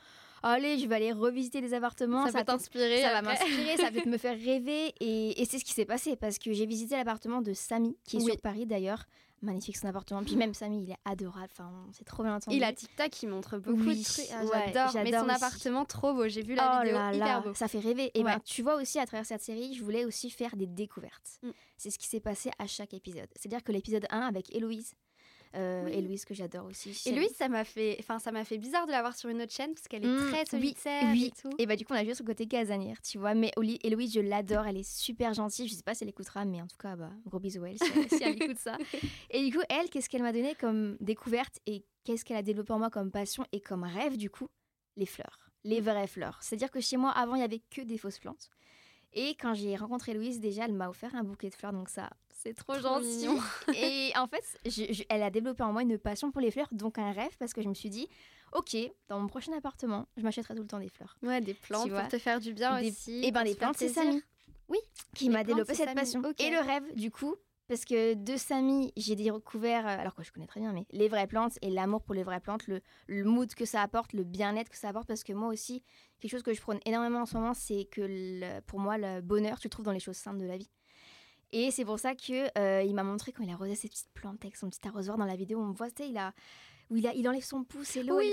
allez, 0.42 0.78
je 0.78 0.86
vais 0.86 0.94
aller 0.94 1.12
revisiter 1.12 1.60
des 1.60 1.74
appartements. 1.74 2.26
Ça, 2.26 2.32
va 2.32 2.44
t'inspirer. 2.44 3.02
Ça 3.02 3.12
va 3.12 3.22
m'inspirer, 3.22 3.76
ça 3.76 3.90
va 3.90 4.04
me 4.06 4.16
faire 4.16 4.38
rêver. 4.38 4.94
Et, 5.00 5.40
et 5.40 5.44
c'est 5.44 5.58
ce 5.58 5.64
qui 5.64 5.72
s'est 5.72 5.84
passé 5.84 6.16
parce 6.16 6.38
que 6.38 6.52
j'ai 6.52 6.66
visité 6.66 6.96
l'appartement 6.96 7.42
de 7.42 7.52
Samy, 7.52 7.96
qui 8.04 8.16
est 8.16 8.20
sur 8.20 8.40
Paris 8.40 8.66
d'ailleurs 8.66 9.06
magnifique 9.44 9.76
son 9.76 9.86
appartement. 9.88 10.22
Puis 10.24 10.36
même 10.36 10.54
Samy, 10.54 10.82
il 10.82 10.90
est 10.90 10.98
adorable. 11.04 11.48
Enfin, 11.52 11.70
c'est 11.92 12.04
trop 12.04 12.22
bien 12.22 12.36
entendu. 12.36 12.56
Il 12.56 12.64
a 12.64 12.72
TikTok 12.72 13.10
qui 13.10 13.26
montre 13.26 13.58
beaucoup 13.58 13.84
de 13.84 14.02
trucs. 14.02 14.26
Ah, 14.32 14.42
j'adore. 14.74 15.02
Mais 15.04 15.12
son 15.12 15.28
appartement, 15.28 15.84
trop 15.84 16.14
beau. 16.14 16.28
J'ai 16.28 16.42
vu 16.42 16.54
la 16.54 16.78
oh 16.80 16.84
vidéo, 16.84 16.98
là 16.98 17.14
hyper 17.14 17.42
beau. 17.42 17.54
Ça 17.54 17.68
fait 17.68 17.80
rêver. 17.80 18.10
Et 18.14 18.22
ben, 18.22 18.40
tu 18.44 18.62
vois 18.62 18.76
aussi 18.76 18.98
à 18.98 19.06
travers 19.06 19.26
cette 19.26 19.42
série, 19.42 19.74
je 19.74 19.84
voulais 19.84 20.04
aussi 20.04 20.30
faire 20.30 20.56
des 20.56 20.66
découvertes. 20.66 21.38
Mm. 21.42 21.50
C'est 21.76 21.90
ce 21.90 21.98
qui 21.98 22.06
s'est 22.06 22.20
passé 22.20 22.50
à 22.58 22.66
chaque 22.66 22.94
épisode. 22.94 23.28
C'est-à-dire 23.36 23.62
que 23.62 23.72
l'épisode 23.72 24.06
1 24.10 24.20
avec 24.20 24.54
Héloïse, 24.54 24.94
euh, 25.54 25.86
Et 25.88 26.00
Louise 26.00 26.24
que 26.24 26.34
j'adore 26.34 26.66
aussi. 26.66 27.00
Et 27.06 27.12
Louise, 27.12 27.34
ça 27.36 27.48
m'a 27.48 27.64
fait, 27.64 27.96
enfin 28.00 28.18
ça 28.18 28.32
m'a 28.32 28.44
fait 28.44 28.58
bizarre 28.58 28.86
de 28.86 28.92
la 28.92 29.00
voir 29.00 29.16
sur 29.16 29.28
une 29.28 29.42
autre 29.42 29.52
chaîne 29.52 29.74
parce 29.74 29.88
qu'elle 29.88 30.04
est 30.04 30.08
mmh, 30.08 30.30
très 30.30 30.44
solitaire 30.44 31.04
oui, 31.12 31.26
et 31.26 31.40
tout. 31.40 31.50
Et 31.58 31.66
bah 31.66 31.76
du 31.76 31.84
coup 31.84 31.92
on 31.92 31.96
a 31.96 32.04
vu 32.04 32.14
son 32.14 32.24
côté 32.24 32.46
casanière, 32.46 33.00
tu 33.02 33.18
vois. 33.18 33.34
Mais 33.34 33.52
Héloïse, 33.82 34.14
je 34.14 34.20
l'adore, 34.20 34.66
elle 34.66 34.78
est 34.78 34.88
super 34.88 35.34
gentille. 35.34 35.68
Je 35.68 35.74
sais 35.74 35.82
pas 35.82 35.94
si 35.94 36.04
elle 36.04 36.10
écoutera, 36.10 36.44
mais 36.44 36.60
en 36.60 36.66
tout 36.66 36.76
cas, 36.76 36.96
bah, 36.96 37.10
gros 37.26 37.38
bisous 37.38 37.64
à 37.64 37.70
elle 37.70 37.78
si, 37.78 38.22
elle 38.22 38.42
écoute 38.42 38.58
ça. 38.58 38.76
Et 39.30 39.44
du 39.44 39.56
coup, 39.56 39.62
elle, 39.68 39.88
qu'est-ce 39.90 40.08
qu'elle 40.08 40.22
m'a 40.22 40.32
donné 40.32 40.54
comme 40.54 40.96
découverte 41.00 41.58
et 41.66 41.84
qu'est-ce 42.04 42.24
qu'elle 42.24 42.36
a 42.36 42.42
développé 42.42 42.72
en 42.72 42.78
moi 42.78 42.90
comme 42.90 43.10
passion 43.10 43.44
et 43.52 43.60
comme 43.60 43.84
rêve 43.84 44.16
du 44.16 44.30
coup? 44.30 44.48
Les 44.96 45.06
fleurs, 45.06 45.50
les 45.64 45.80
mmh. 45.80 45.84
vraies 45.84 46.06
fleurs. 46.06 46.38
C'est-à-dire 46.42 46.70
que 46.70 46.80
chez 46.80 46.96
moi 46.96 47.10
avant 47.10 47.34
il 47.34 47.40
y 47.40 47.44
avait 47.44 47.62
que 47.70 47.80
des 47.80 47.98
fausses 47.98 48.18
plantes. 48.18 48.50
Et 49.14 49.36
quand 49.36 49.54
j'ai 49.54 49.76
rencontré 49.76 50.12
Louise, 50.12 50.40
déjà, 50.40 50.64
elle 50.64 50.72
m'a 50.72 50.88
offert 50.88 51.14
un 51.14 51.22
bouquet 51.22 51.48
de 51.48 51.54
fleurs, 51.54 51.72
donc 51.72 51.88
ça, 51.88 52.10
c'est 52.30 52.54
trop, 52.54 52.78
gentil. 52.78 53.28
et 53.76 54.12
en 54.16 54.26
fait, 54.26 54.44
elle 55.08 55.22
a 55.22 55.30
développé 55.30 55.62
en 55.62 55.72
moi 55.72 55.82
une 55.82 55.98
passion 55.98 56.32
pour 56.32 56.40
les 56.40 56.50
fleurs, 56.50 56.68
donc 56.72 56.98
un 56.98 57.12
rêve, 57.12 57.36
parce 57.38 57.52
que 57.52 57.62
je 57.62 57.68
me 57.68 57.74
suis 57.74 57.90
dit, 57.90 58.08
ok, 58.52 58.76
dans 59.08 59.20
mon 59.20 59.28
prochain 59.28 59.52
appartement, 59.52 60.08
je 60.16 60.22
m'achèterai 60.22 60.54
tout 60.54 60.62
le 60.62 60.68
temps 60.68 60.80
des 60.80 60.88
fleurs. 60.88 61.16
Ouais, 61.22 61.40
des 61.40 61.54
plantes 61.54 61.88
pour 61.88 62.08
te 62.08 62.18
faire 62.18 62.40
du 62.40 62.52
bien 62.52 62.80
aussi. 62.80 63.24
Et 63.24 63.30
ben, 63.30 63.44
des 63.44 63.54
plantes, 63.54 63.76
c'est 63.78 63.88
Samy. 63.88 64.22
Oui, 64.68 64.78
qui 65.14 65.28
m'a 65.28 65.44
développé 65.44 65.74
cette 65.74 65.94
passion. 65.94 66.22
Et 66.38 66.50
le 66.50 66.58
rêve, 66.58 66.94
du 66.94 67.10
coup, 67.10 67.36
parce 67.66 67.84
que 67.84 68.14
de 68.14 68.36
Samy, 68.36 68.92
j'ai 68.96 69.16
découvert, 69.16 69.86
euh, 69.86 69.98
alors 69.98 70.14
que 70.14 70.22
je 70.22 70.32
connais 70.32 70.46
très 70.46 70.60
bien, 70.60 70.72
mais 70.72 70.86
les 70.90 71.08
vraies 71.08 71.26
plantes 71.26 71.58
et 71.62 71.70
l'amour 71.70 72.02
pour 72.02 72.14
les 72.14 72.22
vraies 72.22 72.40
plantes, 72.40 72.66
le, 72.66 72.82
mood 73.24 73.52
que 73.54 73.64
ça 73.64 73.80
apporte, 73.80 74.12
le 74.12 74.24
bien-être 74.24 74.70
que 74.70 74.76
ça 74.76 74.88
apporte. 74.90 75.06
Parce 75.08 75.24
que 75.24 75.32
moi 75.32 75.48
aussi, 75.48 75.82
quelque 76.20 76.30
chose 76.30 76.42
que 76.42 76.52
je 76.52 76.60
prône 76.60 76.80
énormément 76.84 77.22
en 77.22 77.26
ce 77.26 77.36
moment, 77.36 77.54
c'est 77.54 77.86
que 77.90 78.60
pour 78.62 78.80
moi, 78.80 78.98
le 78.98 79.20
bonheur, 79.22 79.58
tu 79.58 79.68
le 79.68 79.70
trouves 79.70 79.86
dans 79.86 79.92
les 79.92 80.00
choses 80.00 80.16
simples 80.16 80.40
de 80.40 80.46
la 80.46 80.58
vie. 80.58 80.70
Et 81.52 81.70
c'est 81.70 81.84
pour 81.84 81.98
ça 81.98 82.14
que 82.14 82.58
euh, 82.58 82.82
il 82.82 82.94
m'a 82.94 83.04
montré 83.04 83.32
quand 83.32 83.44
il 83.44 83.50
a 83.50 83.56
rosé 83.56 83.76
ses 83.76 83.88
petites 83.88 84.12
plantes 84.12 84.44
avec 84.44 84.56
son 84.56 84.68
petit 84.68 84.86
arrosoir 84.86 85.16
dans 85.16 85.24
la 85.24 85.36
vidéo. 85.36 85.60
On 85.60 85.72
voit, 85.72 85.88
il 86.00 86.18
a, 86.18 86.34
où 86.90 86.96
il, 86.96 87.06
a, 87.06 87.14
il 87.14 87.28
enlève 87.28 87.44
son 87.44 87.64
pouce 87.64 87.96
et 87.96 88.02
l'eau, 88.02 88.18
oui. 88.18 88.32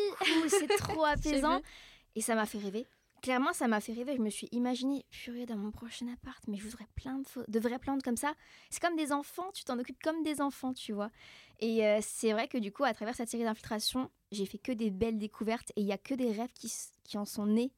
c'est 0.49 0.67
trop 0.67 1.05
apaisant. 1.05 1.61
et 2.15 2.21
ça 2.21 2.35
m'a 2.35 2.45
fait 2.45 2.57
rêver 2.57 2.87
clairement, 3.21 3.53
ça 3.53 3.67
m'a 3.67 3.79
fait 3.79 3.93
rêver. 3.93 4.15
Je 4.15 4.21
me 4.21 4.29
suis 4.29 4.47
imaginé, 4.51 5.05
purée, 5.09 5.45
dans 5.45 5.57
mon 5.57 5.71
prochain 5.71 6.07
appart, 6.07 6.43
mais 6.47 6.57
je 6.57 6.63
voudrais 6.63 6.87
plein 6.95 7.21
de, 7.47 7.59
vraies 7.59 7.79
plantes 7.79 8.03
comme 8.03 8.17
ça. 8.17 8.33
C'est 8.69 8.81
comme 8.81 8.95
des 8.95 9.11
enfants, 9.11 9.51
tu 9.53 9.63
t'en 9.63 9.79
occupes 9.79 10.01
comme 10.03 10.23
des 10.23 10.41
enfants, 10.41 10.73
tu 10.73 10.93
vois. 10.93 11.11
Et 11.59 11.85
euh, 11.85 11.99
c'est 12.01 12.33
vrai 12.33 12.47
que 12.47 12.57
du 12.57 12.71
coup, 12.71 12.83
à 12.83 12.93
travers 12.93 13.15
cette 13.15 13.29
série 13.29 13.43
d'infiltration, 13.43 14.09
j'ai 14.31 14.45
fait 14.45 14.57
que 14.57 14.71
des 14.71 14.89
belles 14.89 15.17
découvertes 15.17 15.71
et 15.75 15.81
il 15.81 15.87
y 15.87 15.93
a 15.93 15.97
que 15.97 16.13
des 16.13 16.31
rêves 16.31 16.51
qui, 16.53 16.71
qui 17.03 17.17
en 17.17 17.25
sont 17.25 17.45
nés 17.45 17.71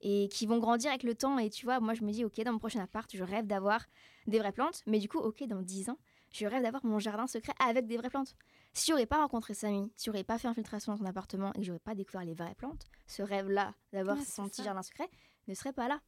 et 0.00 0.28
qui 0.28 0.46
vont 0.46 0.58
grandir 0.58 0.90
avec 0.90 1.02
le 1.02 1.14
temps. 1.14 1.38
Et 1.38 1.50
tu 1.50 1.66
vois, 1.66 1.80
moi, 1.80 1.94
je 1.94 2.02
me 2.02 2.10
dis, 2.10 2.24
ok, 2.24 2.40
dans 2.42 2.52
mon 2.52 2.58
prochain 2.58 2.80
appart, 2.80 3.10
je 3.14 3.22
rêve 3.22 3.46
d'avoir 3.46 3.84
des 4.26 4.38
vraies 4.38 4.52
plantes. 4.52 4.82
Mais 4.86 4.98
du 4.98 5.08
coup, 5.08 5.18
ok, 5.18 5.44
dans 5.44 5.62
10 5.62 5.90
ans, 5.90 5.98
je 6.30 6.46
rêve 6.46 6.62
d'avoir 6.62 6.84
mon 6.84 6.98
jardin 6.98 7.26
secret 7.26 7.52
avec 7.64 7.86
des 7.86 7.96
vraies 7.96 8.10
plantes. 8.10 8.36
Si 8.72 8.90
j'aurais 8.90 9.06
pas 9.06 9.18
rencontré 9.18 9.54
Samy, 9.54 9.90
si 9.96 10.06
j'aurais 10.06 10.24
pas 10.24 10.38
fait 10.38 10.48
infiltration 10.48 10.92
dans 10.92 10.98
son 10.98 11.04
appartement 11.06 11.52
et 11.54 11.58
que 11.58 11.64
j'aurais 11.64 11.78
pas 11.78 11.94
découvert 11.94 12.24
les 12.24 12.34
vraies 12.34 12.54
plantes, 12.54 12.86
ce 13.06 13.22
rêve-là 13.22 13.74
d'avoir 13.92 14.20
son 14.22 14.48
petit 14.48 14.62
jardin 14.62 14.82
secret 14.82 15.08
ne 15.48 15.54
serait 15.54 15.72
pas 15.72 15.88
là. 15.88 16.00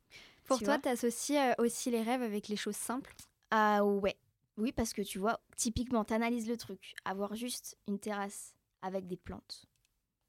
Pour 0.45 0.61
toi, 0.61 0.79
tu 0.79 0.89
associes 0.89 1.37
euh, 1.37 1.55
aussi 1.59 1.91
les 1.91 2.03
rêves 2.03 2.23
avec 2.23 2.49
les 2.49 2.57
choses 2.57 2.77
simples? 2.77 3.15
Ah 3.51 3.85
ouais. 3.85 4.17
Oui, 4.57 4.73
parce 4.73 4.93
que 4.93 5.03
tu 5.03 5.19
vois, 5.19 5.41
typiquement, 5.57 6.05
tu 6.05 6.13
analyses 6.13 6.49
le 6.49 6.57
truc. 6.57 6.95
Avoir 7.05 7.35
juste 7.35 7.79
une 7.89 7.99
terrasse 7.99 8.55
avec 8.83 9.07
des 9.07 9.17
plantes, 9.17 9.65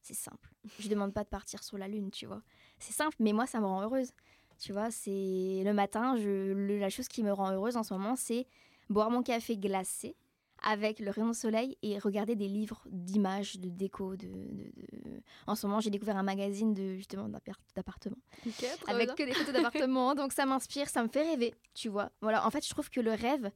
c'est 0.01 0.13
simple. 0.13 0.49
Je 0.79 0.89
demande 0.89 1.13
pas 1.13 1.23
de 1.23 1.29
partir 1.29 1.63
sur 1.63 1.77
la 1.77 1.87
lune, 1.87 2.11
tu 2.11 2.25
vois. 2.25 2.41
C'est 2.79 2.93
simple, 2.93 3.17
mais 3.19 3.33
moi, 3.33 3.45
ça 3.45 3.59
me 3.59 3.65
rend 3.65 3.81
heureuse. 3.81 4.11
Tu 4.59 4.73
vois, 4.73 4.91
c'est 4.91 5.63
le 5.65 5.73
matin, 5.73 6.15
je, 6.17 6.53
la 6.77 6.89
chose 6.89 7.07
qui 7.07 7.23
me 7.23 7.33
rend 7.33 7.51
heureuse 7.51 7.77
en 7.77 7.83
ce 7.83 7.93
moment, 7.93 8.15
c'est 8.15 8.45
boire 8.89 9.09
mon 9.09 9.23
café 9.23 9.57
glacé 9.57 10.15
avec 10.61 10.99
le 10.99 11.11
rayon 11.11 11.29
de 11.29 11.35
soleil 11.35 11.77
et 11.81 11.97
regarder 11.99 12.35
des 12.35 12.47
livres 12.47 12.81
d'images, 12.91 13.57
de 13.59 13.69
déco. 13.69 14.15
De, 14.15 14.29
En 15.47 15.55
ce 15.55 15.65
moment, 15.65 15.79
j'ai 15.79 15.89
découvert 15.89 16.17
un 16.17 16.23
magazine 16.23 16.73
de 16.73 16.95
justement 16.95 17.29
d'appartements. 17.75 18.17
avec 18.87 19.15
que 19.15 19.23
des 19.23 19.33
photos 19.33 19.53
d'appartements. 19.53 20.15
donc 20.15 20.33
ça 20.33 20.45
m'inspire, 20.45 20.89
ça 20.89 21.03
me 21.03 21.09
fait 21.09 21.23
rêver, 21.23 21.53
tu 21.73 21.89
vois. 21.89 22.11
Voilà, 22.21 22.45
en 22.45 22.51
fait, 22.51 22.65
je 22.65 22.69
trouve 22.69 22.89
que 22.89 23.01
le 23.01 23.11
rêve, 23.11 23.51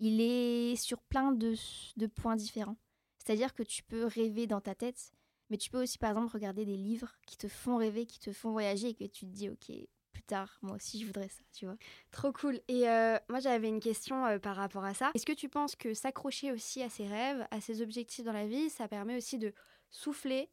il 0.00 0.20
est 0.20 0.76
sur 0.76 1.00
plein 1.02 1.32
de, 1.32 1.54
de 1.96 2.06
points 2.06 2.36
différents. 2.36 2.76
C'est-à-dire 3.18 3.54
que 3.54 3.62
tu 3.62 3.82
peux 3.82 4.06
rêver 4.06 4.46
dans 4.46 4.60
ta 4.60 4.74
tête, 4.74 5.12
mais 5.50 5.56
tu 5.56 5.70
peux 5.70 5.82
aussi, 5.82 5.98
par 5.98 6.10
exemple, 6.10 6.32
regarder 6.32 6.64
des 6.64 6.76
livres 6.76 7.12
qui 7.26 7.36
te 7.36 7.48
font 7.48 7.76
rêver, 7.76 8.06
qui 8.06 8.18
te 8.18 8.32
font 8.32 8.52
voyager 8.52 8.88
et 8.88 8.94
que 8.94 9.04
tu 9.04 9.26
te 9.26 9.30
dis, 9.30 9.48
ok, 9.48 9.70
tard. 10.22 10.58
Moi 10.62 10.76
aussi, 10.76 11.00
je 11.00 11.06
voudrais 11.06 11.28
ça, 11.28 11.42
tu 11.52 11.64
vois. 11.64 11.76
Trop 12.10 12.32
cool. 12.32 12.60
Et 12.68 12.88
euh, 12.88 13.18
moi, 13.28 13.40
j'avais 13.40 13.68
une 13.68 13.80
question 13.80 14.26
euh, 14.26 14.38
par 14.38 14.56
rapport 14.56 14.84
à 14.84 14.94
ça. 14.94 15.10
Est-ce 15.14 15.26
que 15.26 15.32
tu 15.32 15.48
penses 15.48 15.76
que 15.76 15.94
s'accrocher 15.94 16.52
aussi 16.52 16.82
à 16.82 16.88
ses 16.88 17.06
rêves, 17.06 17.46
à 17.50 17.60
ses 17.60 17.82
objectifs 17.82 18.24
dans 18.24 18.32
la 18.32 18.46
vie, 18.46 18.70
ça 18.70 18.88
permet 18.88 19.16
aussi 19.16 19.38
de 19.38 19.52
souffler, 19.90 20.50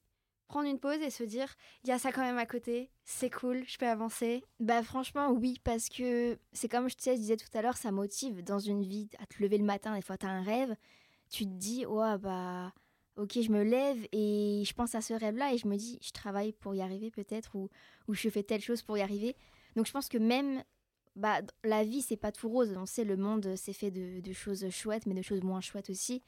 prendre 0.48 0.70
une 0.70 0.80
pause 0.80 1.02
et 1.02 1.10
se 1.10 1.24
dire, 1.24 1.54
il 1.84 1.90
y 1.90 1.94
a 1.94 2.00
ça 2.00 2.12
quand 2.12 2.22
même 2.22 2.38
à 2.38 2.46
côté, 2.46 2.92
c'est 3.04 3.30
cool, 3.30 3.64
je 3.68 3.78
peux 3.78 3.88
avancer? 3.88 4.44
Bah 4.60 4.84
franchement, 4.84 5.32
oui, 5.32 5.60
parce 5.64 5.90
que 5.90 6.38
c'est 6.54 6.70
comme 6.70 6.90
je, 6.90 6.96
te 6.96 7.16
disais 7.16 7.38
tout 7.38 7.58
à 7.58 7.62
l'heure, 7.62 7.78
ça 7.78 7.92
motive 7.92 8.44
dans 8.44 8.60
une 8.60 8.84
vie 8.84 9.10
à 9.20 9.26
te 9.26 9.42
lever 9.42 9.58
le 9.58 9.66
matin, 9.66 9.96
des 9.96 10.02
fois, 10.02 10.18
tu 10.18 10.26
as 10.26 10.30
un 10.30 10.44
rêve, 10.44 10.76
tu 11.30 11.46
te 11.46 11.50
dis, 11.50 11.86
ouais, 11.86 12.18
bah 12.18 12.74
ok, 13.18 13.40
je 13.42 13.52
me 13.52 13.64
lève 13.64 14.08
et 14.12 14.64
je 14.66 14.74
pense 14.74 14.96
à 14.96 15.02
ce 15.02 15.14
rêve-là 15.14 15.54
et 15.54 15.58
je 15.58 15.68
me 15.68 15.76
dis, 15.76 16.00
je 16.02 16.12
travaille 16.12 16.52
pour 16.52 16.76
y 16.76 16.82
arriver 16.82 17.12
peut-être 17.12 17.56
ou, 17.56 17.70
je 18.10 18.30
fais 18.30 18.44
telle 18.44 18.62
chose 18.62 18.82
pour 18.82 18.98
y 18.98 19.02
arriver. 19.02 19.36
Donc 19.76 19.86
je 19.86 19.92
pense 19.92 20.10
que 20.10 20.18
même 20.18 20.64
bah, 21.16 21.42
la 21.64 21.84
vie, 21.84 22.02
c'est 22.02 22.18
pas 22.18 22.32
tout 22.32 22.50
rose. 22.50 22.74
On 22.78 22.86
sait, 22.86 23.04
le 23.04 23.18
monde, 23.18 23.54
c'est 23.56 23.74
fait 23.74 23.92
de, 23.92 24.34
choses 24.34 24.70
chouettes, 24.70 25.06
mais 25.06 25.14
de 25.14 25.22
choses 25.22 25.44
moins 25.44 25.62
chouettes 25.62 25.90
aussi. 25.90 26.22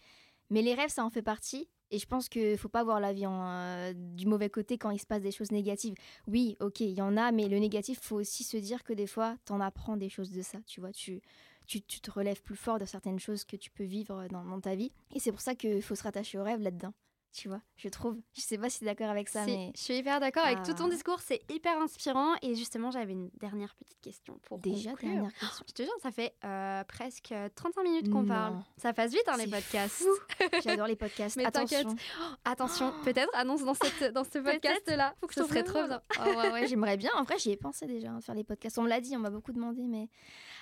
Mais 0.49 0.61
les 0.61 0.73
rêves, 0.73 0.89
ça 0.89 1.03
en 1.03 1.09
fait 1.09 1.21
partie. 1.21 1.69
Et 1.89 1.99
je 1.99 2.05
pense 2.05 2.27
qu'il 2.27 2.57
faut 2.57 2.67
pas 2.67 2.83
voir 2.83 2.99
la 2.99 3.13
vie 3.13 3.25
euh, 3.25 3.93
du 3.95 4.25
mauvais 4.25 4.49
côté 4.49 4.77
quand 4.77 4.89
il 4.91 4.99
se 4.99 5.05
passe 5.05 5.21
des 5.21 5.31
choses 5.31 5.51
négatives. 5.51 5.95
Oui, 6.27 6.57
ok, 6.59 6.81
il 6.81 6.91
y 6.91 7.01
en 7.01 7.15
a, 7.15 7.31
mais 7.31 7.47
le 7.47 7.59
négatif, 7.59 7.99
faut 8.01 8.17
aussi 8.17 8.43
se 8.43 8.57
dire 8.57 8.83
que 8.83 8.91
des 8.91 9.07
fois, 9.07 9.37
tu 9.45 9.53
en 9.53 9.61
apprends 9.61 9.95
des 9.95 10.09
choses 10.09 10.31
de 10.31 10.41
ça. 10.41 10.59
Tu 10.67 10.81
vois, 10.81 10.91
tu, 10.91 11.21
tu, 11.67 11.81
te 11.81 12.11
relèves 12.11 12.41
plus 12.41 12.55
fort 12.55 12.79
de 12.79 12.85
certaines 12.85 13.19
choses 13.19 13.43
que 13.43 13.55
tu 13.55 13.69
peux 13.69 13.83
vivre 13.83 14.27
dans, 14.29 14.43
dans 14.43 14.61
ta 14.61 14.75
vie. 14.75 14.91
Et 15.13 15.19
c'est 15.19 15.31
pour 15.31 15.41
ça 15.41 15.55
qu'il 15.55 15.81
faut 15.81 15.95
se 15.95 16.03
rattacher 16.03 16.39
au 16.39 16.43
rêve 16.43 16.61
là-dedans. 16.61 16.93
Tu 17.37 17.49
vois, 17.49 17.61
je 17.75 17.87
trouve. 17.89 18.17
Je 18.33 18.41
sais 18.41 18.57
pas 18.57 18.67
si 18.67 18.79
tu 18.79 18.85
es 18.85 18.87
d'accord 18.87 19.09
avec 19.11 19.29
ça, 19.29 19.45
mais 19.45 19.71
Je 19.75 19.81
suis 19.81 19.95
hyper 19.97 20.19
d'accord 20.19 20.43
avec 20.43 20.63
tout 20.63 20.73
ton 20.73 20.87
Ah. 20.87 20.89
discours, 20.89 21.19
c'est 21.19 21.39
hyper 21.51 21.79
inspirant. 21.79 22.33
Et 22.41 22.55
justement, 22.55 22.89
j'avais 22.89 23.13
une 23.13 23.29
dernière 23.39 23.75
petite 23.75 24.01
question 24.01 24.39
pour 24.43 24.57
déjà, 24.57 24.89
conclure. 24.91 25.09
dernière 25.11 25.33
question. 25.35 25.65
Je 25.67 25.73
te 25.73 25.83
jure, 25.83 25.93
ça 26.01 26.11
fait 26.11 26.33
euh, 26.43 26.83
presque 26.85 27.33
35 27.55 27.83
minutes 27.83 28.09
qu'on 28.09 28.25
parle. 28.25 28.57
Ça 28.77 28.91
passe 28.93 29.11
vite, 29.11 29.27
hein, 29.27 29.37
les 29.37 29.47
podcasts. 29.47 30.03
J'adore 30.63 30.87
les 30.87 30.95
podcasts. 30.95 31.37
Mais. 31.37 31.45
Attention. 31.45 31.95
Attention, 32.43 32.91
peut-être 33.03 33.29
annonce 33.35 33.63
dans, 33.63 33.75
cette, 33.75 34.13
dans 34.13 34.23
ce 34.23 34.39
podcast-là. 34.39 35.13
Faut 35.21 35.27
que 35.27 35.33
je 35.35 35.43
serait 35.43 35.63
trop 35.63 35.85
bien. 35.85 36.01
Oh, 36.19 36.23
ouais, 36.23 36.51
ouais, 36.51 36.67
j'aimerais 36.67 36.97
bien. 36.97 37.11
En 37.15 37.23
vrai, 37.23 37.37
j'y 37.37 37.51
ai 37.51 37.57
pensé 37.57 37.85
déjà, 37.85 38.09
hein, 38.09 38.21
faire 38.21 38.35
les 38.35 38.43
podcasts. 38.43 38.77
On 38.79 38.83
me 38.83 38.89
l'a 38.89 38.99
dit, 39.01 39.15
on 39.15 39.19
m'a 39.19 39.29
beaucoup 39.29 39.53
demandé, 39.53 39.83
mais. 39.87 40.09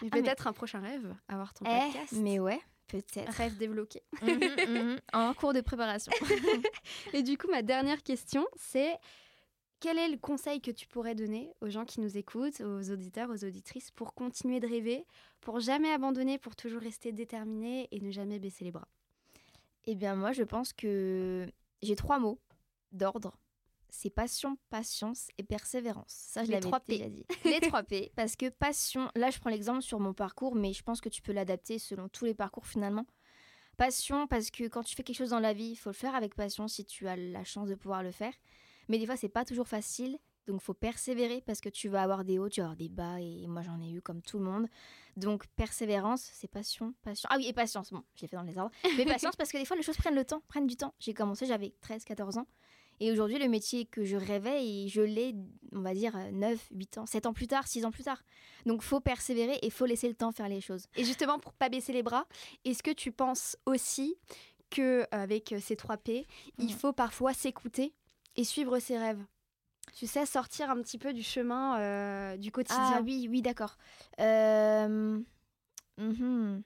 Mais 0.01 0.09
Ah, 0.11 0.15
mais- 0.17 0.23
peut-être 0.23 0.47
un 0.47 0.53
prochain 0.53 0.79
rêve, 0.81 1.15
avoir 1.29 1.53
ton 1.53 1.63
Eh, 1.65 1.85
podcast. 1.85 2.13
mais 2.17 2.39
ouais, 2.39 2.59
peut-être. 2.87 3.31
Rêve 3.33 3.57
débloqué. 3.57 4.01
Mhm, 4.21 4.39
mhm. 4.67 4.99
En 5.13 5.33
cours 5.33 5.53
de 5.53 5.61
préparation. 5.61 6.11
Et 7.13 7.23
du 7.23 7.37
coup, 7.37 7.47
ma 7.49 7.61
dernière 7.61 8.03
question, 8.03 8.45
c'est 8.55 8.97
quel 9.79 9.97
est 9.97 10.09
le 10.09 10.17
conseil 10.17 10.61
que 10.61 10.71
tu 10.71 10.87
pourrais 10.87 11.15
donner 11.15 11.53
aux 11.61 11.69
gens 11.69 11.85
qui 11.85 12.01
nous 12.01 12.17
écoutent, 12.17 12.61
aux 12.61 12.91
auditeurs, 12.91 13.29
aux 13.29 13.43
auditrices, 13.43 13.91
pour 13.91 14.13
continuer 14.13 14.59
de 14.59 14.67
rêver, 14.67 15.05
pour 15.41 15.59
jamais 15.59 15.91
abandonner, 15.91 16.37
pour 16.37 16.55
toujours 16.55 16.81
rester 16.81 17.11
déterminé 17.11 17.87
et 17.91 17.99
ne 17.99 18.11
jamais 18.11 18.39
baisser 18.39 18.65
les 18.65 18.71
bras? 18.71 18.87
Eh 19.85 19.95
bien, 19.95 20.15
moi, 20.15 20.31
je 20.31 20.43
pense 20.43 20.73
que 20.73 21.47
j'ai 21.81 21.95
trois 21.95 22.19
mots 22.19 22.39
d'ordre. 22.91 23.37
C'est 23.97 24.09
passion, 24.09 24.57
patience 24.69 25.29
et 25.37 25.43
persévérance. 25.43 26.09
Ça, 26.09 26.43
je 26.43 26.51
l'avais 26.51 26.69
déjà 26.85 27.07
dit. 27.07 27.25
Les 27.45 27.61
trois 27.61 27.81
P. 27.81 28.11
Parce 28.17 28.35
que 28.35 28.49
passion, 28.49 29.09
là, 29.15 29.29
je 29.29 29.39
prends 29.39 29.49
l'exemple 29.49 29.81
sur 29.81 30.01
mon 30.01 30.13
parcours, 30.13 30.53
mais 30.53 30.73
je 30.73 30.83
pense 30.83 30.99
que 30.99 31.07
tu 31.07 31.21
peux 31.21 31.31
l'adapter 31.31 31.79
selon 31.79 32.09
tous 32.09 32.25
les 32.25 32.33
parcours 32.33 32.67
finalement. 32.67 33.05
Passion, 33.77 34.27
parce 34.27 34.51
que 34.51 34.65
quand 34.65 34.83
tu 34.83 34.95
fais 34.95 35.03
quelque 35.03 35.17
chose 35.17 35.29
dans 35.29 35.39
la 35.39 35.53
vie, 35.53 35.69
il 35.71 35.75
faut 35.77 35.91
le 35.91 35.95
faire 35.95 36.13
avec 36.13 36.35
passion 36.35 36.67
si 36.67 36.83
tu 36.83 37.07
as 37.07 37.15
la 37.15 37.45
chance 37.45 37.69
de 37.69 37.75
pouvoir 37.75 38.03
le 38.03 38.11
faire. 38.11 38.33
Mais 38.89 38.99
des 38.99 39.05
fois, 39.05 39.15
c'est 39.15 39.29
pas 39.29 39.45
toujours 39.45 39.67
facile. 39.67 40.19
Donc, 40.45 40.61
faut 40.61 40.73
persévérer 40.73 41.41
parce 41.45 41.61
que 41.61 41.69
tu 41.69 41.87
vas 41.87 42.03
avoir 42.03 42.25
des 42.25 42.37
hauts, 42.37 42.49
tu 42.49 42.59
vas 42.59 42.65
avoir 42.65 42.77
des 42.77 42.89
bas. 42.89 43.19
Et 43.21 43.47
moi, 43.47 43.61
j'en 43.61 43.81
ai 43.81 43.91
eu 43.91 44.01
comme 44.01 44.21
tout 44.21 44.39
le 44.39 44.43
monde. 44.43 44.67
Donc, 45.15 45.47
persévérance, 45.55 46.29
c'est 46.33 46.49
passion, 46.49 46.93
passion. 47.01 47.27
Ah 47.31 47.37
oui, 47.37 47.47
et 47.47 47.53
patience. 47.53 47.91
Bon, 47.91 48.03
je 48.15 48.23
l'ai 48.23 48.27
fait 48.27 48.35
dans 48.35 48.43
les 48.43 48.57
ordres. 48.57 48.75
Mais 48.97 49.05
patience 49.05 49.37
parce 49.37 49.51
que 49.51 49.57
des 49.57 49.65
fois, 49.65 49.77
les 49.77 49.83
choses 49.83 49.97
prennent 49.97 50.15
le 50.15 50.25
temps, 50.25 50.41
prennent 50.49 50.67
du 50.67 50.75
temps. 50.75 50.93
J'ai 50.99 51.13
commencé, 51.13 51.45
j'avais 51.45 51.73
13, 51.81 52.03
14 52.03 52.37
ans. 52.37 52.47
Et 52.99 53.11
aujourd'hui, 53.11 53.39
le 53.39 53.47
métier 53.47 53.85
que 53.85 54.05
je 54.05 54.15
rêvais, 54.15 54.65
et 54.65 54.87
je 54.87 55.01
l'ai, 55.01 55.35
on 55.73 55.81
va 55.81 55.93
dire, 55.93 56.17
9, 56.31 56.69
8 56.71 56.97
ans, 56.99 57.05
7 57.05 57.25
ans 57.25 57.33
plus 57.33 57.47
tard, 57.47 57.67
6 57.67 57.85
ans 57.85 57.91
plus 57.91 58.03
tard. 58.03 58.23
Donc, 58.65 58.81
faut 58.81 58.99
persévérer 58.99 59.59
et 59.61 59.69
faut 59.69 59.85
laisser 59.85 60.07
le 60.07 60.15
temps 60.15 60.31
faire 60.31 60.49
les 60.49 60.61
choses. 60.61 60.87
Et 60.95 61.03
justement, 61.03 61.39
pour 61.39 61.53
pas 61.53 61.69
baisser 61.69 61.93
les 61.93 62.03
bras, 62.03 62.25
est-ce 62.63 62.83
que 62.83 62.91
tu 62.91 63.11
penses 63.11 63.57
aussi 63.65 64.15
que 64.69 65.01
euh, 65.01 65.05
avec 65.11 65.51
euh, 65.51 65.59
ces 65.59 65.75
3 65.75 65.97
P, 65.97 66.25
il 66.57 66.73
faut 66.73 66.93
parfois 66.93 67.33
s'écouter 67.33 67.93
et 68.35 68.43
suivre 68.43 68.79
ses 68.79 68.97
rêves? 68.97 69.23
Tu 69.93 70.07
sais, 70.07 70.25
sortir 70.25 70.69
un 70.69 70.81
petit 70.81 70.97
peu 70.97 71.13
du 71.13 71.23
chemin 71.23 71.79
euh, 71.79 72.37
du 72.37 72.51
quotidien. 72.51 72.95
Ah 72.97 73.01
oui, 73.03 73.27
oui, 73.29 73.41
d'accord. 73.41 73.77
Euh... 74.19 75.19
mhm. 75.97 76.63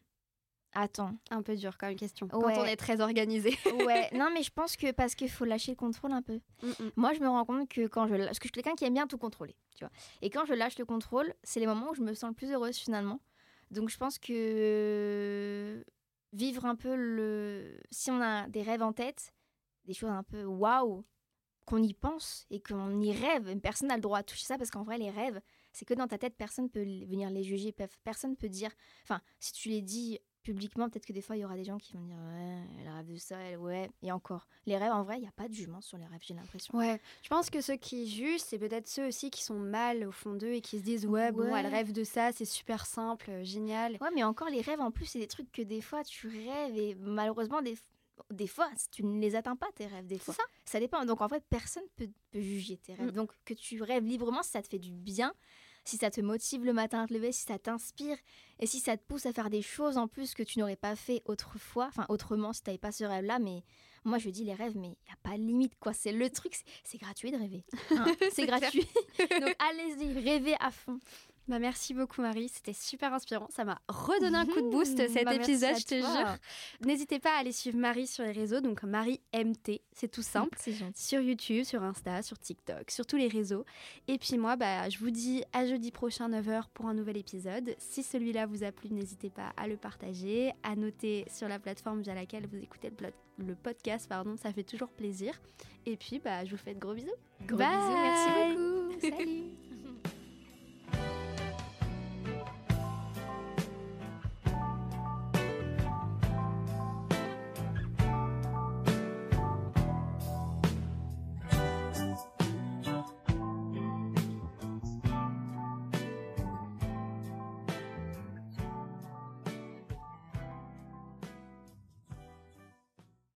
Attends. 0.73 1.15
Un 1.31 1.41
peu 1.41 1.55
dur 1.55 1.77
comme 1.77 1.95
question. 1.95 2.27
Quand 2.27 2.43
Ouais. 2.45 2.57
on 2.57 2.63
est 2.65 2.75
très 2.75 3.01
organisé. 3.01 3.57
Ouais, 3.91 4.09
non, 4.13 4.29
mais 4.33 4.43
je 4.43 4.51
pense 4.51 4.77
que 4.77 4.91
parce 4.91 5.15
qu'il 5.15 5.29
faut 5.29 5.45
lâcher 5.45 5.71
le 5.71 5.75
contrôle 5.77 6.11
un 6.13 6.21
peu. 6.21 6.39
Mm, 6.61 6.71
Moi, 6.95 7.13
je 7.13 7.19
me 7.21 7.27
rends 7.27 7.43
compte 7.45 7.67
que 7.69 7.87
quand 7.87 8.07
je 8.07 8.13
lâche, 8.15 8.27
parce 8.27 8.39
que 8.39 8.43
je 8.47 8.49
suis 8.53 8.61
quelqu'un 8.61 8.75
qui 8.75 8.85
aime 8.85 8.93
bien 8.93 9.07
tout 9.07 9.17
contrôler, 9.17 9.55
tu 9.75 9.83
vois. 9.83 9.91
Et 10.21 10.29
quand 10.29 10.45
je 10.45 10.53
lâche 10.53 10.77
le 10.77 10.85
contrôle, 10.85 11.33
c'est 11.43 11.59
les 11.59 11.65
moments 11.67 11.89
où 11.89 11.95
je 11.95 12.01
me 12.01 12.13
sens 12.13 12.29
le 12.29 12.35
plus 12.35 12.51
heureuse 12.51 12.77
finalement. 12.77 13.19
Donc, 13.71 13.89
je 13.89 13.97
pense 13.97 14.17
que 14.19 15.83
vivre 16.33 16.65
un 16.65 16.75
peu 16.75 16.95
le. 16.95 17.79
Si 17.91 18.11
on 18.11 18.21
a 18.21 18.47
des 18.49 18.61
rêves 18.61 18.83
en 18.83 18.93
tête, 18.93 19.33
des 19.85 19.93
choses 19.93 20.09
un 20.11 20.23
peu 20.23 20.43
waouh, 20.43 21.03
qu'on 21.65 21.81
y 21.81 21.93
pense 21.93 22.45
et 22.49 22.59
qu'on 22.61 22.99
y 23.01 23.11
rêve, 23.11 23.57
personne 23.59 23.87
n'a 23.89 23.95
le 23.95 24.01
droit 24.01 24.19
à 24.19 24.23
toucher 24.23 24.45
ça 24.45 24.57
parce 24.57 24.71
qu'en 24.71 24.83
vrai, 24.83 24.97
les 24.97 25.09
rêves, 25.11 25.39
c'est 25.71 25.85
que 25.85 25.93
dans 25.93 26.07
ta 26.07 26.17
tête, 26.17 26.35
personne 26.35 26.69
peut 26.69 26.81
l- 26.81 27.05
venir 27.07 27.29
les 27.29 27.43
juger, 27.43 27.71
pe- 27.71 27.87
personne 28.03 28.35
peut 28.35 28.49
dire. 28.49 28.71
Enfin, 29.03 29.21
si 29.39 29.51
tu 29.53 29.69
les 29.69 29.81
dis 29.81 30.19
publiquement, 30.43 30.89
peut-être 30.89 31.05
que 31.05 31.13
des 31.13 31.21
fois, 31.21 31.35
il 31.37 31.39
y 31.39 31.45
aura 31.45 31.55
des 31.55 31.63
gens 31.63 31.77
qui 31.77 31.93
vont 31.93 32.01
dire 32.01 32.15
Ouais, 32.15 32.63
elle 32.79 32.89
rêve 32.89 33.07
de 33.07 33.17
ça, 33.17 33.37
elle, 33.37 33.57
ouais. 33.57 33.89
Et 34.01 34.11
encore, 34.11 34.47
les 34.65 34.77
rêves, 34.77 34.91
en 34.91 35.03
vrai, 35.03 35.17
il 35.17 35.21
n'y 35.21 35.27
a 35.27 35.31
pas 35.31 35.47
de 35.47 35.53
jugement 35.53 35.81
sur 35.81 35.97
les 35.97 36.05
rêves, 36.05 36.21
j'ai 36.21 36.33
l'impression. 36.33 36.77
Ouais, 36.77 36.99
je 37.23 37.29
pense 37.29 37.49
que 37.49 37.61
ceux 37.61 37.75
qui 37.75 38.07
jugent, 38.07 38.41
c'est 38.41 38.59
peut-être 38.59 38.87
ceux 38.87 39.07
aussi 39.07 39.29
qui 39.29 39.43
sont 39.43 39.59
mal 39.59 40.05
au 40.07 40.11
fond 40.11 40.33
d'eux 40.33 40.53
et 40.53 40.61
qui 40.61 40.79
se 40.79 40.83
disent 40.83 41.05
ouais, 41.05 41.31
bon, 41.31 41.55
elle 41.55 41.67
rêve 41.67 41.91
de 41.91 42.03
ça, 42.03 42.31
c'est 42.31 42.45
super 42.45 42.85
simple, 42.85 43.29
euh, 43.29 43.43
génial. 43.43 43.97
Ouais, 44.01 44.09
mais 44.13 44.23
encore, 44.23 44.49
les 44.49 44.61
rêves, 44.61 44.81
en 44.81 44.91
plus, 44.91 45.05
c'est 45.05 45.19
des 45.19 45.27
trucs 45.27 45.51
que 45.51 45.61
des 45.61 45.81
fois, 45.81 46.03
tu 46.03 46.27
rêves 46.27 46.77
et 46.77 46.95
malheureusement, 46.95 47.61
des, 47.61 47.77
des 48.31 48.47
fois, 48.47 48.69
tu 48.91 49.03
ne 49.03 49.19
les 49.19 49.35
atteins 49.35 49.55
pas, 49.55 49.67
tes 49.75 49.87
rêves, 49.87 50.07
des 50.07 50.19
fois. 50.19 50.33
ça. 50.33 50.43
Ça 50.65 50.79
dépend. 50.79 51.05
Donc, 51.05 51.21
en 51.21 51.27
fait, 51.27 51.43
personne 51.49 51.83
peut, 51.95 52.09
peut 52.31 52.41
juger 52.41 52.77
tes 52.77 52.93
rêves. 52.93 53.11
Mm. 53.11 53.15
Donc, 53.15 53.31
que 53.45 53.53
tu 53.53 53.81
rêves 53.81 54.03
librement, 54.03 54.43
si 54.43 54.51
ça 54.51 54.61
te 54.61 54.67
fait 54.67 54.79
du 54.79 54.91
bien, 54.91 55.33
si 55.85 55.97
ça 55.97 56.09
te 56.11 56.21
motive 56.21 56.63
le 56.65 56.73
matin 56.73 57.03
à 57.03 57.07
te 57.07 57.13
lever, 57.13 57.31
si 57.31 57.43
ça 57.43 57.57
t'inspire 57.59 58.17
et 58.59 58.67
si 58.67 58.79
ça 58.79 58.97
te 58.97 59.03
pousse 59.07 59.25
à 59.25 59.33
faire 59.33 59.49
des 59.49 59.61
choses 59.61 59.97
en 59.97 60.07
plus 60.07 60.33
que 60.33 60.43
tu 60.43 60.59
n'aurais 60.59 60.75
pas 60.75 60.95
fait 60.95 61.21
autrefois, 61.25 61.87
enfin, 61.87 62.05
autrement, 62.09 62.53
si 62.53 62.61
tu 62.63 62.69
n'avais 62.69 62.77
pas 62.77 62.91
ce 62.91 63.03
rêve-là, 63.03 63.39
mais 63.39 63.63
moi, 64.05 64.17
je 64.17 64.29
dis 64.29 64.43
les 64.45 64.53
rêves, 64.53 64.77
mais 64.77 64.87
il 64.87 65.05
n'y 65.07 65.11
a 65.13 65.17
pas 65.23 65.37
de 65.37 65.43
limite, 65.43 65.73
quoi. 65.79 65.93
C'est 65.93 66.11
le 66.13 66.29
truc, 66.29 66.55
c'est- 66.83 66.97
gratuit 66.97 67.31
de 67.31 67.37
rêver. 67.37 67.63
hein. 67.91 68.05
C'est 68.19 68.31
c'est 68.31 68.45
gratuit. 68.45 68.87
Donc, 69.41 69.55
allez-y, 69.59 70.13
rêvez 70.19 70.55
à 70.59 70.71
fond. 70.71 70.99
Bah, 71.49 71.57
merci 71.57 71.95
beaucoup 71.95 72.21
Marie, 72.21 72.47
c'était 72.47 72.73
super 72.73 73.11
inspirant, 73.11 73.47
ça 73.49 73.65
m'a 73.65 73.81
redonné 73.87 74.37
un 74.37 74.45
coup 74.45 74.61
de 74.61 74.69
boost 74.69 74.99
Mmh, 74.99 75.07
cet 75.07 75.25
bah, 75.25 75.33
épisode, 75.35 75.75
je 75.79 75.85
te 75.85 75.95
jure. 75.95 76.37
N'hésitez 76.85 77.19
pas 77.19 77.35
à 77.35 77.39
aller 77.39 77.51
suivre 77.51 77.77
Marie 77.77 78.07
sur 78.07 78.23
les 78.23 78.31
réseaux, 78.31 78.61
donc 78.61 78.83
Marie 78.83 79.19
MT, 79.33 79.81
c'est 79.91 80.09
tout 80.09 80.21
simple. 80.21 80.57
C'est 80.59 80.73
gentil. 80.73 81.01
Sur 81.01 81.21
YouTube, 81.21 81.63
sur 81.63 81.83
Insta, 81.83 82.21
sur 82.21 82.37
TikTok, 82.37 82.91
sur 82.91 83.05
tous 83.05 83.17
les 83.17 83.27
réseaux. 83.27 83.65
Et 84.07 84.17
puis 84.17 84.37
moi, 84.37 84.55
bah, 84.55 84.89
je 84.89 84.99
vous 84.99 85.09
dis 85.09 85.43
à 85.53 85.65
jeudi 85.65 85.91
prochain 85.91 86.29
9h 86.29 86.65
pour 86.73 86.87
un 86.87 86.93
nouvel 86.93 87.17
épisode. 87.17 87.75
Si 87.77 88.03
celui-là 88.03 88.45
vous 88.45 88.63
a 88.63 88.71
plu, 88.71 88.89
n'hésitez 88.91 89.29
pas 89.29 89.53
à 89.57 89.67
le 89.67 89.77
partager, 89.77 90.51
à 90.63 90.75
noter 90.75 91.25
sur 91.33 91.47
la 91.47 91.59
plateforme 91.59 92.01
via 92.01 92.13
laquelle 92.13 92.47
vous 92.47 92.57
écoutez 92.57 92.91
le, 93.37 93.55
podcast, 93.55 94.07
pardon, 94.07 94.35
ça 94.37 94.51
fait 94.51 94.63
toujours 94.63 94.89
plaisir. 94.89 95.39
Et 95.85 95.97
puis, 95.97 96.19
bah, 96.19 96.45
je 96.45 96.51
vous 96.51 96.57
fais 96.57 96.73
de 96.73 96.79
gros 96.79 96.93
bisous. 96.93 97.07
Gros 97.47 97.57
Bye. 97.57 97.69
bisous, 97.75 97.97
merci 98.01 98.29
beaucoup. 98.55 98.99
Salut. 99.17 99.58